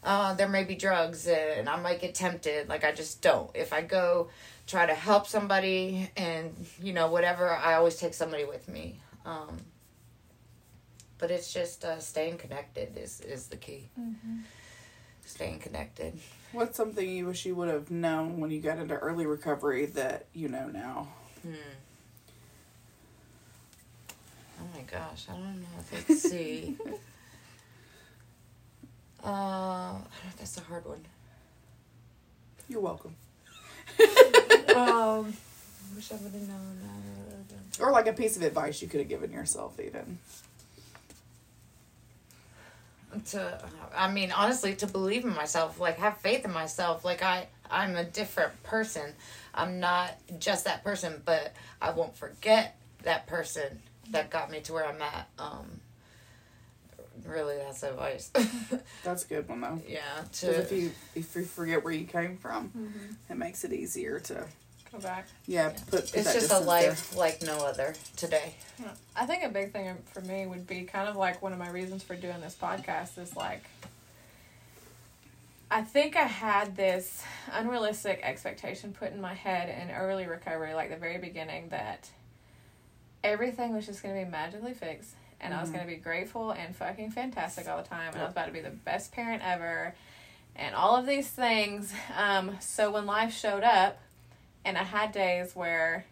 uh, 0.04 0.34
there 0.34 0.50
may 0.50 0.64
be 0.64 0.76
drugs 0.76 1.28
and 1.28 1.70
I 1.70 1.80
might 1.80 2.02
get 2.02 2.14
tempted. 2.16 2.68
Like 2.70 2.84
I 2.84 2.92
just 2.92 3.22
don't. 3.22 3.50
If 3.54 3.72
I 3.72 3.82
go 3.82 4.30
try 4.74 4.88
to 4.88 4.96
help 4.96 5.28
somebody 5.28 6.10
and 6.18 6.52
you 6.82 6.94
know 6.94 7.08
whatever, 7.08 7.48
I 7.52 7.76
always 7.76 7.96
take 7.98 8.16
somebody 8.16 8.44
with 8.44 8.68
me. 8.68 9.00
Um, 9.24 9.58
but 11.20 11.30
it's 11.30 11.54
just 11.54 11.86
uh, 11.86 12.00
staying 12.00 12.38
connected 12.40 12.98
is 12.98 13.22
is 13.22 13.48
the 13.48 13.56
key. 13.56 13.88
Staying 15.26 15.60
connected. 15.60 16.20
What's 16.54 16.76
something 16.76 17.08
you 17.08 17.28
wish 17.28 17.46
you 17.46 17.56
would 17.56 17.70
have 17.70 17.92
known 17.92 18.40
when 18.40 18.50
you 18.50 18.60
got 18.62 18.80
into 18.80 18.96
early 18.96 19.28
recovery 19.28 19.86
that 19.86 20.26
you 20.34 20.50
know 20.50 20.68
now? 20.68 21.08
Hmm. 21.44 21.54
Oh 24.60 24.66
my 24.74 24.82
gosh, 24.82 25.28
I 25.30 25.34
don't 25.34 25.62
know 25.62 25.68
if 25.80 26.10
let's 26.10 26.22
see. 26.32 26.76
uh, 29.24 29.94
that's 30.40 30.58
a 30.58 30.62
hard 30.62 30.86
one. 30.86 31.06
You're 32.68 32.82
welcome. 32.82 33.16
um, 34.76 35.34
wish 35.96 36.12
I 36.12 36.16
would 36.16 36.34
have 36.34 36.48
known. 36.48 36.78
Uh, 37.80 37.84
Or 37.84 37.92
like 37.92 38.08
a 38.08 38.14
piece 38.14 38.36
of 38.38 38.44
advice 38.44 38.82
you 38.82 38.88
could 38.88 39.00
have 39.00 39.10
given 39.10 39.32
yourself, 39.32 39.80
even. 39.80 40.18
to 43.26 43.60
i 43.96 44.12
mean 44.12 44.32
honestly 44.32 44.74
to 44.76 44.88
believe 44.88 45.24
in 45.24 45.34
myself 45.36 45.80
like 45.80 45.98
have 46.00 46.18
faith 46.18 46.44
in 46.46 46.52
myself 46.52 47.06
like 47.06 47.22
i 47.22 47.46
i'm 47.70 47.96
a 47.96 48.04
different 48.04 48.52
person 48.64 49.14
i'm 49.54 49.80
not 49.80 50.10
just 50.40 50.66
that 50.66 50.84
person 50.84 51.22
but 51.24 51.54
i 51.80 51.92
won't 51.92 52.18
forget 52.18 52.76
that 53.04 53.28
person 53.28 53.80
that 54.10 54.32
got 54.32 54.50
me 54.50 54.60
to 54.62 54.74
where 54.74 54.86
i'm 54.88 55.00
at 55.00 55.28
um 55.38 55.80
really 57.26 57.58
that's 57.58 57.84
advice 57.84 58.32
That's 59.04 59.26
a 59.26 59.28
good 59.28 59.48
one 59.48 59.62
though. 59.62 59.82
yeah 59.88 60.00
Because 60.24 60.40
to 60.40 60.62
if 60.62 60.72
you 60.72 60.92
if 61.16 61.36
you 61.36 61.44
forget 61.44 61.84
where 61.84 61.94
you 61.94 62.06
came 62.06 62.38
from, 62.38 62.70
mm-hmm. 62.70 63.32
it 63.32 63.38
makes 63.38 63.64
it 63.64 63.74
easier 63.74 64.20
to 64.22 64.46
Go 64.92 65.00
back. 65.00 65.28
yeah 65.48 65.70
put. 65.70 65.90
put 65.90 66.00
it's 66.04 66.12
that 66.12 66.24
just 66.24 66.36
a 66.36 66.40
distance 66.40 66.68
life 66.68 67.16
like 67.18 67.42
no 67.42 67.58
other 67.66 67.96
today 68.16 68.54
I 69.16 69.26
think 69.26 69.44
a 69.44 69.50
big 69.50 69.74
thing 69.74 69.98
for 70.12 70.22
me 70.22 70.46
would 70.46 70.68
be 70.68 70.84
kind 70.84 71.10
of 71.10 71.16
like 71.16 71.42
one 71.42 71.54
of 71.54 71.60
my 71.60 71.70
reasons 71.70 72.04
for 72.04 72.16
doing 72.16 72.42
this 72.42 72.56
podcast 72.60 73.18
is 73.18 73.36
like 73.36 73.64
I 75.72 75.82
think 75.82 76.16
I 76.16 76.26
had 76.26 76.76
this 76.76 77.24
unrealistic 77.52 78.20
expectation 78.22 78.94
put 78.94 79.12
in 79.12 79.20
my 79.20 79.34
head 79.34 79.70
in 79.70 79.90
early 79.90 80.28
recovery, 80.28 80.76
like 80.76 80.92
the 80.92 80.98
very 80.98 81.18
beginning, 81.18 81.70
that 81.70 82.12
everything 83.24 83.74
was 83.74 83.88
just 83.88 84.04
going 84.04 84.14
to 84.14 84.24
be 84.24 84.30
magically 84.30 84.76
fixed 84.76 85.16
and 85.44 85.54
I 85.54 85.60
was 85.62 85.70
Mhm. 85.70 85.74
going 85.74 85.86
to 85.86 85.92
be 85.92 85.98
grateful 86.00 86.52
and 86.52 86.76
fucking 86.76 87.12
fantastic 87.12 87.68
all 87.68 87.78
the 87.82 87.88
time 87.88 88.14
and 88.14 88.22
I 88.22 88.26
was 88.26 88.32
about 88.32 88.46
to 88.48 88.52
be 88.52 88.62
the 88.62 88.70
best 88.70 89.12
parent 89.12 89.44
ever 89.46 89.94
and 90.56 90.74
all 90.76 90.96
of 90.96 91.06
these 91.06 91.28
things. 91.30 91.94
Um, 92.16 92.58
so 92.60 92.92
when 92.92 93.06
life 93.06 93.34
showed 93.34 93.64
up 93.64 93.98
and 94.66 94.78
I 94.78 94.84
had 94.84 95.12
days 95.12 95.56
where 95.56 96.06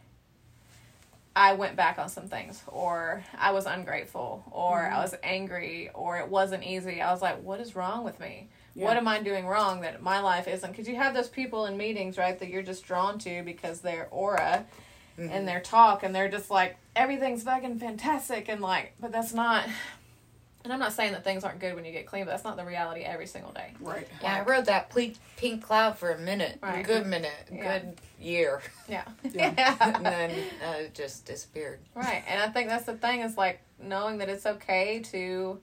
I 1.35 1.53
went 1.53 1.77
back 1.77 1.97
on 1.97 2.09
some 2.09 2.27
things, 2.27 2.61
or 2.67 3.23
I 3.37 3.51
was 3.51 3.65
ungrateful, 3.65 4.43
or 4.51 4.89
I 4.89 4.97
was 4.97 5.15
angry, 5.23 5.89
or 5.93 6.17
it 6.19 6.27
wasn't 6.27 6.65
easy. 6.65 7.01
I 7.01 7.09
was 7.13 7.21
like, 7.21 7.41
what 7.41 7.61
is 7.61 7.73
wrong 7.73 8.03
with 8.03 8.19
me? 8.19 8.49
What 8.73 8.97
am 8.97 9.07
I 9.07 9.21
doing 9.21 9.47
wrong 9.47 9.79
that 9.81 10.01
my 10.01 10.19
life 10.19 10.45
isn't? 10.47 10.69
Because 10.71 10.89
you 10.89 10.97
have 10.97 11.13
those 11.13 11.29
people 11.29 11.67
in 11.67 11.77
meetings, 11.77 12.17
right, 12.17 12.37
that 12.37 12.49
you're 12.49 12.63
just 12.63 12.83
drawn 12.83 13.17
to 13.19 13.43
because 13.43 13.79
their 13.79 14.09
aura 14.11 14.65
and 15.17 15.47
their 15.47 15.59
talk, 15.61 16.03
and 16.03 16.13
they're 16.15 16.29
just 16.29 16.49
like, 16.49 16.77
everything's 16.95 17.43
fucking 17.43 17.79
fantastic, 17.79 18.49
and 18.49 18.61
like, 18.61 18.93
but 18.99 19.11
that's 19.11 19.33
not. 19.33 19.67
And 20.63 20.71
I'm 20.71 20.77
not 20.79 20.93
saying 20.93 21.13
that 21.13 21.23
things 21.23 21.43
aren't 21.43 21.59
good 21.59 21.73
when 21.73 21.85
you 21.85 21.91
get 21.91 22.05
clean, 22.05 22.23
but 22.25 22.31
that's 22.31 22.43
not 22.43 22.55
the 22.55 22.63
reality 22.63 23.01
every 23.01 23.25
single 23.25 23.51
day. 23.51 23.73
Right. 23.79 24.07
yeah 24.21 24.35
i 24.35 24.41
rode 24.47 24.67
that 24.67 24.91
ple- 24.91 25.13
pink 25.35 25.63
cloud 25.63 25.97
for 25.97 26.11
a 26.11 26.19
minute 26.19 26.59
Right. 26.61 26.85
good 26.85 27.07
minute 27.07 27.31
Yeah. 27.51 27.79
good 27.79 27.95
year 28.19 28.61
Yeah. 28.87 29.05
Yeah. 29.33 29.75
and 29.95 30.05
then 30.05 30.29
uh, 30.63 30.73
it 30.81 30.93
just 30.93 31.25
disappeared 31.25 31.79
Right. 31.95 32.23
And 32.27 32.39
I 32.43 32.49
think 32.49 32.69
that's 32.69 32.85
the 32.85 32.93
thing 32.93 33.21
is 33.21 33.37
like 33.37 33.59
knowing 33.81 34.19
that 34.19 34.29
it's 34.29 34.45
okay 34.45 34.99
to 35.05 35.59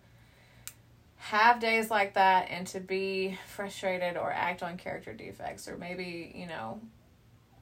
have 1.17 1.61
days 1.61 1.91
like 1.91 2.15
that 2.15 2.49
and 2.51 2.67
to 2.69 2.81
be 2.81 3.39
frustrated 3.47 4.17
or 4.17 4.33
act 4.33 4.63
on 4.65 4.77
character 4.79 5.13
defects 5.13 5.69
or 5.69 5.77
maybe, 5.77 6.33
you 6.35 6.47
know, 6.49 6.81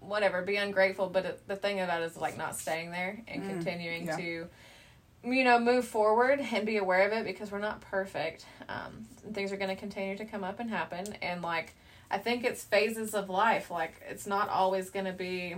whatever, 0.06 0.42
be 0.42 0.56
ungrateful. 0.56 1.08
But 1.08 1.24
it, 1.24 1.48
the 1.48 1.56
thing 1.56 1.80
about 1.80 2.02
it 2.02 2.06
is 2.06 2.16
like 2.16 2.36
not 2.36 2.56
staying 2.56 2.90
there 2.90 3.22
and 3.28 3.42
Mm, 3.42 3.48
continuing 3.48 4.06
yeah. 4.06 4.16
to, 4.16 4.46
you 5.24 5.44
know, 5.44 5.58
move 5.58 5.86
forward 5.86 6.40
and 6.40 6.64
be 6.66 6.76
aware 6.76 7.06
of 7.06 7.12
it 7.12 7.24
because 7.24 7.50
we're 7.50 7.58
not 7.58 7.80
perfect. 7.80 8.46
Um, 8.68 9.06
things 9.32 9.52
are 9.52 9.56
going 9.56 9.70
to 9.70 9.76
continue 9.76 10.16
to 10.16 10.24
come 10.24 10.44
up 10.44 10.60
and 10.60 10.70
happen. 10.70 11.14
And 11.22 11.42
like, 11.42 11.74
I 12.10 12.18
think 12.18 12.44
it's 12.44 12.62
phases 12.62 13.14
of 13.14 13.28
life. 13.28 13.70
Like, 13.70 14.00
it's 14.08 14.26
not 14.26 14.48
always 14.48 14.90
going 14.90 15.06
to 15.06 15.12
be, 15.12 15.56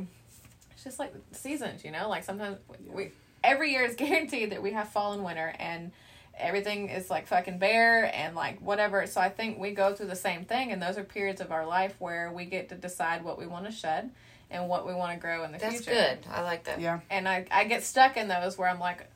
it's 0.72 0.84
just 0.84 0.98
like 0.98 1.12
seasons, 1.32 1.84
you 1.84 1.90
know? 1.90 2.08
Like, 2.08 2.24
sometimes 2.24 2.58
we, 2.90 3.12
every 3.44 3.72
year 3.72 3.84
is 3.84 3.94
guaranteed 4.04 4.52
that 4.52 4.62
we 4.62 4.72
have 4.72 4.88
fall 4.88 5.12
and 5.12 5.24
winter 5.24 5.54
and 5.58 5.92
everything 6.40 6.88
is 6.88 7.10
like 7.10 7.26
fucking 7.26 7.58
bare 7.58 8.10
and 8.14 8.34
like 8.36 8.60
whatever. 8.60 9.06
So 9.08 9.20
I 9.20 9.28
think 9.28 9.58
we 9.58 9.72
go 9.72 9.92
through 9.94 10.06
the 10.06 10.14
same 10.16 10.44
thing, 10.44 10.70
and 10.70 10.80
those 10.80 10.96
are 10.96 11.02
periods 11.02 11.40
of 11.40 11.50
our 11.50 11.66
life 11.66 11.96
where 11.98 12.30
we 12.32 12.44
get 12.44 12.68
to 12.68 12.76
decide 12.76 13.24
what 13.24 13.38
we 13.38 13.46
want 13.46 13.66
to 13.66 13.72
shed 13.72 14.12
and 14.50 14.68
what 14.68 14.86
we 14.86 14.94
want 14.94 15.12
to 15.12 15.18
grow 15.18 15.44
in 15.44 15.52
the 15.52 15.58
That's 15.58 15.76
future. 15.84 15.90
good. 15.90 16.18
I 16.30 16.42
like 16.42 16.64
that. 16.64 16.80
Yeah. 16.80 17.00
And 17.10 17.28
I 17.28 17.46
I 17.50 17.64
get 17.64 17.82
stuck 17.84 18.16
in 18.16 18.28
those 18.28 18.56
where 18.58 18.68
I'm 18.68 18.80
like, 18.80 19.06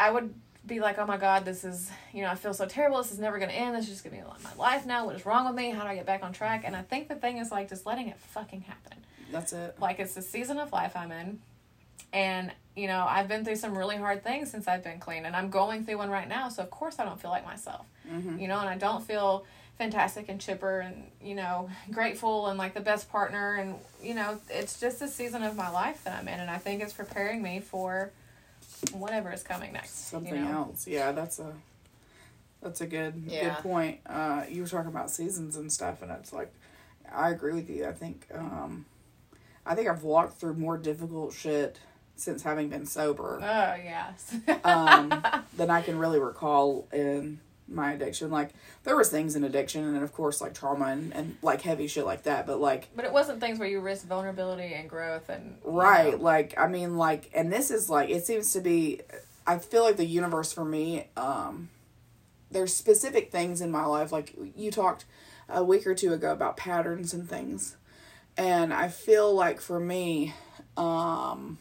I 0.00 0.10
would 0.10 0.34
be 0.66 0.80
like, 0.80 0.98
oh 0.98 1.06
my 1.06 1.18
god, 1.18 1.44
this 1.44 1.64
is 1.64 1.90
you 2.12 2.22
know 2.22 2.30
I 2.30 2.34
feel 2.34 2.54
so 2.54 2.66
terrible. 2.66 2.98
This 2.98 3.12
is 3.12 3.18
never 3.18 3.38
gonna 3.38 3.52
end. 3.52 3.74
This 3.74 3.84
is 3.84 3.90
just 3.90 4.04
gonna 4.04 4.16
be 4.16 4.22
my 4.22 4.54
life 4.56 4.86
now. 4.86 5.06
What 5.06 5.16
is 5.16 5.26
wrong 5.26 5.46
with 5.46 5.54
me? 5.54 5.70
How 5.70 5.82
do 5.82 5.88
I 5.88 5.94
get 5.94 6.06
back 6.06 6.22
on 6.22 6.32
track? 6.32 6.62
And 6.64 6.74
I 6.74 6.82
think 6.82 7.08
the 7.08 7.14
thing 7.16 7.38
is 7.38 7.50
like 7.50 7.68
just 7.68 7.86
letting 7.86 8.08
it 8.08 8.18
fucking 8.18 8.62
happen 8.62 8.98
That's 9.30 9.52
it. 9.52 9.76
like 9.80 10.00
it's 10.00 10.14
the 10.14 10.22
season 10.22 10.58
of 10.58 10.72
life 10.72 10.96
I'm 10.96 11.12
in. 11.12 11.40
And, 12.12 12.52
you 12.76 12.86
know, 12.86 13.04
I've 13.08 13.26
been 13.26 13.44
through 13.44 13.56
some 13.56 13.76
really 13.76 13.96
hard 13.96 14.22
things 14.22 14.48
since 14.48 14.68
I've 14.68 14.84
been 14.84 15.00
clean. 15.00 15.26
And 15.26 15.34
I'm 15.34 15.50
going 15.50 15.84
through 15.84 15.98
one 15.98 16.10
right 16.10 16.28
now. 16.28 16.48
So, 16.48 16.62
of 16.62 16.70
course, 16.70 17.00
I 17.00 17.04
don't 17.04 17.20
feel 17.20 17.32
like 17.32 17.44
myself. 17.44 17.86
Mm-hmm. 18.08 18.38
You 18.38 18.46
know, 18.46 18.60
and 18.60 18.68
I 18.68 18.76
don't 18.78 19.04
feel 19.04 19.44
fantastic 19.78 20.28
and 20.28 20.40
chipper 20.40 20.80
and, 20.80 21.10
you 21.22 21.34
know, 21.34 21.68
grateful 21.90 22.46
and 22.48 22.58
like 22.58 22.74
the 22.74 22.80
best 22.80 23.10
partner. 23.10 23.56
And, 23.56 23.76
you 24.02 24.14
know, 24.14 24.38
it's 24.48 24.78
just 24.80 25.02
a 25.02 25.08
season 25.08 25.42
of 25.42 25.56
my 25.56 25.70
life 25.70 26.02
that 26.04 26.18
I'm 26.20 26.28
in. 26.28 26.40
And 26.40 26.50
I 26.50 26.58
think 26.58 26.82
it's 26.82 26.92
preparing 26.92 27.42
me 27.42 27.60
for 27.60 28.10
whatever 28.92 29.32
is 29.32 29.42
coming 29.42 29.72
next. 29.72 30.08
Something 30.08 30.34
you 30.36 30.44
know? 30.44 30.50
else. 30.68 30.86
Yeah, 30.86 31.12
that's 31.12 31.38
a 31.38 31.52
that's 32.62 32.80
a 32.80 32.86
good 32.86 33.24
Yeah. 33.26 33.54
good 33.54 33.62
point. 33.62 34.00
Uh, 34.06 34.44
you 34.48 34.62
were 34.62 34.68
talking 34.68 34.88
about 34.88 35.10
seasons 35.10 35.56
and 35.56 35.72
stuff, 35.72 36.02
and 36.02 36.10
it's 36.12 36.32
like 36.32 36.52
I 37.12 37.30
agree 37.30 37.52
with 37.52 37.68
you. 37.68 37.86
I 37.86 37.92
think 37.92 38.26
um, 38.34 38.86
I 39.66 39.74
think 39.74 39.88
I've 39.88 40.02
walked 40.02 40.38
through 40.38 40.54
more 40.54 40.78
difficult 40.78 41.32
shit 41.34 41.78
since 42.16 42.42
having 42.42 42.68
been 42.68 42.86
sober. 42.86 43.38
Oh, 43.42 43.74
yes. 43.82 44.34
um, 44.64 45.22
than 45.56 45.68
I 45.70 45.82
can 45.82 45.98
really 45.98 46.20
recall 46.20 46.86
in 46.92 47.40
my 47.68 47.92
addiction. 47.92 48.30
Like 48.30 48.50
there 48.84 48.96
was 48.96 49.08
things 49.08 49.36
in 49.36 49.44
addiction, 49.44 49.84
and 49.84 50.02
of 50.02 50.12
course 50.12 50.40
like 50.40 50.54
trauma 50.54 50.86
and, 50.86 51.14
and 51.14 51.36
like 51.42 51.62
heavy 51.62 51.86
shit 51.86 52.04
like 52.04 52.24
that. 52.24 52.46
But 52.46 52.60
like 52.60 52.88
but 52.94 53.04
it 53.04 53.12
wasn't 53.12 53.40
things 53.40 53.58
where 53.58 53.68
you 53.68 53.80
risk 53.80 54.06
vulnerability 54.06 54.74
and 54.74 54.88
growth 54.88 55.28
and. 55.28 55.56
right, 55.64 56.12
know. 56.12 56.24
like 56.24 56.54
I 56.58 56.68
mean 56.68 56.96
like, 56.96 57.30
and 57.34 57.52
this 57.52 57.70
is 57.70 57.88
like 57.88 58.10
it 58.10 58.26
seems 58.26 58.52
to 58.52 58.60
be. 58.60 59.00
I 59.46 59.58
feel 59.58 59.82
like 59.82 59.96
the 59.96 60.06
universe 60.06 60.52
for 60.52 60.64
me. 60.64 61.08
Um, 61.16 61.70
there's 62.50 62.72
specific 62.72 63.32
things 63.32 63.60
in 63.60 63.70
my 63.70 63.84
life. 63.84 64.12
Like 64.12 64.34
you 64.56 64.70
talked 64.70 65.04
a 65.48 65.62
week 65.62 65.86
or 65.86 65.94
two 65.94 66.12
ago 66.12 66.32
about 66.32 66.56
patterns 66.56 67.12
and 67.12 67.28
things, 67.28 67.76
and 68.36 68.72
I 68.72 68.88
feel 68.88 69.34
like 69.34 69.60
for 69.60 69.80
me, 69.80 70.34
um, 70.76 71.58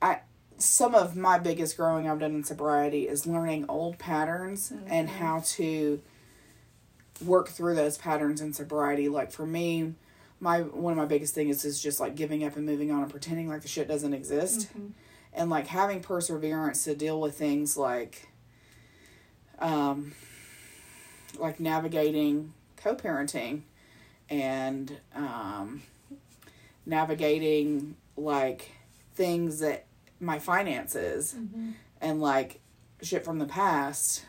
I 0.00 0.20
some 0.58 0.94
of 0.94 1.16
my 1.16 1.38
biggest 1.38 1.76
growing 1.76 2.08
I've 2.08 2.18
done 2.18 2.34
in 2.34 2.44
sobriety 2.44 3.08
is 3.08 3.26
learning 3.26 3.66
old 3.68 3.98
patterns 3.98 4.72
and 4.86 5.08
how 5.08 5.40
to 5.40 6.00
work 7.24 7.48
through 7.48 7.74
those 7.74 7.98
patterns 7.98 8.40
in 8.40 8.52
sobriety. 8.52 9.08
Like 9.08 9.30
for 9.32 9.46
me, 9.46 9.94
my 10.40 10.60
one 10.60 10.92
of 10.92 10.98
my 10.98 11.04
biggest 11.06 11.34
things 11.34 11.64
is 11.64 11.82
just 11.82 12.00
like 12.00 12.14
giving 12.14 12.44
up 12.44 12.56
and 12.56 12.66
moving 12.66 12.90
on 12.90 13.02
and 13.02 13.10
pretending 13.10 13.48
like 13.48 13.62
the 13.62 13.68
shit 13.68 13.88
doesn't 13.88 14.14
exist. 14.14 14.68
And 15.32 15.50
like 15.50 15.66
having 15.66 16.00
perseverance 16.00 16.84
to 16.84 16.94
deal 16.94 17.20
with 17.20 17.36
things 17.36 17.76
like 17.76 18.28
um 19.58 20.12
like 21.38 21.60
navigating 21.60 22.52
co-parenting 22.76 23.62
and 24.28 24.98
um 25.14 25.82
navigating 26.84 27.96
like 28.16 28.72
things 29.14 29.60
that 29.60 29.84
my 30.20 30.38
finances 30.38 31.34
and 32.00 32.20
like 32.20 32.60
shit 33.02 33.24
from 33.24 33.38
the 33.38 33.46
past 33.46 34.24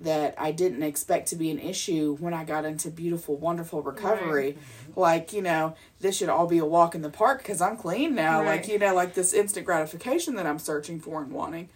that 0.00 0.34
I 0.38 0.52
didn't 0.52 0.84
expect 0.84 1.28
to 1.28 1.36
be 1.36 1.50
an 1.50 1.58
issue 1.58 2.16
when 2.20 2.32
I 2.32 2.44
got 2.44 2.64
into 2.64 2.88
beautiful, 2.88 3.36
wonderful 3.36 3.82
recovery. 3.82 4.56
Like, 4.94 5.32
you 5.32 5.42
know, 5.42 5.74
this 6.00 6.16
should 6.16 6.28
all 6.28 6.46
be 6.46 6.58
a 6.58 6.64
walk 6.64 6.94
in 6.94 7.02
the 7.02 7.10
park 7.10 7.38
because 7.38 7.60
I'm 7.60 7.76
clean 7.76 8.14
now. 8.14 8.40
Right. 8.40 8.58
Like, 8.60 8.68
you 8.68 8.78
know, 8.78 8.94
like 8.94 9.14
this 9.14 9.32
instant 9.32 9.66
gratification 9.66 10.36
that 10.36 10.46
I'm 10.46 10.60
searching 10.60 11.00
for 11.00 11.20
and 11.20 11.32
wanting. 11.32 11.68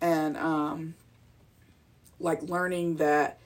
And, 0.00 0.36
um, 0.36 0.94
like 2.20 2.42
learning 2.42 2.96
that 2.96 3.38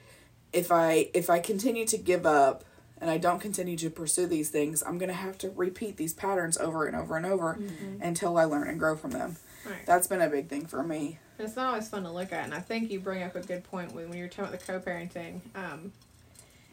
if 0.53 0.71
I 0.71 1.09
if 1.13 1.29
I 1.29 1.39
continue 1.39 1.85
to 1.85 1.97
give 1.97 2.25
up 2.25 2.63
and 3.01 3.09
I 3.09 3.17
don't 3.17 3.39
continue 3.39 3.77
to 3.77 3.89
pursue 3.89 4.27
these 4.27 4.49
things, 4.49 4.83
I'm 4.83 4.97
gonna 4.97 5.13
have 5.13 5.37
to 5.39 5.49
repeat 5.51 5.97
these 5.97 6.13
patterns 6.13 6.57
over 6.57 6.85
and 6.85 6.95
over 6.95 7.15
and 7.15 7.25
over 7.25 7.59
until 8.01 8.37
I 8.37 8.45
learn 8.45 8.67
and 8.67 8.79
grow 8.79 8.95
from 8.95 9.11
them. 9.11 9.37
Right. 9.65 9.85
That's 9.85 10.07
been 10.07 10.21
a 10.21 10.29
big 10.29 10.47
thing 10.47 10.65
for 10.65 10.83
me. 10.83 11.19
It's 11.37 11.55
not 11.55 11.67
always 11.67 11.87
fun 11.87 12.03
to 12.03 12.11
look 12.11 12.33
at, 12.33 12.43
and 12.45 12.53
I 12.53 12.59
think 12.59 12.91
you 12.91 12.99
bring 12.99 13.23
up 13.23 13.35
a 13.35 13.41
good 13.41 13.63
point 13.63 13.93
when, 13.93 14.09
when 14.09 14.17
you're 14.17 14.27
talking 14.27 14.45
about 14.53 14.59
the 14.59 14.65
co-parenting. 14.65 15.41
Um, 15.55 15.91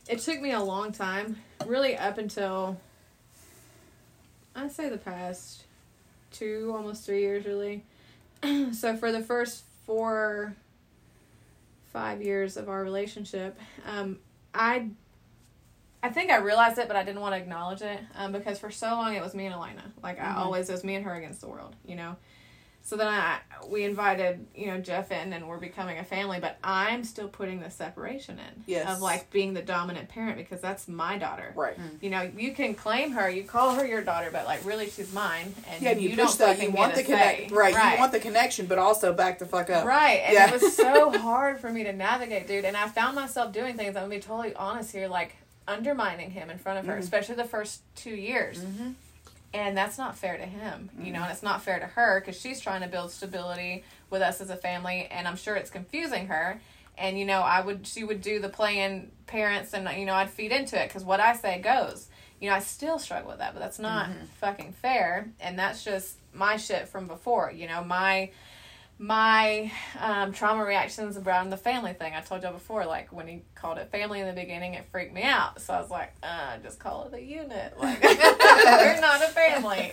it 0.08 0.20
took 0.20 0.40
me 0.40 0.52
a 0.52 0.60
long 0.60 0.92
time, 0.92 1.36
really 1.66 1.96
up 1.96 2.18
until 2.18 2.78
I'd 4.54 4.72
say 4.72 4.88
the 4.88 4.98
past 4.98 5.64
two, 6.32 6.72
almost 6.74 7.04
three 7.04 7.20
years, 7.20 7.44
really. 7.44 7.84
so 8.72 8.96
for 8.96 9.12
the 9.12 9.20
first 9.20 9.64
four, 9.84 10.54
five 11.92 12.22
years 12.22 12.56
of 12.56 12.68
our 12.68 12.82
relationship, 12.82 13.58
um, 13.86 14.18
I, 14.54 14.88
I 16.06 16.10
think 16.10 16.30
I 16.30 16.36
realized 16.36 16.78
it, 16.78 16.86
but 16.86 16.96
I 16.96 17.02
didn't 17.02 17.20
want 17.20 17.34
to 17.34 17.38
acknowledge 17.40 17.82
it 17.82 17.98
um, 18.14 18.30
because 18.30 18.58
for 18.60 18.70
so 18.70 18.86
long 18.88 19.14
it 19.14 19.22
was 19.22 19.34
me 19.34 19.46
and 19.46 19.54
Elena. 19.54 19.82
Like 20.02 20.20
I 20.20 20.26
Mhm. 20.26 20.36
always, 20.36 20.68
it 20.68 20.72
was 20.72 20.84
me 20.84 20.94
and 20.94 21.04
her 21.04 21.14
against 21.14 21.40
the 21.40 21.48
world, 21.48 21.74
you 21.84 21.96
know. 21.96 22.14
So 22.82 22.96
then 22.96 23.08
I 23.08 23.38
we 23.66 23.82
invited 23.82 24.46
you 24.54 24.68
know 24.68 24.78
Jeff 24.78 25.10
in 25.10 25.32
and 25.32 25.48
we're 25.48 25.58
becoming 25.58 25.98
a 25.98 26.04
family, 26.04 26.38
but 26.38 26.56
I'm 26.62 27.02
still 27.02 27.26
putting 27.26 27.58
the 27.58 27.68
separation 27.68 28.38
in 28.38 28.62
Yes. 28.66 28.88
of 28.88 29.00
like 29.02 29.28
being 29.30 29.54
the 29.54 29.62
dominant 29.62 30.08
parent 30.08 30.36
because 30.38 30.60
that's 30.60 30.86
my 30.86 31.18
daughter. 31.18 31.52
Right. 31.56 31.76
You 32.00 32.10
know, 32.10 32.30
you 32.36 32.52
can 32.52 32.74
claim 32.76 33.10
her, 33.10 33.28
you 33.28 33.42
call 33.42 33.74
her 33.74 33.84
your 33.84 34.02
daughter, 34.02 34.28
but 34.30 34.46
like 34.46 34.64
really 34.64 34.88
she's 34.88 35.12
mine, 35.12 35.52
and 35.68 35.82
Yeah, 35.82 35.90
you, 35.92 36.10
you 36.10 36.16
push 36.16 36.36
don't 36.36 36.38
that. 36.56 36.62
You 36.62 36.70
want 36.70 36.94
the 36.94 37.02
get 37.02 37.14
a 37.18 37.18
say. 37.18 37.36
connect. 37.48 37.50
Right, 37.74 37.94
You 37.94 37.98
want 37.98 38.12
the 38.12 38.20
connection, 38.20 38.66
but 38.66 38.78
also 38.78 39.12
back 39.12 39.40
the 39.40 39.46
fuck 39.46 39.68
up. 39.68 39.84
Right, 39.84 40.20
and 40.24 40.34
Yeah. 40.34 40.46
it 40.46 40.52
was 40.62 40.76
so 40.76 41.10
hard 41.18 41.58
for 41.58 41.72
me 41.72 41.82
to 41.82 41.92
navigate, 41.92 42.46
dude. 42.46 42.64
And 42.64 42.76
I 42.76 42.86
found 42.86 43.16
myself 43.16 43.52
doing 43.52 43.76
things. 43.76 43.96
I'm 43.96 44.04
gonna 44.04 44.14
be 44.14 44.20
totally 44.20 44.54
honest 44.54 44.92
here, 44.92 45.08
like 45.08 45.34
undermining 45.68 46.30
him 46.30 46.50
in 46.50 46.58
front 46.58 46.78
of 46.78 46.86
her, 46.86 46.94
Mhm. 46.96 47.00
especially 47.00 47.34
the 47.36 47.44
first 47.44 47.82
two 47.94 48.14
years. 48.14 48.58
Mm-hmm. 48.58 48.92
And 49.54 49.76
that's 49.76 49.96
not 49.96 50.16
fair 50.16 50.36
to 50.36 50.44
him, 50.44 50.90
you 50.98 51.04
Mm-hmm. 51.04 51.12
know, 51.14 51.22
and 51.22 51.32
it's 51.32 51.42
not 51.42 51.62
fair 51.62 51.78
to 51.78 51.86
her 51.86 52.20
because 52.20 52.38
she's 52.40 52.60
trying 52.60 52.82
to 52.82 52.88
build 52.88 53.10
stability 53.10 53.84
with 54.10 54.20
us 54.22 54.40
as 54.40 54.50
a 54.50 54.56
family, 54.56 55.06
and 55.10 55.26
I'm 55.26 55.36
sure 55.36 55.56
it's 55.56 55.70
confusing 55.70 56.26
her. 56.28 56.60
And 56.98 57.18
you 57.18 57.24
know, 57.26 57.40
I 57.40 57.60
would 57.60 57.86
she 57.86 58.04
would 58.04 58.22
do 58.22 58.38
the 58.40 58.48
playing 58.48 59.10
parents, 59.26 59.74
and 59.74 59.88
you 59.98 60.06
know, 60.06 60.14
I'd 60.14 60.30
feed 60.30 60.52
into 60.52 60.80
it 60.82 60.88
because 60.88 61.04
what 61.04 61.20
I 61.20 61.34
say 61.34 61.60
goes. 61.60 62.08
You 62.40 62.50
know, 62.50 62.56
I 62.56 62.60
still 62.60 62.98
struggle 62.98 63.30
with 63.30 63.38
that, 63.38 63.54
but 63.54 63.60
that's 63.60 63.78
not 63.78 64.10
fucking 64.40 64.72
fair, 64.74 65.28
and 65.40 65.58
that's 65.58 65.82
just 65.84 66.16
my 66.34 66.58
shit 66.58 66.86
from 66.88 67.06
before. 67.06 67.50
You 67.50 67.66
know, 67.66 67.82
my 67.82 68.30
my 68.98 69.70
um, 70.00 70.32
trauma 70.32 70.64
reactions 70.64 71.18
around 71.18 71.50
the 71.50 71.56
family 71.56 71.92
thing. 71.92 72.14
I 72.14 72.20
told 72.20 72.42
y'all 72.42 72.52
before, 72.52 72.86
like 72.86 73.12
when 73.12 73.26
he 73.26 73.42
called 73.54 73.78
it 73.78 73.90
family 73.90 74.20
in 74.20 74.26
the 74.26 74.32
beginning, 74.32 74.74
it 74.74 74.86
freaked 74.90 75.12
me 75.12 75.22
out. 75.22 75.60
So 75.60 75.74
I 75.74 75.80
was 75.80 75.90
like, 75.90 76.14
uh, 76.22 76.56
just 76.62 76.78
call 76.78 77.04
it 77.04 77.14
a 77.14 77.22
unit. 77.22 77.74
Like 77.86 78.02
we're 78.02 79.00
not 79.00 79.22
a 79.22 79.28
family, 79.28 79.92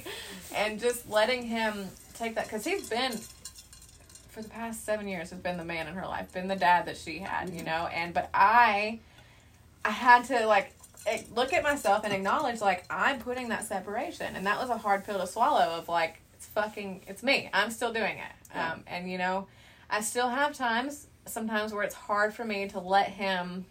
and 0.55 0.79
just 0.79 1.09
letting 1.09 1.43
him 1.43 1.89
take 2.15 2.35
that 2.35 2.45
because 2.45 2.63
he's 2.63 2.89
been 2.89 3.19
for 4.29 4.41
the 4.41 4.49
past 4.49 4.83
seven 4.83 5.07
years 5.07 5.29
has 5.29 5.39
been 5.39 5.57
the 5.57 5.65
man 5.65 5.87
in 5.87 5.93
her 5.93 6.07
life, 6.07 6.31
been 6.33 6.47
the 6.47 6.55
dad 6.55 6.87
that 6.87 6.97
she 6.97 7.19
had, 7.19 7.51
you 7.51 7.63
know. 7.63 7.87
And 7.93 8.13
but 8.13 8.29
I, 8.33 8.99
I 9.85 9.91
had 9.91 10.25
to 10.25 10.47
like 10.47 10.73
eh, 11.05 11.21
look 11.35 11.53
at 11.53 11.61
myself 11.61 12.03
and 12.03 12.11
acknowledge 12.11 12.59
like 12.59 12.85
I'm 12.89 13.19
putting 13.19 13.49
that 13.49 13.65
separation, 13.65 14.35
and 14.35 14.45
that 14.47 14.59
was 14.59 14.69
a 14.69 14.77
hard 14.77 15.05
pill 15.05 15.19
to 15.19 15.27
swallow. 15.27 15.77
Of 15.77 15.87
like 15.87 16.22
it's 16.43 16.51
fucking 16.51 17.03
it's 17.07 17.23
me. 17.23 17.49
I'm 17.53 17.71
still 17.71 17.93
doing 17.93 18.17
it. 18.17 18.51
Yeah. 18.53 18.73
Um, 18.73 18.83
and 18.87 19.09
you 19.09 19.17
know, 19.17 19.47
I 19.89 20.01
still 20.01 20.27
have 20.27 20.53
times 20.53 21.07
sometimes 21.25 21.73
where 21.73 21.83
it's 21.83 21.95
hard 21.95 22.33
for 22.33 22.43
me 22.43 22.67
to 22.67 22.79
let 22.79 23.07
him 23.07 23.65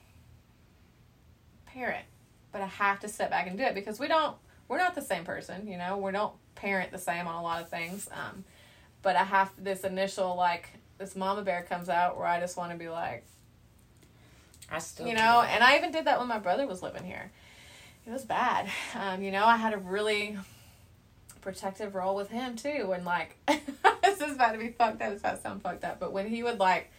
parent, 1.66 2.04
but 2.50 2.62
I 2.62 2.66
have 2.66 3.00
to 3.00 3.08
step 3.08 3.28
back 3.28 3.46
and 3.46 3.58
do 3.58 3.64
it 3.64 3.74
because 3.74 4.00
we 4.00 4.08
don't 4.08 4.36
we're 4.68 4.78
not 4.78 4.94
the 4.94 5.02
same 5.02 5.24
person. 5.24 5.68
You 5.68 5.76
know, 5.76 5.98
we 5.98 6.12
don't 6.12 6.32
parent 6.54 6.92
the 6.92 6.98
same 6.98 7.26
on 7.26 7.34
a 7.34 7.42
lot 7.42 7.60
of 7.60 7.68
things. 7.68 8.08
Um, 8.10 8.44
but 9.02 9.16
I 9.16 9.24
have 9.24 9.50
this 9.58 9.84
initial 9.84 10.34
like 10.34 10.70
this 10.96 11.14
mama 11.14 11.42
bear 11.42 11.66
comes 11.68 11.90
out 11.90 12.16
where 12.16 12.26
I 12.26 12.40
just 12.40 12.56
want 12.56 12.72
to 12.72 12.78
be 12.78 12.88
like 12.88 13.26
I 14.70 14.78
still 14.78 15.06
you 15.06 15.14
know 15.14 15.42
and 15.42 15.62
i 15.62 15.76
even 15.76 15.90
did 15.90 16.06
that 16.06 16.18
when 16.18 16.28
my 16.28 16.38
brother 16.38 16.66
was 16.66 16.82
living 16.82 17.04
here 17.04 17.30
it 18.06 18.10
was 18.10 18.24
bad. 18.24 18.68
Um, 18.94 19.22
you 19.22 19.30
know, 19.30 19.44
I 19.44 19.56
had 19.56 19.74
a 19.74 19.78
really 19.78 20.36
protective 21.42 21.94
role 21.94 22.14
with 22.16 22.30
him 22.30 22.56
too, 22.56 22.92
and 22.94 23.04
like 23.04 23.36
this 24.02 24.20
is 24.20 24.32
about 24.36 24.52
to 24.52 24.58
be 24.58 24.68
fucked 24.68 25.02
up. 25.02 25.12
It's 25.12 25.20
about 25.20 25.36
to 25.36 25.42
sound 25.42 25.62
fucked 25.62 25.84
up, 25.84 26.00
but 26.00 26.12
when 26.12 26.26
he 26.26 26.42
would 26.42 26.58
like 26.58 26.90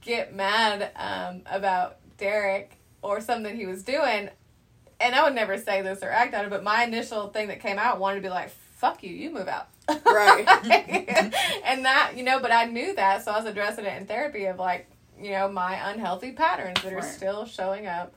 get 0.00 0.34
mad 0.34 0.90
um, 0.96 1.42
about 1.46 1.98
Derek 2.18 2.76
or 3.02 3.20
something 3.20 3.56
he 3.56 3.66
was 3.66 3.82
doing, 3.84 4.28
and 5.00 5.14
I 5.14 5.22
would 5.22 5.34
never 5.34 5.56
say 5.58 5.82
this 5.82 6.02
or 6.02 6.10
act 6.10 6.34
on 6.34 6.44
it, 6.46 6.50
but 6.50 6.64
my 6.64 6.84
initial 6.84 7.28
thing 7.28 7.48
that 7.48 7.60
came 7.60 7.78
out 7.78 8.00
wanted 8.00 8.16
to 8.16 8.22
be 8.22 8.28
like, 8.30 8.50
"Fuck 8.50 9.02
you, 9.04 9.10
you 9.10 9.30
move 9.30 9.48
out." 9.48 9.68
Right. 9.88 10.46
and 11.64 11.84
that 11.84 12.12
you 12.16 12.22
know, 12.24 12.40
but 12.40 12.50
I 12.52 12.64
knew 12.64 12.94
that, 12.94 13.24
so 13.24 13.32
I 13.32 13.36
was 13.38 13.46
addressing 13.46 13.84
it 13.84 13.96
in 14.00 14.06
therapy 14.06 14.46
of 14.46 14.58
like 14.58 14.90
you 15.20 15.30
know 15.30 15.48
my 15.50 15.90
unhealthy 15.92 16.32
patterns 16.32 16.82
that 16.82 16.92
are 16.92 16.96
Right. 16.96 17.04
still 17.04 17.44
showing 17.46 17.86
up 17.86 18.12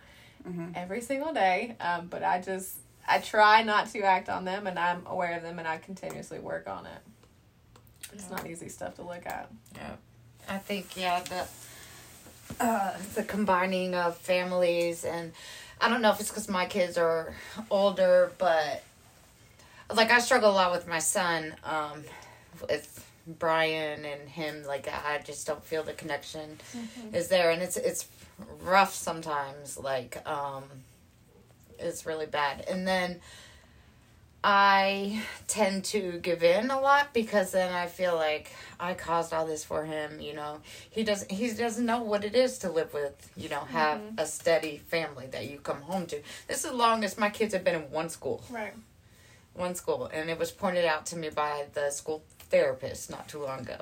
Mhm. 0.48 0.72
every 0.76 1.02
single 1.02 1.34
day. 1.34 1.76
Um, 1.82 2.08
but 2.08 2.24
I 2.24 2.40
just 2.42 2.78
I 3.08 3.20
try 3.20 3.64
not 3.64 3.90
to 3.92 4.02
act 4.02 4.30
on 4.30 4.46
them, 4.46 4.68
and 4.68 4.78
I'm 4.78 5.06
aware 5.06 5.38
of 5.38 5.44
them, 5.44 5.60
and 5.60 5.68
I 5.68 5.78
continuously 5.78 6.40
work 6.40 6.68
on 6.68 6.86
it. 6.86 7.00
It's 8.14 8.30
not 8.30 8.48
easy 8.48 8.70
stuff 8.70 8.96
to 8.96 9.04
look 9.04 9.26
at. 9.26 9.50
Yeah, 9.76 9.96
I 10.48 10.58
think 10.58 10.96
yeah 10.96 11.22
the 11.24 11.48
uh, 12.64 12.98
the 13.16 13.24
combining 13.24 13.94
of 13.94 14.18
families 14.18 15.04
and 15.04 15.34
I 15.80 15.90
don't 15.90 16.02
know 16.02 16.12
if 16.12 16.20
it's 16.20 16.30
because 16.30 16.50
my 16.50 16.66
kids 16.66 16.98
are 16.98 17.36
older, 17.70 18.32
but 18.38 18.84
like 19.94 20.12
I 20.12 20.20
struggle 20.20 20.52
a 20.52 20.54
lot 20.54 20.72
with 20.72 20.88
my 20.88 21.00
son, 21.00 21.56
um, 21.64 22.04
with 22.68 23.06
Brian 23.28 24.04
and 24.06 24.28
him. 24.28 24.64
Like 24.64 24.88
I 24.88 25.20
just 25.20 25.46
don't 25.46 25.64
feel 25.64 25.84
the 25.84 25.94
connection 25.94 26.58
is 27.14 27.28
there, 27.28 27.52
and 27.52 27.62
it's 27.62 27.78
it's 27.78 28.08
rough 28.62 28.94
sometimes. 28.94 29.78
Like 29.78 30.18
um, 30.28 30.64
it's 31.80 32.06
really 32.06 32.26
bad, 32.28 32.66
and 32.70 32.88
then. 32.88 33.20
I 34.44 35.24
tend 35.48 35.84
to 35.86 36.20
give 36.20 36.42
in 36.44 36.70
a 36.70 36.80
lot 36.80 37.12
because 37.14 37.52
then 37.52 37.74
I 37.74 37.88
feel 37.88 38.16
like 38.16 38.52
I 38.80 38.94
caused 38.94 39.34
all 39.34 39.46
this 39.46 39.66
for 39.66 39.84
him. 39.84 40.22
You 40.22 40.36
know, 40.36 40.60
he 40.90 41.04
doesn't 41.04 41.30
he 41.32 41.52
doesn't 41.52 41.86
know 41.86 42.04
what 42.04 42.24
it 42.24 42.36
is 42.36 42.60
to 42.60 42.70
live 42.70 42.94
with. 42.94 43.30
You 43.36 43.50
know, 43.50 43.62
have 43.62 44.00
a 44.18 44.26
steady 44.26 44.78
family 44.78 45.26
that 45.32 45.50
you 45.50 45.58
come 45.58 45.82
home 45.82 46.06
to. 46.08 46.22
This 46.48 46.64
is 46.64 46.70
the 46.72 46.78
longest 46.78 47.18
my 47.20 47.30
kids 47.30 47.54
have 47.54 47.64
been 47.64 47.76
in 47.76 47.92
one 47.92 48.10
school, 48.10 48.44
Right. 48.50 48.74
one 49.54 49.76
school, 49.76 50.10
and 50.14 50.30
it 50.30 50.38
was 50.40 50.52
pointed 50.52 50.86
out 50.86 51.08
to 51.08 51.18
me 51.18 51.30
by 51.30 51.66
the 51.74 51.90
school 51.90 52.24
therapist 52.52 53.10
not 53.10 53.28
too 53.28 53.44
long 53.44 53.62
ago. 53.62 53.80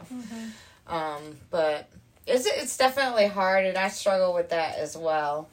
Um, 0.87 1.37
but 1.51 1.89
it's 2.25 2.45
it's 2.47 2.77
definitely 2.77 3.27
hard, 3.27 3.65
and 3.65 3.77
I 3.77 3.89
struggle 3.89 4.33
with 4.33 4.49
that 4.49 4.77
as 4.79 4.97
well. 4.97 5.49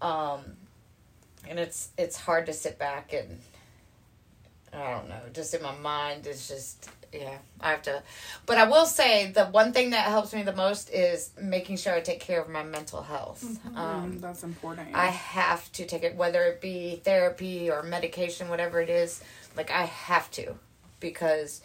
Um, 0.00 0.40
and 1.46 1.58
it's 1.58 1.90
it's 1.98 2.16
hard 2.16 2.46
to 2.46 2.52
sit 2.52 2.78
back 2.78 3.12
and 3.12 3.40
I 4.72 4.90
don't 4.92 5.08
know, 5.08 5.20
just 5.32 5.54
in 5.54 5.62
my 5.62 5.74
mind 5.76 6.26
it's 6.26 6.48
just 6.48 6.90
yeah, 7.12 7.38
I 7.60 7.70
have 7.70 7.80
to. 7.82 8.02
But 8.44 8.58
I 8.58 8.68
will 8.68 8.84
say 8.84 9.30
the 9.30 9.46
one 9.46 9.72
thing 9.72 9.90
that 9.90 10.04
helps 10.08 10.34
me 10.34 10.42
the 10.42 10.54
most 10.54 10.90
is 10.90 11.30
making 11.40 11.78
sure 11.78 11.94
I 11.94 12.00
take 12.02 12.20
care 12.20 12.38
of 12.40 12.50
my 12.50 12.62
mental 12.62 13.02
health. 13.02 13.58
Um, 13.74 14.12
Mm, 14.18 14.20
that's 14.20 14.42
important. 14.44 14.94
I 14.94 15.06
have 15.06 15.72
to 15.72 15.86
take 15.86 16.02
it, 16.02 16.16
whether 16.16 16.42
it 16.44 16.60
be 16.60 17.00
therapy 17.02 17.70
or 17.70 17.82
medication, 17.82 18.50
whatever 18.50 18.78
it 18.82 18.90
is. 18.90 19.22
Like 19.56 19.70
I 19.70 19.84
have 19.84 20.30
to, 20.32 20.56
because 21.00 21.62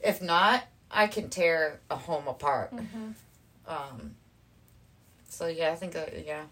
if 0.00 0.20
not, 0.20 0.64
I 0.90 1.06
can 1.06 1.30
tear 1.30 1.80
a 1.90 1.96
home 1.96 2.28
apart. 2.28 2.74
Um. 3.66 4.14
So 5.30 5.46
yeah, 5.46 5.70
I 5.72 5.76
think 5.76 5.94
that 5.94 6.26
yeah. 6.26 6.42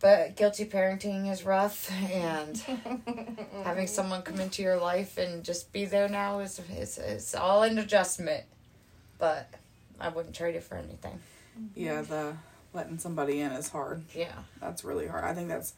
But 0.00 0.36
guilty 0.36 0.66
parenting 0.66 1.30
is 1.30 1.44
rough, 1.44 1.90
and 2.12 2.56
having 3.64 3.86
someone 3.86 4.22
come 4.22 4.40
into 4.40 4.62
your 4.62 4.78
life 4.78 5.16
and 5.16 5.42
just 5.42 5.72
be 5.72 5.86
there 5.86 6.08
now 6.08 6.40
is 6.40 6.60
is 6.76 6.98
is 6.98 7.34
all 7.34 7.62
an 7.62 7.78
adjustment. 7.78 8.44
But 9.18 9.48
I 9.98 10.08
wouldn't 10.08 10.34
trade 10.34 10.54
it 10.54 10.62
for 10.62 10.76
anything. 10.76 11.20
yeah, 11.74 12.02
the 12.02 12.34
letting 12.74 12.98
somebody 12.98 13.40
in 13.40 13.52
is 13.52 13.70
hard. 13.70 14.04
Yeah. 14.14 14.34
That's 14.60 14.84
really 14.84 15.06
hard. 15.06 15.24
I 15.24 15.32
think 15.34 15.48
that's 15.48 15.72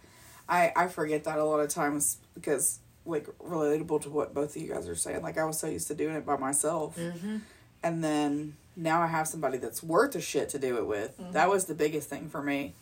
I 0.49 0.73
I 0.75 0.89
forget 0.89 1.25
that 1.25 1.39
a 1.39 1.45
lot 1.45 1.61
of 1.61 1.69
times 1.69 2.19
because 2.35 2.81
like 3.07 3.27
relatable 3.39 4.03
to 4.03 4.11
what 4.11 4.35
both 4.35 4.55
of 4.57 4.63
you 4.63 4.69
guys 4.69 4.89
are 4.89 4.97
saying. 4.97 5.23
Like 5.23 5.39
I 5.39 5.45
was 5.45 5.59
so 5.59 5.69
used 5.69 5.89
to 5.89 5.95
doing 5.95 6.17
it 6.17 6.27
by 6.27 6.37
myself. 6.37 6.97
Mm-hmm. 6.97 7.39
And 7.83 8.05
then 8.05 8.57
now 8.77 9.01
I 9.01 9.07
have 9.07 9.29
somebody 9.29 9.59
that's 9.59 9.83
worth 9.83 10.15
a 10.15 10.21
shit 10.21 10.49
to 10.51 10.59
do 10.59 10.77
it 10.77 10.87
with. 10.87 11.19
That 11.33 11.49
was 11.49 11.67
the 11.67 11.75
biggest 11.75 12.09
thing 12.11 12.29
for 12.29 12.43
me. 12.43 12.75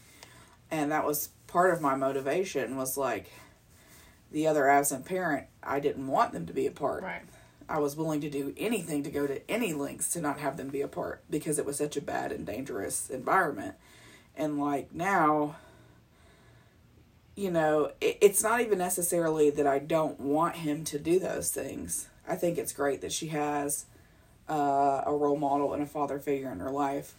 And 0.71 0.91
that 0.93 1.07
was 1.07 1.31
part 1.47 1.73
of 1.73 1.81
my 1.81 1.95
motivation 1.95 2.77
was 2.77 2.97
like 2.97 3.31
the 4.31 4.47
other 4.47 4.69
absent 4.69 5.05
parent, 5.05 5.47
I 5.63 5.81
didn't 5.81 6.07
want 6.07 6.33
them 6.33 6.47
to 6.47 6.53
be 6.53 6.67
apart. 6.67 7.03
Right. 7.03 7.23
I 7.69 7.79
was 7.79 7.97
willing 7.97 8.21
to 8.21 8.31
do 8.31 8.55
anything 8.57 9.03
to 9.03 9.11
go 9.11 9.27
to 9.27 9.51
any 9.51 9.73
lengths 9.73 10.13
to 10.13 10.21
not 10.21 10.39
have 10.39 10.57
them 10.57 10.69
be 10.69 10.83
apart 10.83 11.23
because 11.29 11.59
it 11.59 11.67
was 11.67 11.77
such 11.77 11.97
a 11.97 12.01
bad 12.01 12.33
and 12.33 12.47
dangerous 12.47 13.11
environment. 13.11 13.75
And 14.37 14.61
like 14.61 14.95
now, 14.95 15.57
you 17.35 17.51
know, 17.51 17.93
it, 18.01 18.19
it's 18.21 18.43
not 18.43 18.61
even 18.61 18.79
necessarily 18.79 19.51
that 19.51 19.67
I 19.67 19.79
don't 19.79 20.21
want 20.21 20.57
him 20.57 20.85
to 20.85 20.99
do 20.99 21.19
those 21.19 21.51
things. 21.51 22.09
I 22.29 22.37
think 22.37 22.59
it's 22.59 22.73
great 22.73 23.01
that 23.01 23.13
she 23.13 23.29
has 23.29 23.87
uh, 24.49 25.03
a 25.05 25.13
role 25.13 25.37
model 25.37 25.73
and 25.73 25.83
a 25.83 25.87
father 25.87 26.19
figure 26.19 26.51
in 26.51 26.61
her 26.61 26.71
life. 26.71 27.15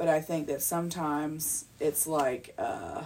But 0.00 0.08
I 0.08 0.22
think 0.22 0.46
that 0.46 0.62
sometimes 0.62 1.66
it's 1.78 2.06
like, 2.06 2.54
uh, 2.56 3.04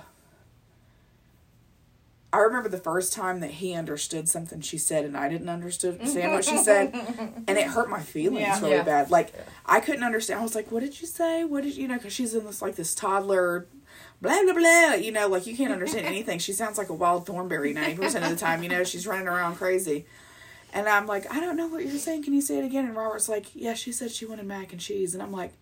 I 2.33 2.39
remember 2.39 2.69
the 2.69 2.79
first 2.79 3.13
time 3.13 3.41
that 3.41 3.51
he 3.51 3.75
understood 3.75 4.29
something 4.29 4.61
she 4.61 4.79
said 4.79 5.05
and 5.05 5.17
I 5.17 5.29
didn't 5.29 5.49
understand 5.49 5.99
what 6.33 6.45
she 6.45 6.57
said, 6.57 6.95
and 7.49 7.59
it 7.59 7.67
hurt 7.67 7.91
my 7.91 7.99
feelings 8.01 8.43
Yeah. 8.43 8.61
really 8.61 8.75
Yeah. 8.77 8.83
bad. 8.85 9.11
Like 9.11 9.35
I 9.67 9.81
couldn't 9.81 10.05
understand. 10.05 10.39
I 10.39 10.45
was 10.45 10.55
like, 10.55 10.71
"What 10.71 10.85
did 10.85 11.01
you 11.01 11.09
say? 11.09 11.43
What 11.43 11.65
did 11.65 11.77
you 11.77 11.89
know?" 11.89 11.95
Because 11.97 12.13
she's 12.13 12.33
in 12.33 12.45
this 12.45 12.63
like 12.63 12.77
this 12.77 12.95
toddler, 12.95 13.67
blah 14.23 14.41
blah 14.45 14.53
blah. 14.53 14.95
You 14.95 15.11
know, 15.11 15.27
like 15.27 15.49
you 15.49 15.57
can't 15.57 15.73
understand 15.73 16.07
anything. 16.15 16.39
She 16.39 16.53
sounds 16.53 16.79
like 16.79 16.91
a 16.91 16.95
wild 16.95 17.27
thornberry 17.27 17.73
ninety 17.73 17.97
percent 17.97 18.25
of 18.25 18.31
the 18.31 18.37
time. 18.37 18.63
You 18.63 18.69
know, 18.69 18.85
she's 18.85 19.05
running 19.05 19.27
around 19.27 19.57
crazy. 19.57 20.07
And 20.73 20.89
I'm 20.89 21.09
like, 21.09 21.29
I 21.35 21.41
don't 21.41 21.57
know 21.57 21.67
what 21.67 21.85
you're 21.85 21.99
saying. 21.99 22.23
Can 22.23 22.35
you 22.35 22.41
say 22.41 22.59
it 22.59 22.65
again? 22.65 22.85
And 22.87 22.95
Robert's 22.95 23.29
like, 23.29 23.47
Yeah, 23.53 23.75
she 23.75 23.91
said 23.91 24.13
she 24.13 24.27
wanted 24.27 24.47
mac 24.47 24.71
and 24.71 24.81
cheese. 24.81 25.13
And 25.13 25.21
I'm 25.25 25.33
like, 25.33 25.53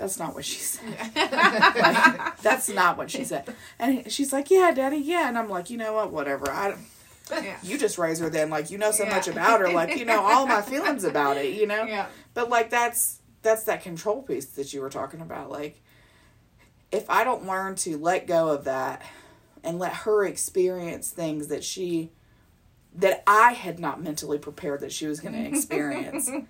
That's 0.00 0.18
not 0.18 0.34
what 0.34 0.44
she 0.46 0.58
said. 0.58 0.96
Like, 1.14 2.40
that's 2.40 2.68
not 2.70 2.96
what 2.96 3.10
she 3.10 3.22
said. 3.24 3.54
And 3.78 4.10
she's 4.10 4.32
like, 4.32 4.50
Yeah, 4.50 4.72
Daddy, 4.72 4.96
yeah. 4.96 5.28
And 5.28 5.36
I'm 5.36 5.48
like, 5.50 5.68
You 5.68 5.76
know 5.76 5.92
what? 5.94 6.10
Whatever. 6.10 6.50
I 6.50 6.70
don't. 6.70 7.44
Yeah. 7.44 7.58
You 7.62 7.78
just 7.78 7.98
raise 7.98 8.18
her 8.18 8.28
then, 8.30 8.48
like 8.50 8.70
you 8.70 8.78
know 8.78 8.90
so 8.90 9.04
Yeah. 9.04 9.10
much 9.10 9.28
about 9.28 9.60
her, 9.60 9.70
like 9.70 9.96
you 9.98 10.04
know 10.04 10.20
all 10.20 10.46
my 10.46 10.62
feelings 10.72 11.04
about 11.04 11.36
it, 11.36 11.54
you 11.54 11.66
know. 11.66 11.84
Yeah. 11.84 12.06
But 12.34 12.48
like 12.48 12.70
that's 12.70 13.18
that's 13.42 13.64
that 13.64 13.82
control 13.82 14.22
piece 14.22 14.46
that 14.46 14.72
you 14.72 14.80
were 14.80 14.90
talking 14.90 15.20
about. 15.20 15.50
Like 15.50 15.80
if 16.90 17.08
I 17.10 17.22
don't 17.22 17.46
learn 17.46 17.74
to 17.76 17.96
let 17.98 18.26
go 18.26 18.48
of 18.48 18.64
that 18.64 19.02
and 19.62 19.78
let 19.78 19.92
her 19.92 20.24
experience 20.24 21.10
things 21.10 21.48
that 21.48 21.62
she 21.62 22.10
that 22.96 23.22
I 23.26 23.52
had 23.52 23.78
not 23.78 24.02
mentally 24.02 24.38
prepared 24.38 24.80
that 24.80 24.90
she 24.92 25.06
was 25.06 25.20
going 25.20 25.34
to 25.34 25.46
experience. 25.46 26.28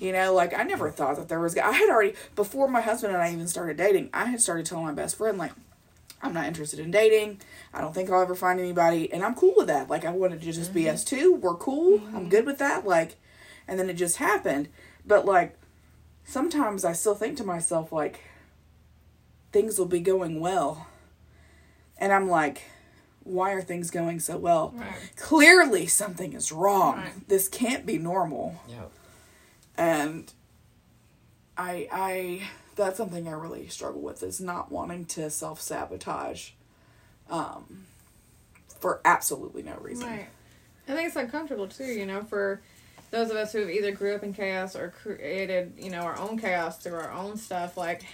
you 0.00 0.12
know, 0.12 0.34
like 0.34 0.58
I 0.58 0.62
never 0.62 0.90
thought 0.90 1.16
that 1.16 1.28
there 1.28 1.38
was 1.38 1.56
I 1.56 1.72
had 1.72 1.90
already 1.90 2.14
before 2.34 2.66
my 2.66 2.80
husband 2.80 3.12
and 3.12 3.22
I 3.22 3.32
even 3.32 3.46
started 3.46 3.76
dating, 3.76 4.08
I 4.14 4.24
had 4.24 4.40
started 4.40 4.64
telling 4.64 4.86
my 4.86 4.92
best 4.92 5.16
friend 5.16 5.36
like 5.36 5.52
I'm 6.22 6.32
not 6.32 6.46
interested 6.46 6.80
in 6.80 6.90
dating. 6.90 7.40
I 7.72 7.82
don't 7.82 7.94
think 7.94 8.10
I'll 8.10 8.22
ever 8.22 8.34
find 8.34 8.58
anybody 8.58 9.12
and 9.12 9.22
I'm 9.22 9.34
cool 9.34 9.52
with 9.56 9.66
that. 9.66 9.90
Like 9.90 10.06
I 10.06 10.10
wanted 10.10 10.40
to 10.40 10.52
just 10.52 10.72
be 10.72 10.84
mm-hmm. 10.84 10.94
us 10.94 11.04
two. 11.04 11.34
We're 11.34 11.54
cool. 11.54 11.98
I'm 11.98 12.12
mm-hmm. 12.12 12.28
good 12.30 12.46
with 12.46 12.58
that. 12.58 12.86
Like 12.86 13.16
and 13.68 13.78
then 13.78 13.90
it 13.90 13.94
just 13.94 14.16
happened. 14.16 14.68
But 15.06 15.26
like 15.26 15.58
sometimes 16.24 16.82
I 16.84 16.92
still 16.92 17.14
think 17.14 17.36
to 17.36 17.44
myself 17.44 17.92
like 17.92 18.20
things 19.52 19.78
will 19.78 19.86
be 19.86 20.00
going 20.00 20.40
well. 20.40 20.88
And 21.98 22.10
I'm 22.10 22.28
like 22.28 22.62
why 23.22 23.52
are 23.52 23.60
things 23.60 23.90
going 23.90 24.18
so 24.18 24.38
well? 24.38 24.72
Right. 24.74 25.12
Clearly 25.16 25.86
something 25.86 26.32
is 26.32 26.50
wrong. 26.50 26.96
Right. 26.96 27.28
This 27.28 27.48
can't 27.48 27.84
be 27.84 27.98
normal. 27.98 28.58
Yeah. 28.66 28.84
And 29.80 30.30
I 31.56 31.88
I 31.90 32.42
that's 32.76 32.98
something 32.98 33.26
I 33.26 33.32
really 33.32 33.66
struggle 33.68 34.02
with 34.02 34.22
is 34.22 34.38
not 34.38 34.70
wanting 34.70 35.06
to 35.06 35.30
self 35.30 35.58
sabotage 35.60 36.50
um 37.30 37.86
for 38.78 39.00
absolutely 39.06 39.62
no 39.62 39.76
reason. 39.76 40.06
Right. 40.06 40.28
I 40.86 40.94
think 40.94 41.06
it's 41.06 41.16
uncomfortable 41.16 41.66
too, 41.66 41.84
you 41.84 42.04
know, 42.04 42.22
for 42.24 42.60
those 43.10 43.30
of 43.30 43.36
us 43.36 43.52
who 43.52 43.60
have 43.60 43.70
either 43.70 43.90
grew 43.90 44.14
up 44.14 44.22
in 44.22 44.34
chaos 44.34 44.76
or 44.76 44.90
created, 44.90 45.72
you 45.78 45.90
know, 45.90 46.00
our 46.00 46.18
own 46.18 46.38
chaos 46.38 46.78
through 46.78 46.94
our 46.94 47.12
own 47.12 47.38
stuff, 47.38 47.78
like 47.78 48.04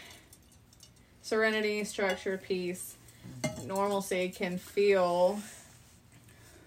serenity, 1.23 1.83
structure, 1.83 2.39
peace, 2.39 2.95
normalcy 3.65 4.29
can 4.29 4.57
feel 4.57 5.41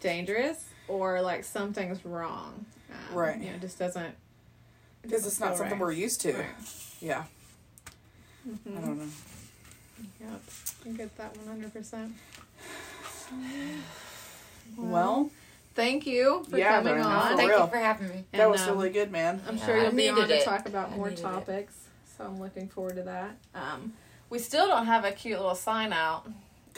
dangerous 0.02 0.66
or 0.90 1.22
like 1.22 1.46
something's 1.46 2.06
wrong. 2.06 2.66
Um, 2.92 3.18
Right. 3.18 3.40
You 3.40 3.50
know, 3.50 3.56
it 3.56 3.62
just 3.62 3.80
doesn't. 3.80 4.16
It 5.04 5.08
Because 5.08 5.26
it's 5.26 5.40
not 5.40 5.56
something 5.58 5.74
right. 5.74 5.82
we're 5.82 5.92
used 5.92 6.22
to. 6.22 6.34
Right. 6.34 6.46
Yeah. 7.02 7.24
Mhm. 8.48 8.78
I 8.78 8.82
don't 8.82 8.98
know. 9.00 9.08
Yep. 10.22 10.42
I 10.86 10.90
get 10.90 11.18
that 11.18 11.34
100%. 11.36 12.12
Well, 14.78 15.30
Thank 15.76 16.06
you 16.06 16.46
for 16.50 16.58
Yeah, 16.58 16.82
coming 16.82 17.02
on. 17.02 17.32
For 17.32 17.38
Thank 17.38 17.50
real. 17.52 17.62
you 17.64 17.68
for 17.68 17.78
having 17.78 18.10
me. 18.10 18.26
that 18.32 18.42
And, 18.42 18.52
was 18.52 18.62
um, 18.68 18.76
really 18.78 18.90
good, 18.90 19.12
man. 19.12 19.42
I'm 19.48 19.56
Yeah, 19.58 19.66
sure 19.66 19.78
you'll 19.82 19.92
be 19.94 20.10
on 20.10 20.28
to 20.28 20.36
it. 20.38 20.44
talk 20.44 20.68
about 20.68 20.92
I 20.92 20.96
more 20.98 21.10
needed 21.10 21.20
it. 21.20 21.24
topics. 21.24 21.74
So 22.18 22.26
I'm 22.26 22.40
looking 22.40 22.68
forward 22.68 22.96
to 22.98 23.04
that. 23.04 23.38
Um, 23.56 23.94
we 24.30 24.40
still 24.40 24.68
don't 24.68 24.88
have 24.88 25.06
a 25.06 25.12
cute 25.12 25.40
little 25.40 25.56
sign 25.56 25.94
out. 25.94 26.28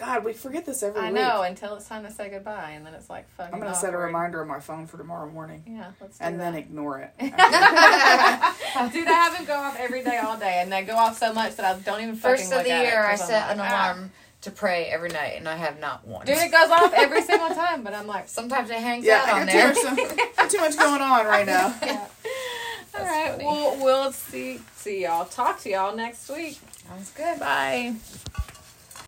God, 0.01 0.25
we 0.25 0.33
forget 0.33 0.65
this 0.65 0.81
every 0.81 0.99
I 0.99 1.05
week. 1.05 1.13
know 1.13 1.43
until 1.43 1.75
it's 1.75 1.87
time 1.87 2.03
to 2.05 2.11
say 2.11 2.29
goodbye, 2.29 2.71
and 2.71 2.83
then 2.85 2.93
it's 2.95 3.07
like 3.09 3.29
fucking. 3.37 3.53
I'm 3.53 3.59
gonna 3.59 3.75
set 3.75 3.89
a 3.93 3.97
awkward. 3.97 4.07
reminder 4.07 4.41
on 4.41 4.47
my 4.47 4.59
phone 4.59 4.87
for 4.87 4.97
tomorrow 4.97 5.29
morning, 5.29 5.63
Yeah, 5.67 5.91
let's 6.01 6.17
do 6.17 6.23
and 6.25 6.39
then 6.39 6.55
ignore 6.55 6.99
it. 6.99 7.11
Dude, 7.19 7.31
I 7.31 9.11
have 9.13 9.33
them 9.37 9.45
go 9.45 9.53
off 9.55 9.77
every 9.79 10.03
day, 10.03 10.17
all 10.17 10.37
day, 10.37 10.59
and 10.61 10.71
they 10.71 10.81
go 10.81 10.95
off 10.95 11.17
so 11.19 11.31
much 11.33 11.55
that 11.57 11.65
I 11.65 11.79
don't 11.79 12.01
even 12.01 12.15
fucking 12.15 12.37
First 12.37 12.51
of 12.51 12.57
look 12.57 12.65
the 12.65 12.71
at 12.71 12.81
it 12.83 12.87
year, 12.87 13.03
I 13.05 13.11
'cause 13.11 13.21
I'm 13.21 13.27
set 13.27 13.47
like, 13.49 13.55
an 13.57 13.61
ah. 13.61 13.69
alarm 13.93 14.11
to 14.41 14.49
pray 14.51 14.85
every 14.85 15.09
night, 15.09 15.33
and 15.37 15.47
I 15.47 15.55
have 15.55 15.79
not 15.79 16.07
one. 16.07 16.25
Dude, 16.25 16.35
it 16.37 16.51
goes 16.51 16.71
off 16.71 16.91
every 16.95 17.21
single 17.21 17.49
time, 17.49 17.83
but 17.83 17.93
I'm 17.93 18.07
like, 18.07 18.27
Sometimes 18.27 18.71
it 18.71 18.77
hangs 18.79 19.05
yeah, 19.05 19.21
out 19.21 19.29
I 19.29 19.41
on 19.41 19.45
got 19.45 19.53
there. 19.53 19.73
too 19.75 19.83
much, 20.15 20.35
got 20.35 20.49
too 20.49 20.57
much 20.59 20.77
going 20.77 21.01
on 21.01 21.25
right 21.27 21.45
now. 21.45 21.65
all 21.65 21.71
That's 22.91 23.05
right, 23.05 23.31
funny. 23.33 23.45
we'll 23.45 23.77
we'll 23.83 24.11
see 24.11 24.59
see 24.75 25.03
y'all. 25.03 25.25
Talk 25.25 25.59
to 25.61 25.69
y'all 25.69 25.95
next 25.95 26.27
week. 26.29 26.59
Sounds 26.87 27.11
good. 27.11 27.39
Bye. 27.39 27.93